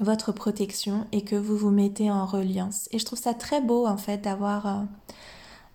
votre 0.00 0.32
protection 0.32 1.06
et 1.12 1.22
que 1.22 1.36
vous 1.36 1.56
vous 1.56 1.70
mettez 1.70 2.10
en 2.10 2.24
reliance. 2.24 2.88
Et 2.92 2.98
je 2.98 3.04
trouve 3.04 3.18
ça 3.18 3.34
très 3.34 3.60
beau 3.60 3.86
en 3.86 3.98
fait 3.98 4.18
d'avoir 4.18 4.86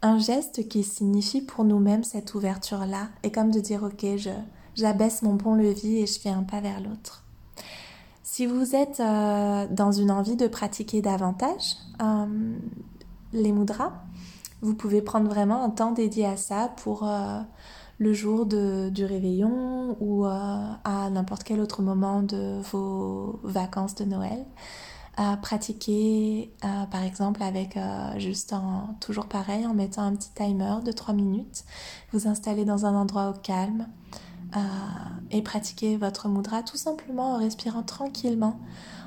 un 0.04 0.20
geste 0.20 0.68
qui 0.68 0.84
signifie 0.84 1.42
pour 1.42 1.64
nous-mêmes 1.64 2.04
cette 2.04 2.36
ouverture-là 2.36 3.08
et 3.24 3.32
comme 3.32 3.52
de 3.52 3.60
dire 3.60 3.84
ok, 3.84 4.18
je, 4.18 4.30
j'abaisse 4.76 5.24
mon 5.24 5.38
pont-levis 5.38 6.00
et 6.00 6.06
je 6.06 6.20
fais 6.20 6.30
un 6.30 6.44
pas 6.44 6.60
vers 6.60 6.82
l'autre. 6.82 7.24
Si 8.22 8.46
vous 8.46 8.76
êtes 8.76 9.00
euh, 9.00 9.66
dans 9.72 9.92
une 9.92 10.12
envie 10.12 10.36
de 10.36 10.48
pratiquer 10.48 11.02
davantage 11.02 11.78
euh, 12.02 12.56
les 13.32 13.52
mudras, 13.52 13.94
vous 14.62 14.76
pouvez 14.76 15.02
prendre 15.02 15.30
vraiment 15.30 15.64
un 15.64 15.70
temps 15.70 15.92
dédié 15.92 16.26
à 16.26 16.38
ça 16.38 16.74
pour 16.84 17.06
le 17.98 18.14
jour 18.14 18.46
du 18.46 19.04
réveillon 19.04 19.98
ou 20.00 20.24
à 20.24 21.10
n'importe 21.12 21.44
quel 21.44 21.60
autre 21.60 21.82
moment 21.82 22.24
de 22.24 22.62
vos 22.72 23.42
vacances 23.44 23.96
de 23.96 24.06
Noël 24.06 24.46
à 25.16 25.38
pratiquer 25.38 26.52
euh, 26.64 26.86
par 26.88 27.04
exemple 27.04 27.44
avec 27.44 27.78
euh, 27.78 28.18
juste 28.18 28.52
en 28.54 28.96
toujours 29.00 29.28
pareil 29.28 29.66
en 29.68 29.74
mettant 29.74 30.02
un 30.02 30.16
petit 30.16 30.32
timer 30.34 30.78
de 30.84 30.92
3 30.92 31.14
minutes 31.14 31.66
vous 32.12 32.28
installer 32.28 32.66
dans 32.66 32.86
un 32.86 32.96
endroit 32.96 33.30
au 33.30 33.34
calme 33.34 33.88
euh, 34.56 34.60
et 35.30 35.42
pratiquer 35.44 35.98
votre 35.98 36.28
mudra 36.30 36.64
tout 36.64 36.78
simplement 36.78 37.34
en 37.34 37.38
respirant 37.38 37.84
tranquillement 37.84 38.60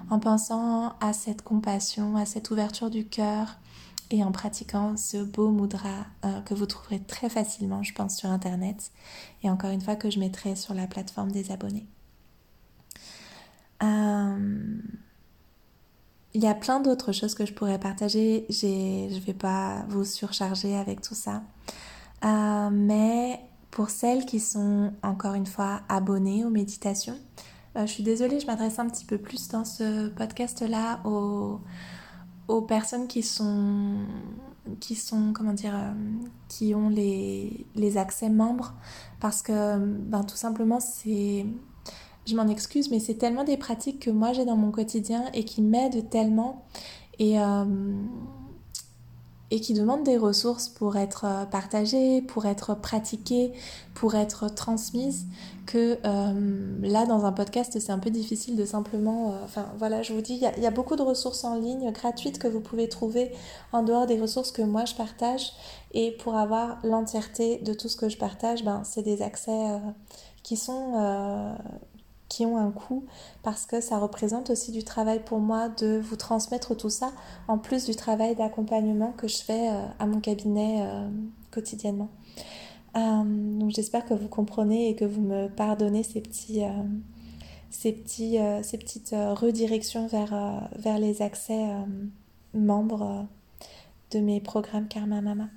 en 0.08 0.20
pensant 0.20 0.94
à 1.00 1.12
cette 1.12 1.42
compassion 1.42 2.16
à 2.16 2.24
cette 2.24 2.50
ouverture 2.50 2.90
du 2.90 3.06
cœur 3.06 3.56
et 4.10 4.22
en 4.22 4.30
pratiquant 4.30 4.96
ce 4.96 5.16
beau 5.16 5.50
mudra 5.50 6.06
que 6.44 6.54
vous 6.54 6.66
trouverez 6.66 7.00
très 7.00 7.28
facilement 7.28 7.82
je 7.82 7.92
pense 7.92 8.16
sur 8.16 8.30
internet. 8.30 8.92
Et 9.42 9.50
encore 9.50 9.70
une 9.70 9.80
fois 9.80 9.96
que 9.96 10.10
je 10.10 10.20
mettrai 10.20 10.54
sur 10.54 10.74
la 10.74 10.86
plateforme 10.86 11.32
des 11.32 11.50
abonnés 11.50 11.88
il 16.36 16.42
y 16.42 16.46
a 16.46 16.54
plein 16.54 16.80
d'autres 16.80 17.12
choses 17.12 17.34
que 17.34 17.46
je 17.46 17.54
pourrais 17.54 17.80
partager. 17.80 18.44
Je 18.50 19.14
ne 19.14 19.20
vais 19.20 19.32
pas 19.32 19.86
vous 19.88 20.04
surcharger 20.04 20.76
avec 20.76 21.00
tout 21.00 21.14
ça. 21.14 21.42
Euh, 22.26 22.68
mais 22.70 23.40
pour 23.70 23.88
celles 23.88 24.26
qui 24.26 24.38
sont 24.38 24.92
encore 25.02 25.32
une 25.32 25.46
fois 25.46 25.80
abonnées 25.88 26.44
aux 26.44 26.50
méditations, 26.50 27.16
euh, 27.76 27.86
je 27.86 27.90
suis 27.90 28.02
désolée, 28.02 28.38
je 28.38 28.46
m'adresse 28.46 28.78
un 28.78 28.86
petit 28.86 29.06
peu 29.06 29.16
plus 29.16 29.48
dans 29.48 29.64
ce 29.64 30.08
podcast-là 30.08 31.00
aux, 31.06 31.60
personnes 32.68 33.08
qui 33.08 33.22
sont, 33.22 33.94
qui 34.78 34.94
sont, 34.94 35.32
comment 35.32 35.54
dire, 35.54 35.74
euh, 35.74 35.94
qui 36.48 36.74
ont 36.74 36.90
les, 36.90 37.66
les 37.76 37.96
accès 37.96 38.28
membres 38.28 38.74
parce 39.20 39.40
que 39.40 39.78
ben, 39.78 40.22
tout 40.22 40.36
simplement 40.36 40.80
c'est 40.80 41.46
je 42.26 42.34
m'en 42.34 42.48
excuse, 42.48 42.90
mais 42.90 42.98
c'est 42.98 43.14
tellement 43.14 43.44
des 43.44 43.56
pratiques 43.56 44.00
que 44.00 44.10
moi 44.10 44.32
j'ai 44.32 44.44
dans 44.44 44.56
mon 44.56 44.70
quotidien 44.70 45.24
et 45.32 45.44
qui 45.44 45.62
m'aident 45.62 46.10
tellement 46.10 46.64
et, 47.18 47.40
euh, 47.40 47.64
qui 49.48 49.74
demandent 49.74 50.02
des 50.02 50.18
ressources 50.18 50.68
pour 50.68 50.96
être 50.96 51.24
euh, 51.24 51.44
partagées, 51.44 52.20
pour 52.20 52.46
être 52.46 52.74
pratiquées, 52.74 53.52
pour 53.94 54.16
être 54.16 54.52
transmises, 54.52 55.26
que 55.66 55.98
euh, 56.04 56.78
là 56.82 57.06
dans 57.06 57.24
un 57.24 57.32
podcast 57.32 57.78
c'est 57.78 57.92
un 57.92 58.00
peu 58.00 58.10
difficile 58.10 58.56
de 58.56 58.64
simplement... 58.64 59.34
enfin 59.44 59.66
voilà, 59.78 60.02
je 60.02 60.12
vous 60.12 60.20
dis, 60.20 60.34
il 60.34 60.58
y, 60.58 60.62
y, 60.62 60.66
a 60.66 60.70
beaucoup 60.72 60.96
de 60.96 61.02
ressources 61.02 61.44
en 61.44 61.54
ligne 61.54 61.92
gratuites 61.92 62.40
que 62.40 62.48
vous 62.48 62.60
pouvez 62.60 62.88
trouver 62.88 63.30
en 63.72 63.84
dehors 63.84 64.06
des 64.06 64.20
ressources 64.20 64.50
que 64.50 64.62
moi 64.62 64.84
je 64.84 64.94
partage. 64.94 65.52
Et 65.92 66.10
pour 66.10 66.34
avoir 66.34 66.78
l'entièreté 66.82 67.58
de 67.58 67.72
tout 67.72 67.88
ce 67.88 67.96
que 67.96 68.08
je 68.08 68.18
partage, 68.18 68.64
ben, 68.64 68.82
c'est 68.84 69.02
des 69.02 69.22
accès 69.22 69.80
qui 70.42 70.56
sont 70.56 71.56
qui 72.28 72.44
ont 72.44 72.56
un 72.56 72.70
coût 72.70 73.04
parce 73.42 73.66
que 73.66 73.80
ça 73.80 73.98
représente 73.98 74.50
aussi 74.50 74.72
du 74.72 74.82
travail 74.82 75.20
pour 75.24 75.38
moi 75.38 75.68
de 75.68 75.98
vous 75.98 76.16
transmettre 76.16 76.76
tout 76.76 76.90
ça 76.90 77.12
en 77.48 77.58
plus 77.58 77.84
du 77.84 77.94
travail 77.94 78.34
d'accompagnement 78.34 79.12
que 79.12 79.28
je 79.28 79.38
fais 79.38 79.70
euh, 79.70 79.86
à 79.98 80.06
mon 80.06 80.20
cabinet 80.20 80.82
euh, 80.82 81.08
quotidiennement. 81.50 82.08
Euh, 82.96 83.58
donc 83.58 83.70
j'espère 83.70 84.04
que 84.04 84.14
vous 84.14 84.28
comprenez 84.28 84.88
et 84.88 84.96
que 84.96 85.04
vous 85.04 85.20
me 85.20 85.48
pardonnez 85.48 86.02
ces 86.02 86.20
petits 86.20 86.62
ces, 87.68 87.92
petits, 87.92 88.38
ces 88.62 88.78
petites 88.78 89.14
redirections 89.14 90.06
vers, 90.06 90.70
vers 90.76 90.98
les 90.98 91.20
accès 91.20 91.66
membres 92.54 93.26
de 94.12 94.20
mes 94.20 94.40
programmes 94.40 94.88
Karma 94.88 95.20
Mama. 95.20 95.48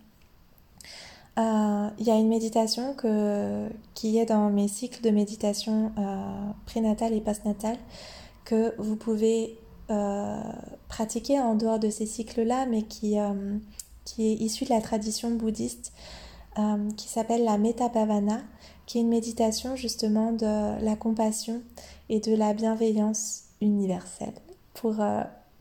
Euh, 1.39 1.89
il 1.99 2.05
y 2.05 2.11
a 2.11 2.15
une 2.15 2.27
méditation 2.27 2.95
qui 3.93 4.17
est 4.17 4.25
dans 4.25 4.49
mes 4.49 4.67
cycles 4.67 5.01
de 5.01 5.09
méditation 5.09 5.91
euh, 5.97 6.51
prénatal 6.65 7.13
et 7.13 7.21
postnatal 7.21 7.77
que 8.43 8.73
vous 8.77 8.97
pouvez 8.97 9.57
euh, 9.89 10.41
pratiquer 10.89 11.39
en 11.39 11.55
dehors 11.55 11.79
de 11.79 11.89
ces 11.89 12.05
cycles-là, 12.05 12.65
mais 12.65 12.81
qui, 12.81 13.15
est 13.15 13.23
issue 14.17 14.65
de 14.65 14.69
la 14.71 14.81
tradition 14.81 15.31
bouddhiste, 15.31 15.93
qui 16.97 17.07
s'appelle 17.07 17.45
la 17.45 17.57
Metapavana, 17.57 18.41
qui 18.85 18.97
est 18.97 19.01
une 19.01 19.07
méditation 19.07 19.77
justement 19.77 20.33
de 20.33 20.83
la 20.83 20.95
compassion 20.97 21.61
et 22.09 22.19
de 22.19 22.35
la 22.35 22.53
bienveillance 22.53 23.43
universelle. 23.61 24.33
Pour, 24.73 24.95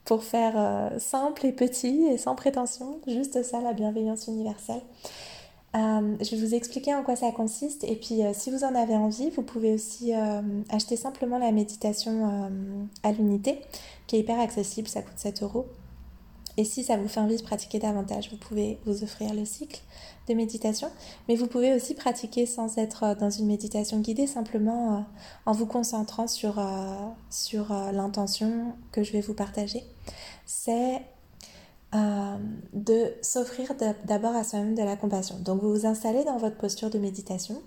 pour 0.05 0.25
faire 0.25 0.91
simple 0.99 1.47
et 1.47 1.53
petit 1.53 2.05
et 2.07 2.19
sans 2.19 2.35
prétention, 2.35 2.99
juste 3.07 3.45
ça, 3.45 3.61
la 3.61 3.75
bienveillance 3.75 4.27
universelle. 4.27 4.83
Euh, 5.79 6.17
je 6.21 6.35
vais 6.35 6.45
vous 6.45 6.55
expliquer 6.55 6.95
en 6.95 7.05
quoi 7.05 7.15
ça 7.15 7.31
consiste 7.31 7.85
et 7.85 7.95
puis 7.95 8.25
euh, 8.25 8.33
si 8.35 8.51
vous 8.51 8.65
en 8.65 8.75
avez 8.75 8.97
envie, 8.97 9.31
vous 9.31 9.43
pouvez 9.43 9.75
aussi 9.75 10.13
euh, 10.13 10.41
acheter 10.71 10.97
simplement 10.97 11.39
la 11.39 11.53
méditation 11.53 12.51
à 13.03 13.13
l'unité 13.13 13.61
qui 14.07 14.17
est 14.17 14.21
hyper 14.21 14.41
accessible, 14.41 14.89
ça 14.89 15.03
coûte 15.03 15.19
7 15.19 15.43
euros. 15.43 15.67
Et 16.57 16.65
si 16.65 16.83
ça 16.83 16.97
vous 16.97 17.07
fait 17.07 17.21
envie 17.21 17.37
de 17.37 17.43
pratiquer 17.43 17.79
davantage, 17.79 18.31
vous 18.33 18.37
pouvez 18.37 18.81
vous 18.85 19.05
offrir 19.05 19.33
le 19.33 19.45
cycle 19.45 19.81
de 20.29 20.35
méditation. 20.35 20.89
Mais 21.29 21.37
vous 21.37 21.47
pouvez 21.47 21.73
aussi 21.73 21.95
pratiquer 21.95 22.47
sans 22.47 22.79
être 22.79 23.15
dans 23.21 23.31
une 23.31 23.47
méditation 23.47 24.01
guidée, 24.01 24.27
simplement 24.27 25.05
en 25.47 25.53
vous 25.53 25.67
concentrant 25.67 26.27
sur, 26.27 26.61
sur 27.31 27.73
l'intention 27.93 28.73
que 28.91 29.05
je 29.05 29.13
vais 29.13 29.21
vous 29.21 29.35
partager. 29.35 29.85
C'est 30.47 31.01
euh, 31.95 32.37
de 32.75 33.15
s'offrir 33.23 33.73
d'abord 34.05 34.37
à 34.37 34.45
soi-même 34.45 34.75
de 34.75 34.83
la 34.83 34.97
compassion. 34.97 35.37
Donc 35.39 35.63
vous 35.63 35.71
vous 35.71 35.87
installez 35.87 36.23
dans 36.25 36.37
votre 36.37 36.57
posture 36.57 36.91
de 36.91 36.99
méditation. 36.99 37.63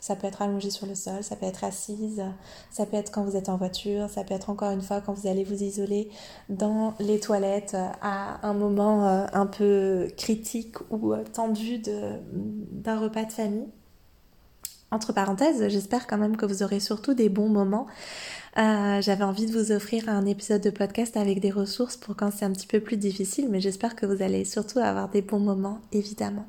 Ça 0.00 0.14
peut 0.14 0.28
être 0.28 0.40
allongé 0.40 0.70
sur 0.70 0.86
le 0.86 0.94
sol, 0.94 1.22
ça 1.24 1.34
peut 1.34 1.44
être 1.44 1.64
assise, 1.64 2.22
ça 2.70 2.86
peut 2.86 2.96
être 2.96 3.10
quand 3.10 3.24
vous 3.24 3.36
êtes 3.36 3.48
en 3.48 3.56
voiture, 3.56 4.08
ça 4.08 4.22
peut 4.22 4.32
être 4.32 4.48
encore 4.48 4.70
une 4.70 4.80
fois 4.80 5.00
quand 5.00 5.12
vous 5.12 5.26
allez 5.26 5.42
vous 5.42 5.62
isoler 5.62 6.08
dans 6.48 6.94
les 7.00 7.18
toilettes 7.18 7.76
à 8.00 8.46
un 8.46 8.54
moment 8.54 9.06
euh, 9.06 9.26
un 9.32 9.46
peu 9.46 10.08
critique 10.16 10.76
ou 10.90 11.12
euh, 11.12 11.24
tendu 11.24 11.78
d'un 11.78 12.98
repas 12.98 13.24
de 13.24 13.32
famille. 13.32 13.68
Entre 14.90 15.12
parenthèses, 15.12 15.68
j'espère 15.68 16.06
quand 16.06 16.16
même 16.16 16.38
que 16.38 16.46
vous 16.46 16.62
aurez 16.62 16.80
surtout 16.80 17.12
des 17.12 17.28
bons 17.28 17.50
moments 17.50 17.86
euh, 18.58 19.00
j'avais 19.00 19.24
envie 19.24 19.46
de 19.46 19.52
vous 19.52 19.70
offrir 19.70 20.08
un 20.08 20.26
épisode 20.26 20.60
de 20.60 20.70
podcast 20.70 21.16
avec 21.16 21.38
des 21.40 21.52
ressources 21.52 21.96
pour 21.96 22.16
quand 22.16 22.32
c'est 22.32 22.44
un 22.44 22.50
petit 22.50 22.66
peu 22.66 22.80
plus 22.80 22.96
difficile, 22.96 23.48
mais 23.48 23.60
j'espère 23.60 23.94
que 23.94 24.04
vous 24.04 24.20
allez 24.20 24.44
surtout 24.44 24.80
avoir 24.80 25.08
des 25.08 25.22
bons 25.22 25.38
moments, 25.38 25.80
évidemment. 25.92 26.46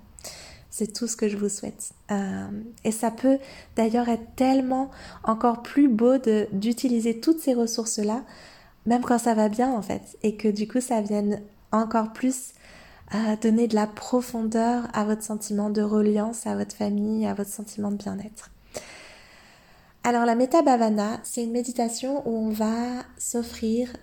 C'est 0.72 0.91
tout 0.91 1.05
ce 1.05 1.16
que 1.16 1.30
je 1.30 1.38
vous 1.38 1.49
souhaite. 1.49 1.91
Euh, 2.10 2.47
et 2.84 2.91
ça 2.91 3.12
peut 3.12 3.38
d'ailleurs 3.76 4.10
être 4.10 4.36
tellement 4.36 4.89
encore 5.24 5.62
plus 5.62 5.88
beau 5.88 6.18
d'utiliser 6.51 7.20
toutes 7.20 7.39
ces 7.39 7.53
ressources-là, 7.53 8.24
même 8.88 9.03
quand 9.03 9.20
ça 9.20 9.36
va 9.36 9.47
bien 9.47 9.72
en 9.72 9.84
fait, 9.84 10.18
et 10.24 10.36
que 10.36 10.47
du 10.47 10.68
coup 10.68 10.82
ça 10.82 11.01
vienne 11.01 11.41
encore 11.72 12.12
plus 12.12 12.53
euh, 13.14 13.36
donner 13.41 13.68
de 13.68 13.76
la 13.76 13.86
profondeur 13.86 14.88
à 14.93 15.03
votre 15.03 15.24
sentiment 15.24 15.70
de 15.70 15.84
reliance, 15.84 16.47
à 16.47 16.55
votre 16.55 16.76
famille, 16.76 17.28
à 17.28 17.36
votre 17.36 17.51
sentiment 17.51 17.91
de 17.91 17.97
bien-être. 17.97 18.49
Alors 20.10 20.26
la 20.26 20.34
Metta 20.34 20.64
Bhavana, 20.64 21.20
c'est 21.22 21.43
une 21.43 21.51
méditation 21.51 22.28
où 22.28 22.36
on 22.36 22.49
va 22.49 23.03
s'offrir 23.20 23.95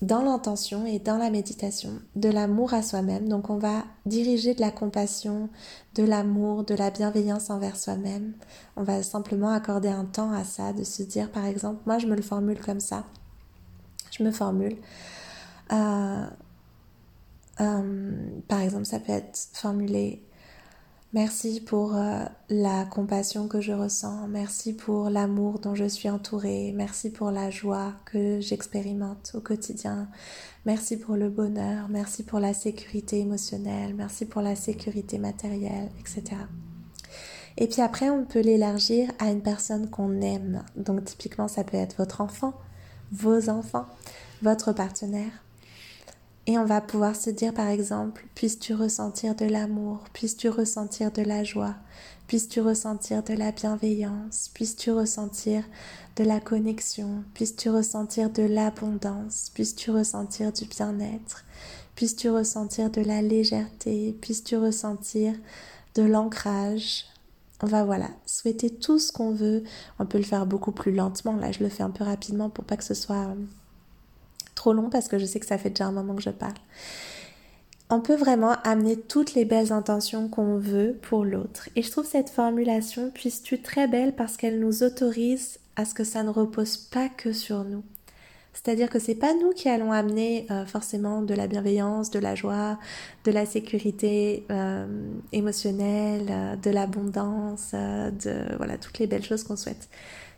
dans 0.00 0.22
l'intention 0.22 0.86
et 0.86 1.00
dans 1.00 1.18
la 1.18 1.30
méditation 1.30 1.90
de 2.14 2.28
l'amour 2.28 2.74
à 2.74 2.82
soi-même. 2.82 3.28
Donc 3.28 3.50
on 3.50 3.58
va 3.58 3.82
diriger 4.06 4.54
de 4.54 4.60
la 4.60 4.70
compassion, 4.70 5.48
de 5.96 6.04
l'amour, 6.04 6.62
de 6.62 6.76
la 6.76 6.92
bienveillance 6.92 7.50
envers 7.50 7.76
soi-même. 7.76 8.34
On 8.76 8.84
va 8.84 9.02
simplement 9.02 9.48
accorder 9.48 9.88
un 9.88 10.04
temps 10.04 10.30
à 10.30 10.44
ça, 10.44 10.72
de 10.72 10.84
se 10.84 11.02
dire 11.02 11.28
par 11.28 11.46
exemple, 11.46 11.80
moi 11.86 11.98
je 11.98 12.06
me 12.06 12.14
le 12.14 12.22
formule 12.22 12.60
comme 12.60 12.78
ça. 12.78 13.04
Je 14.16 14.22
me 14.22 14.30
formule. 14.30 14.76
Euh, 15.72 16.24
euh, 17.60 18.12
par 18.46 18.60
exemple, 18.60 18.84
ça 18.84 19.00
peut 19.00 19.10
être 19.10 19.48
formulé 19.54 20.22
Merci 21.14 21.60
pour 21.60 21.94
euh, 21.94 22.24
la 22.48 22.86
compassion 22.86 23.46
que 23.46 23.60
je 23.60 23.72
ressens, 23.72 24.28
merci 24.28 24.72
pour 24.72 25.10
l'amour 25.10 25.58
dont 25.58 25.74
je 25.74 25.84
suis 25.84 26.08
entourée, 26.08 26.72
merci 26.74 27.10
pour 27.10 27.30
la 27.30 27.50
joie 27.50 27.92
que 28.06 28.40
j'expérimente 28.40 29.32
au 29.34 29.40
quotidien, 29.42 30.08
merci 30.64 30.98
pour 30.98 31.16
le 31.16 31.28
bonheur, 31.28 31.88
merci 31.90 32.22
pour 32.22 32.38
la 32.38 32.54
sécurité 32.54 33.20
émotionnelle, 33.20 33.94
merci 33.94 34.24
pour 34.24 34.40
la 34.40 34.56
sécurité 34.56 35.18
matérielle, 35.18 35.90
etc. 36.00 36.22
Et 37.58 37.66
puis 37.66 37.82
après, 37.82 38.08
on 38.08 38.24
peut 38.24 38.40
l'élargir 38.40 39.10
à 39.18 39.30
une 39.30 39.42
personne 39.42 39.90
qu'on 39.90 40.22
aime. 40.22 40.64
Donc 40.76 41.04
typiquement, 41.04 41.46
ça 41.46 41.62
peut 41.62 41.76
être 41.76 41.98
votre 41.98 42.22
enfant, 42.22 42.54
vos 43.10 43.50
enfants, 43.50 43.84
votre 44.40 44.72
partenaire. 44.72 45.44
Et 46.46 46.58
on 46.58 46.64
va 46.64 46.80
pouvoir 46.80 47.14
se 47.14 47.30
dire 47.30 47.54
par 47.54 47.68
exemple, 47.68 48.26
puisses-tu 48.34 48.74
ressentir 48.74 49.36
de 49.36 49.44
l'amour, 49.44 50.00
puisses-tu 50.12 50.48
ressentir 50.48 51.12
de 51.12 51.22
la 51.22 51.44
joie, 51.44 51.76
puisses-tu 52.26 52.60
ressentir 52.60 53.22
de 53.22 53.34
la 53.34 53.52
bienveillance, 53.52 54.50
puisses-tu 54.52 54.90
ressentir 54.90 55.62
de 56.16 56.24
la 56.24 56.40
connexion, 56.40 57.22
puisses-tu 57.34 57.70
ressentir 57.70 58.28
de 58.28 58.42
l'abondance, 58.42 59.52
puisses-tu 59.54 59.92
ressentir 59.92 60.52
du 60.52 60.64
bien-être, 60.64 61.44
puisses-tu 61.94 62.28
ressentir 62.28 62.90
de 62.90 63.02
la 63.02 63.22
légèreté, 63.22 64.16
puisses-tu 64.20 64.56
ressentir 64.56 65.34
de 65.94 66.02
l'ancrage? 66.02 67.04
On 67.62 67.68
va 67.68 67.84
voilà, 67.84 68.08
souhaiter 68.26 68.70
tout 68.70 68.98
ce 68.98 69.12
qu'on 69.12 69.30
veut. 69.30 69.62
On 70.00 70.06
peut 70.06 70.18
le 70.18 70.24
faire 70.24 70.46
beaucoup 70.46 70.72
plus 70.72 70.90
lentement. 70.90 71.36
Là, 71.36 71.52
je 71.52 71.62
le 71.62 71.68
fais 71.68 71.84
un 71.84 71.90
peu 71.90 72.02
rapidement 72.02 72.50
pour 72.50 72.64
pas 72.64 72.76
que 72.76 72.82
ce 72.82 72.94
soit 72.94 73.28
euh, 73.28 73.34
trop 74.62 74.72
long 74.74 74.90
parce 74.90 75.08
que 75.08 75.18
je 75.18 75.26
sais 75.26 75.40
que 75.40 75.46
ça 75.46 75.58
fait 75.58 75.70
déjà 75.70 75.86
un 75.86 75.92
moment 75.92 76.14
que 76.14 76.22
je 76.22 76.30
parle. 76.30 76.54
On 77.90 78.00
peut 78.00 78.14
vraiment 78.14 78.52
amener 78.62 78.96
toutes 78.96 79.34
les 79.34 79.44
belles 79.44 79.72
intentions 79.72 80.28
qu'on 80.28 80.56
veut 80.56 80.96
pour 81.02 81.24
l'autre. 81.24 81.68
Et 81.74 81.82
je 81.82 81.90
trouve 81.90 82.06
cette 82.06 82.30
formulation 82.30 83.10
puisse-tu 83.10 83.60
très 83.60 83.88
belle 83.88 84.14
parce 84.14 84.36
qu'elle 84.36 84.60
nous 84.60 84.84
autorise 84.84 85.58
à 85.74 85.84
ce 85.84 85.94
que 85.94 86.04
ça 86.04 86.22
ne 86.22 86.30
repose 86.30 86.76
pas 86.76 87.08
que 87.08 87.32
sur 87.32 87.64
nous. 87.64 87.82
C'est-à-dire 88.52 88.88
que 88.88 89.00
c'est 89.00 89.16
pas 89.16 89.34
nous 89.34 89.50
qui 89.50 89.68
allons 89.68 89.90
amener 89.90 90.46
euh, 90.52 90.64
forcément 90.64 91.22
de 91.22 91.34
la 91.34 91.48
bienveillance, 91.48 92.12
de 92.12 92.20
la 92.20 92.36
joie, 92.36 92.78
de 93.24 93.32
la 93.32 93.46
sécurité 93.46 94.46
euh, 94.52 94.86
émotionnelle, 95.32 96.28
euh, 96.30 96.54
de 96.54 96.70
l'abondance, 96.70 97.72
de 97.72 98.56
voilà 98.58 98.78
toutes 98.78 99.00
les 99.00 99.08
belles 99.08 99.24
choses 99.24 99.42
qu'on 99.42 99.56
souhaite. 99.56 99.88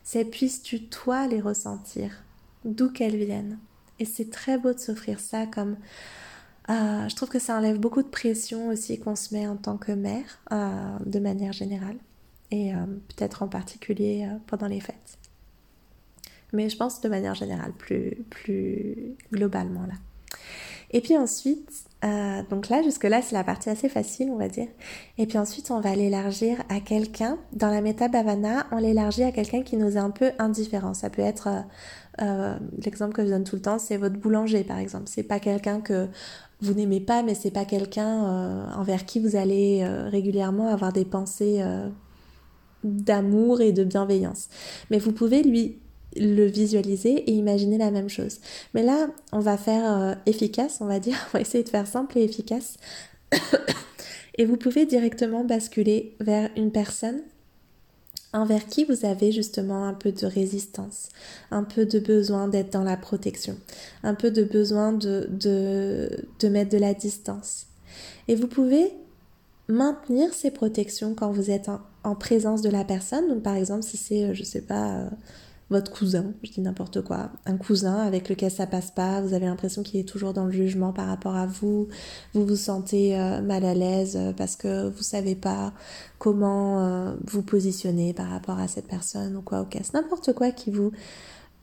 C'est 0.03 0.25
puisses-tu 0.25 0.85
toi 0.85 1.27
les 1.27 1.41
ressentir, 1.41 2.23
d'où 2.63 2.89
qu'elles 2.89 3.17
viennent. 3.17 3.59
Et 3.99 4.05
c'est 4.05 4.29
très 4.29 4.57
beau 4.57 4.73
de 4.73 4.79
s'offrir 4.79 5.19
ça 5.19 5.45
comme 5.45 5.77
je 6.67 7.15
trouve 7.15 7.29
que 7.29 7.39
ça 7.39 7.55
enlève 7.55 7.77
beaucoup 7.77 8.01
de 8.01 8.07
pression 8.07 8.69
aussi 8.69 8.99
qu'on 8.99 9.15
se 9.15 9.35
met 9.35 9.47
en 9.47 9.55
tant 9.55 9.77
que 9.77 9.91
mère, 9.91 10.39
de 10.51 11.19
manière 11.19 11.53
générale, 11.53 11.97
et 12.49 12.71
peut-être 13.15 13.43
en 13.43 13.47
particulier 13.47 14.27
pendant 14.47 14.67
les 14.67 14.79
fêtes 14.79 15.19
mais 16.55 16.69
je 16.69 16.77
pense 16.77 17.01
de 17.01 17.09
manière 17.09 17.35
générale, 17.35 17.73
plus, 17.73 18.17
plus 18.29 19.15
globalement 19.31 19.85
là. 19.85 19.93
Et 20.91 21.01
puis 21.01 21.17
ensuite, 21.17 21.69
euh, 22.05 22.41
donc 22.49 22.69
là, 22.69 22.81
jusque-là, 22.83 23.21
c'est 23.21 23.35
la 23.35 23.43
partie 23.43 23.69
assez 23.69 23.89
facile, 23.89 24.29
on 24.31 24.37
va 24.37 24.47
dire. 24.47 24.67
Et 25.17 25.25
puis 25.25 25.37
ensuite, 25.37 25.71
on 25.71 25.81
va 25.81 25.95
l'élargir 25.95 26.63
à 26.69 26.79
quelqu'un. 26.79 27.37
Dans 27.53 27.69
la 27.69 27.81
méta 27.81 28.07
Bhavana, 28.07 28.67
on 28.71 28.77
l'élargit 28.77 29.23
à 29.23 29.31
quelqu'un 29.31 29.63
qui 29.63 29.75
nous 29.75 29.97
est 29.97 29.99
un 29.99 30.11
peu 30.11 30.31
indifférent. 30.37 30.93
Ça 30.93 31.09
peut 31.09 31.23
être, 31.23 31.65
euh, 32.21 32.23
euh, 32.25 32.55
l'exemple 32.83 33.13
que 33.13 33.25
je 33.25 33.29
donne 33.29 33.43
tout 33.43 33.55
le 33.55 33.61
temps, 33.61 33.79
c'est 33.79 33.97
votre 33.97 34.17
boulanger, 34.17 34.63
par 34.63 34.77
exemple. 34.77 35.05
C'est 35.07 35.23
pas 35.23 35.39
quelqu'un 35.39 35.81
que 35.81 36.07
vous 36.61 36.73
n'aimez 36.73 37.01
pas, 37.01 37.23
mais 37.23 37.35
c'est 37.35 37.51
pas 37.51 37.65
quelqu'un 37.65 38.69
envers 38.75 39.05
qui 39.05 39.19
vous 39.19 39.35
allez 39.35 39.85
régulièrement 40.09 40.69
avoir 40.69 40.93
des 40.93 41.03
pensées 41.03 41.61
d'amour 42.83 43.61
et 43.61 43.73
de 43.73 43.83
bienveillance. 43.83 44.47
Mais 44.89 44.99
vous 44.99 45.11
pouvez 45.11 45.43
lui 45.43 45.79
le 46.15 46.45
visualiser 46.45 47.29
et 47.29 47.31
imaginer 47.31 47.77
la 47.77 47.91
même 47.91 48.09
chose. 48.09 48.39
Mais 48.73 48.83
là, 48.83 49.07
on 49.31 49.39
va 49.39 49.57
faire 49.57 49.99
euh, 49.99 50.13
efficace, 50.25 50.77
on 50.81 50.85
va 50.85 50.99
dire, 50.99 51.17
on 51.27 51.37
va 51.37 51.41
essayer 51.41 51.63
de 51.63 51.69
faire 51.69 51.87
simple 51.87 52.17
et 52.17 52.23
efficace. 52.23 52.77
et 54.37 54.45
vous 54.45 54.57
pouvez 54.57 54.85
directement 54.85 55.43
basculer 55.43 56.15
vers 56.19 56.49
une 56.55 56.71
personne 56.71 57.21
envers 58.35 58.67
qui 58.67 58.83
vous 58.83 59.05
avez 59.05 59.31
justement 59.31 59.87
un 59.87 59.93
peu 59.93 60.11
de 60.11 60.25
résistance, 60.25 61.09
un 61.51 61.63
peu 61.63 61.85
de 61.85 61.99
besoin 61.99 62.47
d'être 62.47 62.71
dans 62.73 62.83
la 62.83 62.97
protection, 62.97 63.57
un 64.03 64.13
peu 64.13 64.31
de 64.31 64.43
besoin 64.43 64.93
de, 64.93 65.27
de, 65.31 66.47
mettre 66.49 66.71
de 66.71 66.77
la 66.77 66.93
distance. 66.93 67.67
Et 68.27 68.35
vous 68.35 68.47
pouvez 68.47 68.91
maintenir 69.67 70.33
ces 70.33 70.51
protections 70.51 71.15
quand 71.15 71.31
vous 71.31 71.49
êtes 71.49 71.69
en, 71.69 71.79
en 72.03 72.15
présence 72.15 72.61
de 72.61 72.69
la 72.69 72.83
personne. 72.83 73.27
Donc 73.29 73.41
par 73.41 73.55
exemple, 73.55 73.83
si 73.83 73.97
c'est, 73.97 74.25
euh, 74.25 74.33
je 74.33 74.43
sais 74.43 74.61
pas, 74.61 74.97
euh, 74.97 75.09
votre 75.71 75.91
cousin, 75.91 76.33
je 76.43 76.51
dis 76.51 76.61
n'importe 76.61 77.01
quoi, 77.01 77.31
un 77.47 77.57
cousin 77.57 77.95
avec 77.95 78.29
lequel 78.29 78.51
ça 78.51 78.67
passe 78.67 78.91
pas, 78.91 79.21
vous 79.21 79.33
avez 79.33 79.47
l'impression 79.47 79.81
qu'il 79.81 79.99
est 79.99 80.07
toujours 80.07 80.31
dans 80.31 80.45
le 80.45 80.51
jugement 80.51 80.93
par 80.93 81.07
rapport 81.07 81.35
à 81.35 81.47
vous, 81.47 81.87
vous 82.33 82.45
vous 82.45 82.55
sentez 82.55 83.19
euh, 83.19 83.41
mal 83.41 83.65
à 83.65 83.73
l'aise 83.73 84.15
euh, 84.15 84.31
parce 84.31 84.55
que 84.55 84.89
vous 84.89 85.01
savez 85.01 85.33
pas 85.33 85.73
comment 86.19 86.79
euh, 86.81 87.15
vous 87.25 87.41
positionner 87.41 88.13
par 88.13 88.29
rapport 88.29 88.59
à 88.59 88.67
cette 88.67 88.87
personne 88.87 89.35
ou 89.35 89.41
quoi 89.41 89.61
au 89.61 89.65
casse, 89.65 89.93
n'importe 89.93 90.33
quoi 90.33 90.51
qui 90.51 90.69
vous 90.69 90.91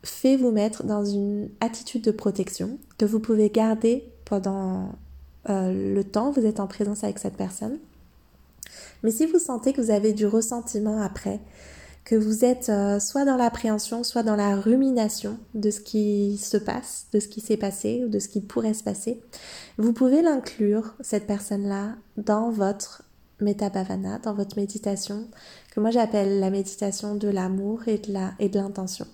fait 0.03 0.37
vous 0.37 0.51
mettre 0.51 0.83
dans 0.83 1.05
une 1.05 1.49
attitude 1.61 2.03
de 2.03 2.11
protection 2.11 2.79
que 2.99 3.05
vous 3.05 3.21
pouvez 3.21 3.51
garder 3.51 4.05
pendant 4.25 4.97
le 5.49 6.03
temps 6.03 6.33
vous 6.33 6.45
êtes 6.45 6.59
en 6.59 6.67
présence 6.67 7.05
avec 7.05 7.19
cette 7.19 7.37
personne. 7.37 7.79
Mais 9.05 9.13
si 9.13 9.27
vous 9.27 9.39
sentez 9.39 9.73
que 9.73 9.81
vous 9.81 9.91
avez 9.91 10.13
du 10.13 10.27
ressentiment 10.27 11.01
après, 11.01 11.41
que 12.05 12.17
vous 12.17 12.45
êtes 12.45 12.69
euh, 12.69 12.99
soit 12.99 13.25
dans 13.25 13.37
l'appréhension, 13.37 14.03
soit 14.03 14.23
dans 14.23 14.37
la 14.37 14.57
rumination 14.57 15.39
de 15.55 15.71
ce 15.71 15.81
qui 15.81 16.37
se 16.39 16.57
passe, 16.57 17.07
de 17.13 17.21
ce 17.21 17.29
qui 17.29 17.41
s'est 17.41 17.57
passé 17.57 18.03
ou 18.05 18.09
de 18.09 18.19
ce 18.19 18.29
qui 18.29 18.41
pourrait 18.41 18.75
se 18.75 18.83
passer, 18.83 19.21
vous 19.79 19.93
pouvez 19.93 20.23
l'inclure, 20.23 20.95
cette 21.01 21.27
personne-là, 21.27 21.97
dans 22.17 22.51
votre 22.51 23.03
métabhavana, 23.41 24.19
dans 24.19 24.35
votre 24.35 24.57
méditation, 24.57 25.27
que 25.73 25.81
moi 25.81 25.91
j'appelle 25.91 26.41
la 26.41 26.51
méditation 26.51 27.15
de 27.15 27.29
l'amour 27.29 27.87
et 27.87 27.99
de 27.99 28.13
la, 28.13 28.33
et 28.39 28.49
de 28.49 28.59
l'intention. 28.59 29.07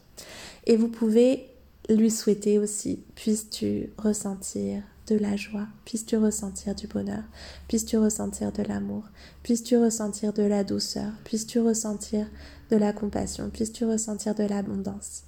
Et 0.66 0.76
vous 0.76 0.89
pouvez 0.89 1.47
lui 1.89 2.11
souhaiter 2.11 2.59
aussi, 2.59 3.05
puisses-tu 3.14 3.91
ressentir 3.97 4.82
de 5.07 5.16
la 5.16 5.36
joie, 5.36 5.66
puisses-tu 5.86 6.16
ressentir 6.18 6.74
du 6.74 6.86
bonheur, 6.86 7.22
puisses-tu 7.66 7.97
ressentir 7.97 8.53
de 8.53 8.62
l'amour, 8.62 9.05
puisses-tu 9.43 9.78
ressentir 9.78 10.34
de 10.34 10.43
la 10.43 10.64
douceur, 10.64 11.12
puisses-tu 11.24 11.61
ressentir 11.61 12.26
de 12.70 12.76
la 12.76 12.92
compassion, 12.92 13.50
puisses-tu 13.50 13.84
ressentir 13.84 14.34
de 14.34 14.44
l'abondance. 14.44 15.24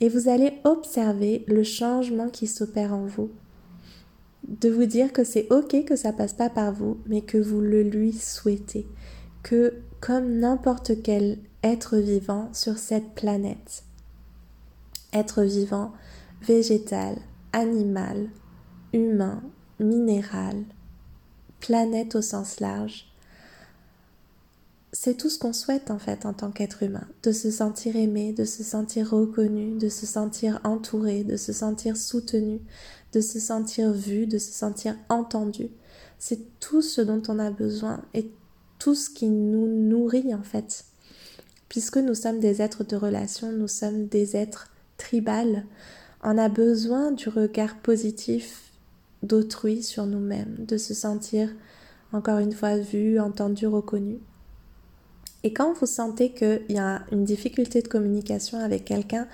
Et 0.00 0.08
vous 0.08 0.28
allez 0.28 0.54
observer 0.64 1.44
le 1.46 1.62
changement 1.62 2.28
qui 2.28 2.46
s'opère 2.46 2.92
en 2.92 3.06
vous. 3.06 3.30
De 4.46 4.68
vous 4.68 4.84
dire 4.84 5.12
que 5.12 5.24
c'est 5.24 5.50
ok 5.50 5.84
que 5.84 5.96
ça 5.96 6.12
passe 6.12 6.34
pas 6.34 6.50
par 6.50 6.72
vous, 6.72 6.98
mais 7.06 7.22
que 7.22 7.38
vous 7.38 7.60
le 7.60 7.82
lui 7.82 8.12
souhaitez. 8.12 8.86
Que 9.42 9.74
comme 10.00 10.38
n'importe 10.38 11.02
quel 11.02 11.38
être 11.62 11.96
vivant 11.96 12.50
sur 12.52 12.76
cette 12.76 13.14
planète, 13.14 13.84
être 15.14 15.42
vivant, 15.42 15.92
végétal, 16.42 17.16
animal, 17.52 18.28
humain, 18.92 19.42
minéral, 19.80 20.64
planète 21.60 22.16
au 22.16 22.22
sens 22.22 22.60
large, 22.60 23.06
c'est 24.94 25.16
tout 25.16 25.28
ce 25.28 25.40
qu'on 25.40 25.52
souhaite 25.52 25.90
en 25.90 25.98
fait 25.98 26.24
en 26.24 26.32
tant 26.32 26.52
qu'être 26.52 26.84
humain, 26.84 27.06
de 27.24 27.32
se 27.32 27.50
sentir 27.50 27.96
aimé, 27.96 28.32
de 28.32 28.44
se 28.44 28.62
sentir 28.62 29.10
reconnu, 29.10 29.76
de 29.76 29.88
se 29.88 30.06
sentir 30.06 30.60
entouré, 30.62 31.24
de 31.24 31.36
se 31.36 31.52
sentir 31.52 31.96
soutenu, 31.96 32.60
de 33.12 33.20
se 33.20 33.40
sentir 33.40 33.92
vu, 33.92 34.28
de 34.28 34.38
se 34.38 34.52
sentir 34.52 34.94
entendu. 35.08 35.68
C'est 36.20 36.60
tout 36.60 36.80
ce 36.80 37.00
dont 37.00 37.20
on 37.26 37.40
a 37.40 37.50
besoin 37.50 38.04
et 38.14 38.30
tout 38.78 38.94
ce 38.94 39.10
qui 39.10 39.28
nous 39.28 39.66
nourrit 39.66 40.32
en 40.32 40.44
fait. 40.44 40.84
Puisque 41.68 41.96
nous 41.96 42.14
sommes 42.14 42.38
des 42.38 42.62
êtres 42.62 42.84
de 42.84 42.94
relation, 42.94 43.50
nous 43.50 43.68
sommes 43.68 44.06
des 44.06 44.36
êtres 44.36 44.70
tribales, 44.96 45.66
on 46.22 46.38
a 46.38 46.48
besoin 46.48 47.10
du 47.10 47.28
regard 47.28 47.78
positif 47.78 48.70
d'autrui 49.24 49.82
sur 49.82 50.06
nous-mêmes, 50.06 50.54
de 50.68 50.76
se 50.76 50.94
sentir 50.94 51.50
encore 52.12 52.38
une 52.38 52.52
fois 52.52 52.76
vu, 52.76 53.18
entendu, 53.18 53.66
reconnu. 53.66 54.20
Et 55.44 55.52
quand 55.52 55.74
vous 55.74 55.86
sentez 55.86 56.32
qu'il 56.32 56.64
y 56.70 56.78
a 56.78 57.04
une 57.12 57.24
difficulté 57.24 57.82
de 57.82 57.88
communication 57.88 58.58
avec 58.58 58.86
quelqu'un 58.86 59.28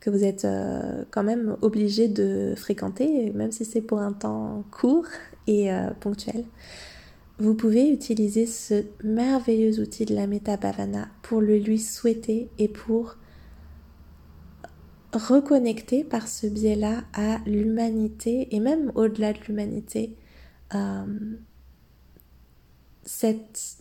que 0.00 0.08
vous 0.08 0.24
êtes 0.24 0.46
euh, 0.46 1.04
quand 1.10 1.22
même 1.22 1.58
obligé 1.60 2.08
de 2.08 2.54
fréquenter, 2.56 3.30
même 3.32 3.52
si 3.52 3.66
c'est 3.66 3.82
pour 3.82 3.98
un 3.98 4.14
temps 4.14 4.64
court 4.70 5.04
et 5.46 5.70
euh, 5.70 5.90
ponctuel, 6.00 6.46
vous 7.38 7.54
pouvez 7.54 7.90
utiliser 7.90 8.46
ce 8.46 8.84
merveilleux 9.04 9.78
outil 9.78 10.06
de 10.06 10.14
la 10.14 10.26
Meta 10.26 10.56
Bhavana 10.56 11.08
pour 11.20 11.42
le 11.42 11.58
lui 11.58 11.78
souhaiter 11.78 12.48
et 12.58 12.68
pour 12.68 13.16
reconnecter 15.12 16.02
par 16.02 16.28
ce 16.28 16.46
biais-là 16.46 17.02
à 17.12 17.38
l'humanité 17.44 18.54
et 18.54 18.60
même 18.60 18.90
au-delà 18.94 19.34
de 19.34 19.38
l'humanité 19.46 20.16
euh, 20.74 21.04
cette 23.04 23.79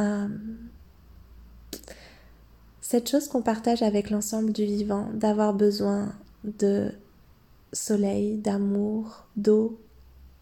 euh, 0.00 0.28
cette 2.80 3.08
chose 3.08 3.28
qu'on 3.28 3.42
partage 3.42 3.82
avec 3.82 4.10
l'ensemble 4.10 4.52
du 4.52 4.64
vivant, 4.64 5.08
d'avoir 5.14 5.54
besoin 5.54 6.12
de 6.44 6.92
soleil, 7.72 8.38
d'amour, 8.38 9.26
d'eau, 9.36 9.78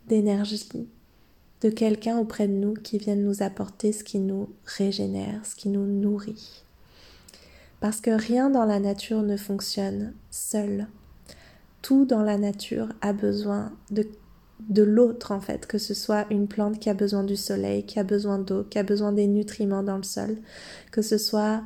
d'énergie, 0.06 0.88
de 1.60 1.70
quelqu'un 1.70 2.18
auprès 2.18 2.48
de 2.48 2.54
nous 2.54 2.74
qui 2.74 2.98
vienne 2.98 3.24
nous 3.24 3.42
apporter 3.42 3.92
ce 3.92 4.04
qui 4.04 4.18
nous 4.18 4.48
régénère, 4.64 5.44
ce 5.44 5.56
qui 5.56 5.68
nous 5.68 5.84
nourrit. 5.84 6.64
Parce 7.80 8.00
que 8.00 8.10
rien 8.10 8.50
dans 8.50 8.64
la 8.64 8.80
nature 8.80 9.22
ne 9.22 9.36
fonctionne 9.36 10.14
seul. 10.30 10.88
tout 11.82 12.04
dans 12.04 12.22
la 12.22 12.38
nature 12.38 12.88
a 13.02 13.12
besoin 13.12 13.72
de, 13.90 14.08
de 14.68 14.82
l'autre 14.82 15.32
en 15.32 15.40
fait, 15.40 15.66
que 15.66 15.78
ce 15.78 15.94
soit 15.94 16.26
une 16.30 16.48
plante 16.48 16.78
qui 16.78 16.90
a 16.90 16.94
besoin 16.94 17.24
du 17.24 17.36
soleil, 17.36 17.84
qui 17.84 17.98
a 17.98 18.04
besoin 18.04 18.38
d'eau, 18.38 18.64
qui 18.64 18.78
a 18.78 18.82
besoin 18.82 19.12
des 19.12 19.26
nutriments 19.26 19.82
dans 19.82 19.96
le 19.96 20.02
sol, 20.02 20.36
que 20.90 21.02
ce 21.02 21.18
soit 21.18 21.62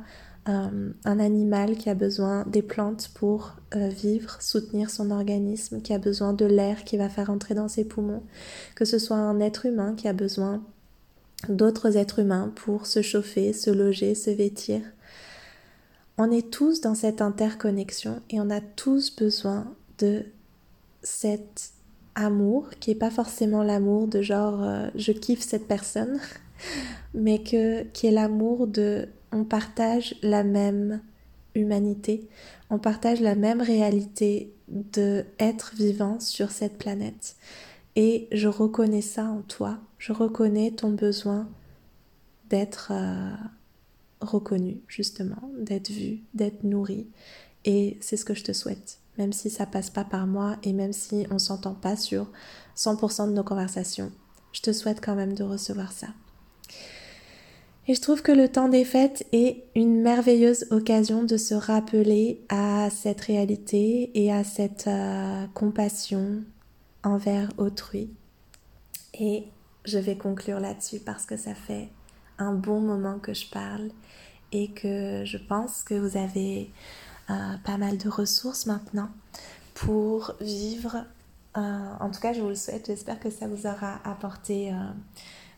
euh, 0.49 0.91
un 1.05 1.19
animal 1.19 1.77
qui 1.77 1.89
a 1.89 1.95
besoin 1.95 2.43
des 2.47 2.61
plantes 2.61 3.09
pour 3.13 3.55
euh, 3.75 3.87
vivre, 3.87 4.41
soutenir 4.41 4.89
son 4.89 5.11
organisme, 5.11 5.81
qui 5.81 5.93
a 5.93 5.99
besoin 5.99 6.33
de 6.33 6.45
l'air 6.45 6.83
qui 6.83 6.97
va 6.97 7.09
faire 7.09 7.29
entrer 7.29 7.55
dans 7.55 7.67
ses 7.67 7.85
poumons, 7.85 8.23
que 8.75 8.85
ce 8.85 8.99
soit 8.99 9.17
un 9.17 9.39
être 9.39 9.65
humain 9.65 9.95
qui 9.95 10.07
a 10.07 10.13
besoin 10.13 10.61
d'autres 11.49 11.97
êtres 11.97 12.19
humains 12.19 12.51
pour 12.55 12.85
se 12.85 13.01
chauffer, 13.01 13.53
se 13.53 13.69
loger, 13.69 14.15
se 14.15 14.29
vêtir. 14.29 14.81
On 16.17 16.31
est 16.31 16.51
tous 16.51 16.81
dans 16.81 16.95
cette 16.95 17.21
interconnexion 17.21 18.21
et 18.29 18.39
on 18.39 18.49
a 18.49 18.61
tous 18.61 19.15
besoin 19.15 19.73
de 19.97 20.23
cet 21.01 21.72
amour 22.15 22.69
qui 22.79 22.91
n'est 22.91 22.95
pas 22.95 23.11
forcément 23.11 23.63
l'amour 23.63 24.07
de 24.07 24.21
genre 24.21 24.63
euh, 24.63 24.89
je 24.95 25.11
kiffe 25.11 25.41
cette 25.41 25.67
personne, 25.67 26.19
mais 27.13 27.41
que, 27.43 27.83
qui 27.83 28.07
est 28.07 28.11
l'amour 28.11 28.67
de 28.67 29.07
on 29.31 29.43
partage 29.43 30.15
la 30.21 30.43
même 30.43 31.01
humanité, 31.55 32.27
on 32.69 32.79
partage 32.79 33.19
la 33.19 33.35
même 33.35 33.61
réalité 33.61 34.53
de 34.67 35.25
être 35.39 35.73
vivant 35.75 36.19
sur 36.19 36.51
cette 36.51 36.77
planète. 36.77 37.35
Et 37.95 38.27
je 38.31 38.47
reconnais 38.47 39.01
ça 39.01 39.25
en 39.25 39.41
toi, 39.41 39.79
je 39.97 40.13
reconnais 40.13 40.71
ton 40.71 40.91
besoin 40.91 41.49
d'être 42.49 42.91
euh, 42.91 43.33
reconnu, 44.21 44.81
justement, 44.87 45.51
d'être 45.59 45.89
vu, 45.89 46.21
d'être 46.33 46.63
nourri. 46.63 47.07
Et 47.65 47.97
c'est 48.01 48.17
ce 48.17 48.25
que 48.25 48.33
je 48.33 48.43
te 48.43 48.51
souhaite, 48.51 48.99
même 49.17 49.33
si 49.33 49.49
ça 49.49 49.65
passe 49.65 49.89
pas 49.89 50.03
par 50.03 50.27
moi 50.27 50.57
et 50.63 50.73
même 50.73 50.93
si 50.93 51.25
on 51.31 51.39
s'entend 51.39 51.73
pas 51.73 51.95
sur 51.95 52.27
100% 52.75 53.27
de 53.27 53.33
nos 53.33 53.43
conversations. 53.43 54.11
Je 54.51 54.61
te 54.61 54.73
souhaite 54.73 55.03
quand 55.03 55.15
même 55.15 55.33
de 55.33 55.43
recevoir 55.43 55.91
ça. 55.91 56.07
Et 57.87 57.95
je 57.95 58.01
trouve 58.01 58.21
que 58.21 58.31
le 58.31 58.47
temps 58.47 58.69
des 58.69 58.85
fêtes 58.85 59.27
est 59.33 59.65
une 59.75 60.01
merveilleuse 60.01 60.67
occasion 60.71 61.23
de 61.23 61.35
se 61.35 61.53
rappeler 61.53 62.39
à 62.47 62.89
cette 62.89 63.19
réalité 63.21 64.09
et 64.13 64.31
à 64.31 64.45
cette 64.45 64.87
euh, 64.87 65.45
compassion 65.53 66.43
envers 67.03 67.49
autrui. 67.57 68.09
Et 69.19 69.43
je 69.83 69.99
vais 69.99 70.15
conclure 70.15 70.61
là-dessus 70.61 70.99
parce 70.99 71.25
que 71.25 71.35
ça 71.35 71.53
fait 71.53 71.89
un 72.37 72.53
bon 72.53 72.79
moment 72.79 73.19
que 73.19 73.33
je 73.33 73.49
parle 73.49 73.89
et 74.53 74.69
que 74.69 75.23
je 75.25 75.37
pense 75.37 75.83
que 75.83 75.93
vous 75.93 76.17
avez 76.17 76.71
euh, 77.29 77.57
pas 77.63 77.77
mal 77.77 77.97
de 77.97 78.09
ressources 78.09 78.65
maintenant 78.65 79.09
pour 79.73 80.33
vivre. 80.41 81.05
Euh, 81.57 81.93
en 81.99 82.09
tout 82.11 82.19
cas, 82.19 82.33
je 82.33 82.41
vous 82.41 82.49
le 82.49 82.55
souhaite. 82.55 82.87
J'espère 82.87 83.19
que 83.19 83.29
ça 83.29 83.47
vous 83.47 83.67
aura 83.67 83.99
apporté 84.03 84.73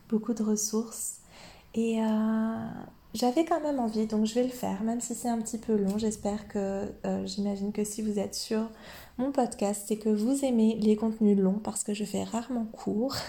beaucoup 0.08 0.34
de 0.34 0.42
ressources 0.42 1.20
et 1.76 2.00
euh, 2.00 2.66
j'avais 3.12 3.44
quand 3.44 3.60
même 3.60 3.78
envie, 3.78 4.06
donc 4.06 4.24
je 4.24 4.34
vais 4.34 4.44
le 4.44 4.48
faire, 4.48 4.82
même 4.82 5.02
si 5.02 5.14
c'est 5.14 5.28
un 5.28 5.38
petit 5.38 5.58
peu 5.58 5.76
long. 5.76 5.98
J'espère 5.98 6.48
que, 6.48 6.90
euh, 7.04 7.26
j'imagine 7.26 7.70
que 7.70 7.84
si 7.84 8.00
vous 8.00 8.18
êtes 8.18 8.34
sur 8.34 8.70
mon 9.18 9.30
podcast, 9.30 9.84
c'est 9.86 9.98
que 9.98 10.08
vous 10.08 10.42
aimez 10.42 10.78
les 10.80 10.96
contenus 10.96 11.38
longs 11.38 11.60
parce 11.62 11.84
que 11.84 11.92
je 11.92 12.04
fais 12.04 12.24
rarement 12.24 12.64
court. 12.64 13.14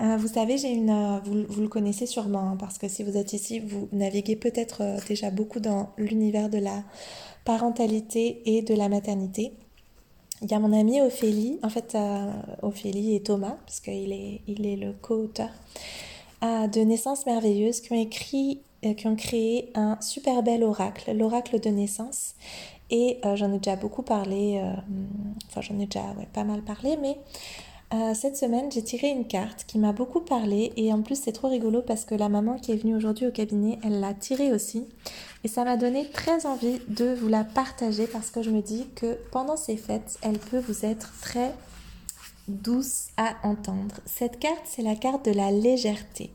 Euh, 0.00 0.16
vous 0.16 0.28
savez, 0.28 0.58
j'ai 0.58 0.72
une, 0.72 1.20
vous, 1.24 1.44
vous, 1.48 1.60
le 1.60 1.68
connaissez 1.68 2.06
sûrement 2.06 2.50
hein, 2.50 2.56
parce 2.58 2.78
que 2.78 2.88
si 2.88 3.04
vous 3.04 3.16
êtes 3.16 3.32
ici, 3.32 3.60
vous 3.60 3.88
naviguez 3.92 4.36
peut-être 4.36 4.82
déjà 5.06 5.30
beaucoup 5.30 5.60
dans 5.60 5.90
l'univers 5.96 6.50
de 6.50 6.58
la 6.58 6.82
parentalité 7.44 8.42
et 8.46 8.62
de 8.62 8.74
la 8.74 8.88
maternité. 8.88 9.52
Il 10.42 10.50
y 10.50 10.54
a 10.54 10.58
mon 10.58 10.78
ami 10.78 11.00
Ophélie, 11.00 11.58
en 11.62 11.68
fait 11.68 11.94
euh, 11.94 12.30
Ophélie 12.62 13.14
et 13.14 13.22
Thomas, 13.22 13.56
parce 13.64 13.80
qu'il 13.80 14.12
est, 14.12 14.40
il 14.46 14.66
est 14.66 14.76
le 14.76 14.92
co-auteur 14.92 15.48
euh, 16.42 16.66
de 16.66 16.80
Naissance 16.80 17.24
Merveilleuse, 17.24 17.80
qui 17.80 17.92
ont 17.92 18.00
écrit, 18.00 18.60
euh, 18.84 18.94
qui 18.94 19.06
ont 19.06 19.16
créé 19.16 19.70
un 19.74 19.98
super 20.00 20.42
bel 20.42 20.64
oracle, 20.64 21.12
l'oracle 21.16 21.60
de 21.60 21.70
naissance. 21.70 22.34
Et 22.90 23.18
j'en 23.36 23.50
ai 23.52 23.56
déjà 23.56 23.76
beaucoup 23.76 24.02
parlé, 24.02 24.62
enfin 25.48 25.62
j'en 25.62 25.80
ai 25.80 25.86
déjà 25.86 26.04
pas 26.34 26.44
mal 26.44 26.62
parlé, 26.62 26.98
mais 27.00 27.16
cette 28.14 28.36
semaine 28.36 28.72
j'ai 28.72 28.82
tiré 28.82 29.08
une 29.08 29.26
carte 29.26 29.64
qui 29.66 29.78
m'a 29.78 29.92
beaucoup 29.92 30.20
parlé 30.20 30.72
et 30.76 30.92
en 30.92 31.02
plus 31.02 31.20
c'est 31.20 31.32
trop 31.32 31.48
rigolo 31.48 31.80
parce 31.80 32.04
que 32.04 32.14
la 32.14 32.28
maman 32.28 32.56
qui 32.56 32.72
est 32.72 32.76
venue 32.76 32.96
aujourd'hui 32.96 33.26
au 33.26 33.30
cabinet, 33.30 33.78
elle 33.84 34.00
l'a 34.00 34.14
tirée 34.14 34.52
aussi. 34.52 34.86
Et 35.44 35.48
ça 35.48 35.64
m'a 35.64 35.76
donné 35.76 36.08
très 36.10 36.46
envie 36.46 36.80
de 36.88 37.14
vous 37.14 37.28
la 37.28 37.44
partager 37.44 38.06
parce 38.06 38.30
que 38.30 38.42
je 38.42 38.50
me 38.50 38.62
dis 38.62 38.86
que 38.96 39.18
pendant 39.30 39.56
ces 39.56 39.76
fêtes, 39.76 40.18
elle 40.22 40.38
peut 40.38 40.58
vous 40.58 40.84
être 40.84 41.12
très 41.20 41.54
douce 42.48 43.08
à 43.16 43.36
entendre. 43.42 43.96
Cette 44.06 44.38
carte, 44.38 44.64
c'est 44.64 44.82
la 44.82 44.96
carte 44.96 45.24
de 45.24 45.32
la 45.32 45.50
légèreté. 45.50 46.30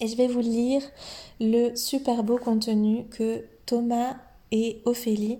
Et 0.00 0.08
je 0.08 0.16
vais 0.16 0.28
vous 0.28 0.40
lire 0.40 0.82
le 1.40 1.74
super 1.76 2.22
beau 2.22 2.38
contenu 2.38 3.04
que 3.10 3.44
Thomas 3.66 4.16
et 4.50 4.80
Ophélie 4.84 5.38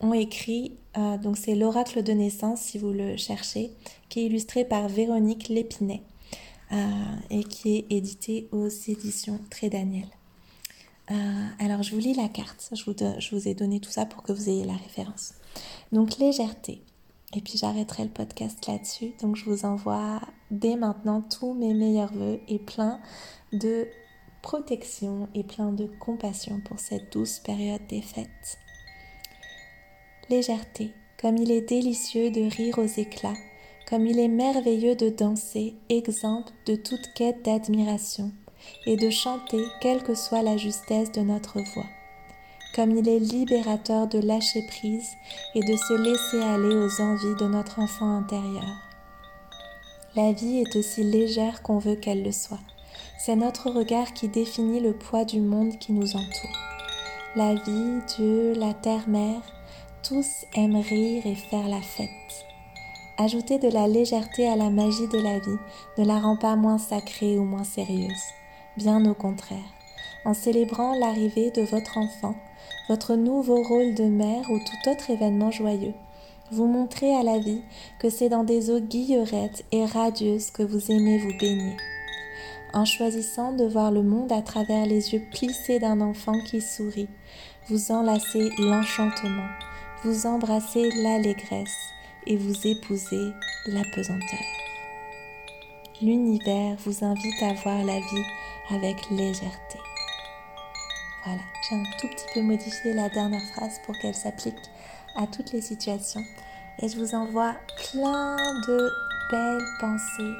ont 0.00 0.12
écrit. 0.12 0.76
Euh, 0.96 1.16
donc 1.18 1.36
c'est 1.36 1.54
l'oracle 1.54 2.02
de 2.02 2.12
naissance 2.12 2.60
si 2.60 2.78
vous 2.78 2.92
le 2.92 3.16
cherchez, 3.16 3.70
qui 4.10 4.20
est 4.20 4.26
illustré 4.26 4.66
par 4.66 4.88
Véronique 4.88 5.48
Lépinet 5.48 6.02
euh, 6.72 6.76
et 7.30 7.44
qui 7.44 7.78
est 7.78 7.86
édité 7.88 8.48
aux 8.52 8.68
éditions 8.68 9.40
Très 9.48 9.70
Daniel. 9.70 10.08
Euh, 11.10 11.46
alors 11.58 11.82
je 11.82 11.94
vous 11.94 12.00
lis 12.00 12.14
la 12.14 12.28
carte, 12.28 12.70
je 12.72 12.84
vous, 12.84 12.94
je 13.18 13.34
vous 13.34 13.48
ai 13.48 13.54
donné 13.54 13.80
tout 13.80 13.90
ça 13.90 14.04
pour 14.04 14.22
que 14.22 14.32
vous 14.32 14.48
ayez 14.48 14.64
la 14.64 14.76
référence. 14.76 15.32
Donc 15.92 16.18
légèreté. 16.18 16.82
Et 17.34 17.40
puis 17.40 17.56
j'arrêterai 17.56 18.04
le 18.04 18.10
podcast 18.10 18.66
là-dessus. 18.66 19.12
Donc 19.22 19.36
je 19.36 19.44
vous 19.44 19.64
envoie 19.64 20.20
dès 20.50 20.76
maintenant 20.76 21.22
tous 21.22 21.54
mes 21.54 21.74
meilleurs 21.74 22.12
voeux 22.12 22.40
et 22.48 22.58
plein 22.58 23.00
de 23.52 23.88
protection 24.42 25.28
et 25.34 25.44
plein 25.44 25.72
de 25.72 25.86
compassion 26.00 26.60
pour 26.60 26.80
cette 26.80 27.12
douce 27.12 27.38
période 27.38 27.86
des 27.88 28.02
fêtes. 28.02 28.58
Légèreté, 30.28 30.92
comme 31.20 31.36
il 31.36 31.50
est 31.50 31.68
délicieux 31.68 32.30
de 32.30 32.42
rire 32.42 32.78
aux 32.78 32.84
éclats, 32.84 33.34
comme 33.90 34.06
il 34.06 34.20
est 34.20 34.28
merveilleux 34.28 34.94
de 34.94 35.08
danser, 35.08 35.74
exemple 35.88 36.52
de 36.66 36.76
toute 36.76 37.12
quête 37.16 37.44
d'admiration, 37.44 38.30
et 38.86 38.96
de 38.96 39.10
chanter 39.10 39.64
quelle 39.80 40.04
que 40.04 40.14
soit 40.14 40.42
la 40.42 40.56
justesse 40.56 41.10
de 41.10 41.22
notre 41.22 41.60
voix. 41.74 41.88
Comme 42.76 42.96
il 42.96 43.08
est 43.08 43.18
libérateur 43.18 44.06
de 44.06 44.20
lâcher 44.20 44.62
prise 44.68 45.08
et 45.56 45.60
de 45.60 45.76
se 45.76 45.94
laisser 45.94 46.40
aller 46.40 46.76
aux 46.76 47.02
envies 47.02 47.34
de 47.40 47.48
notre 47.48 47.80
enfant 47.80 48.16
intérieur. 48.16 48.76
La 50.14 50.32
vie 50.32 50.58
est 50.58 50.76
aussi 50.76 51.02
légère 51.02 51.62
qu'on 51.62 51.78
veut 51.78 51.96
qu'elle 51.96 52.22
le 52.22 52.32
soit. 52.32 52.60
C'est 53.18 53.34
notre 53.34 53.70
regard 53.70 54.14
qui 54.14 54.28
définit 54.28 54.78
le 54.78 54.92
poids 54.92 55.24
du 55.24 55.40
monde 55.40 55.78
qui 55.80 55.92
nous 55.92 56.14
entoure. 56.14 56.58
La 57.34 57.54
vie, 57.54 58.00
Dieu, 58.16 58.54
la 58.54 58.72
terre-mère, 58.72 59.42
tous 60.04 60.46
aiment 60.54 60.80
rire 60.80 61.26
et 61.26 61.34
faire 61.34 61.68
la 61.68 61.80
fête. 61.80 62.49
Ajouter 63.18 63.58
de 63.58 63.68
la 63.68 63.86
légèreté 63.86 64.48
à 64.48 64.56
la 64.56 64.70
magie 64.70 65.08
de 65.08 65.18
la 65.18 65.38
vie 65.38 65.58
ne 65.98 66.04
la 66.04 66.18
rend 66.18 66.36
pas 66.36 66.56
moins 66.56 66.78
sacrée 66.78 67.38
ou 67.38 67.44
moins 67.44 67.64
sérieuse 67.64 68.32
bien 68.76 69.04
au 69.04 69.14
contraire. 69.14 69.58
En 70.24 70.34
célébrant 70.34 70.94
l'arrivée 70.94 71.50
de 71.50 71.62
votre 71.62 71.98
enfant, 71.98 72.34
votre 72.88 73.14
nouveau 73.14 73.62
rôle 73.62 73.94
de 73.94 74.04
mère 74.04 74.50
ou 74.50 74.58
tout 74.58 74.90
autre 74.90 75.10
événement 75.10 75.50
joyeux, 75.50 75.94
vous 76.50 76.66
montrez 76.66 77.14
à 77.14 77.22
la 77.22 77.38
vie 77.38 77.62
que 78.00 78.10
c'est 78.10 78.28
dans 78.28 78.44
des 78.44 78.70
eaux 78.70 78.80
guillerettes 78.80 79.64
et 79.70 79.84
radieuses 79.84 80.50
que 80.50 80.62
vous 80.62 80.90
aimez 80.90 81.18
vous 81.18 81.36
baigner. 81.38 81.76
En 82.72 82.84
choisissant 82.84 83.52
de 83.52 83.64
voir 83.64 83.90
le 83.90 84.02
monde 84.02 84.32
à 84.32 84.42
travers 84.42 84.86
les 84.86 85.12
yeux 85.12 85.22
plissés 85.32 85.78
d'un 85.78 86.00
enfant 86.00 86.40
qui 86.44 86.60
sourit, 86.60 87.08
vous 87.68 87.92
enlacez 87.92 88.50
l'enchantement, 88.58 89.48
vous 90.04 90.26
embrassez 90.26 90.90
l'allégresse 91.02 91.89
et 92.26 92.36
vous 92.36 92.66
épousez 92.66 93.32
la 93.66 93.82
pesanteur. 93.94 94.40
L'univers 96.02 96.76
vous 96.84 97.04
invite 97.04 97.42
à 97.42 97.52
voir 97.54 97.84
la 97.84 98.00
vie 98.00 98.24
avec 98.70 98.96
légèreté. 99.10 99.78
Voilà, 101.24 101.42
j'ai 101.68 101.76
un 101.76 101.84
tout 102.00 102.08
petit 102.08 102.24
peu 102.32 102.40
modifié 102.40 102.94
la 102.94 103.08
dernière 103.10 103.44
phrase 103.54 103.78
pour 103.84 103.96
qu'elle 103.98 104.14
s'applique 104.14 104.54
à 105.16 105.26
toutes 105.26 105.52
les 105.52 105.60
situations. 105.60 106.24
Et 106.78 106.88
je 106.88 106.96
vous 106.96 107.14
envoie 107.14 107.54
plein 107.90 108.36
de 108.66 108.90
belles 109.30 109.66
pensées 109.80 110.34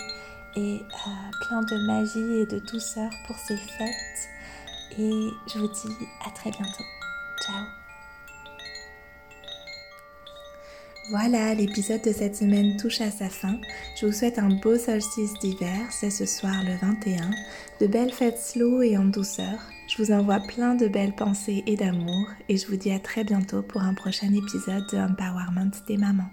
et 0.57 0.81
euh, 0.81 1.47
plein 1.47 1.61
de 1.63 1.87
magie 1.87 2.43
et 2.43 2.47
de 2.47 2.59
douceur 2.61 3.11
pour 3.27 3.37
ces 3.37 3.57
fêtes. 3.57 4.29
Et 4.99 5.29
je 5.53 5.59
vous 5.59 5.69
dis 5.69 6.07
à 6.27 6.31
très 6.31 6.51
bientôt. 6.51 6.85
Ciao 7.45 7.80
Voilà, 11.11 11.55
l'épisode 11.55 12.03
de 12.03 12.13
cette 12.13 12.37
semaine 12.37 12.77
touche 12.77 13.01
à 13.01 13.11
sa 13.11 13.29
fin. 13.29 13.59
Je 14.01 14.07
vous 14.07 14.13
souhaite 14.13 14.39
un 14.39 14.49
beau 14.49 14.79
solstice 14.79 15.35
d'hiver, 15.41 15.81
c'est 15.91 16.09
ce 16.09 16.25
soir 16.25 16.63
le 16.65 16.77
21. 16.77 17.33
De 17.81 17.89
belles 17.89 18.13
fêtes 18.13 18.39
slow 18.39 18.81
et 18.83 18.97
en 18.97 19.07
douceur. 19.07 19.59
Je 19.89 20.01
vous 20.01 20.13
envoie 20.13 20.39
plein 20.39 20.77
de 20.77 20.87
belles 20.87 21.17
pensées 21.17 21.65
et 21.67 21.75
d'amour 21.75 22.29
et 22.49 22.57
je 22.57 22.67
vous 22.69 22.77
dis 22.77 22.93
à 22.93 23.01
très 23.01 23.25
bientôt 23.25 23.61
pour 23.61 23.81
un 23.81 23.95
prochain 23.95 24.33
épisode 24.33 24.87
de 24.93 24.99
Empowerment 24.99 25.73
des 25.89 25.97
mamans. 25.97 26.31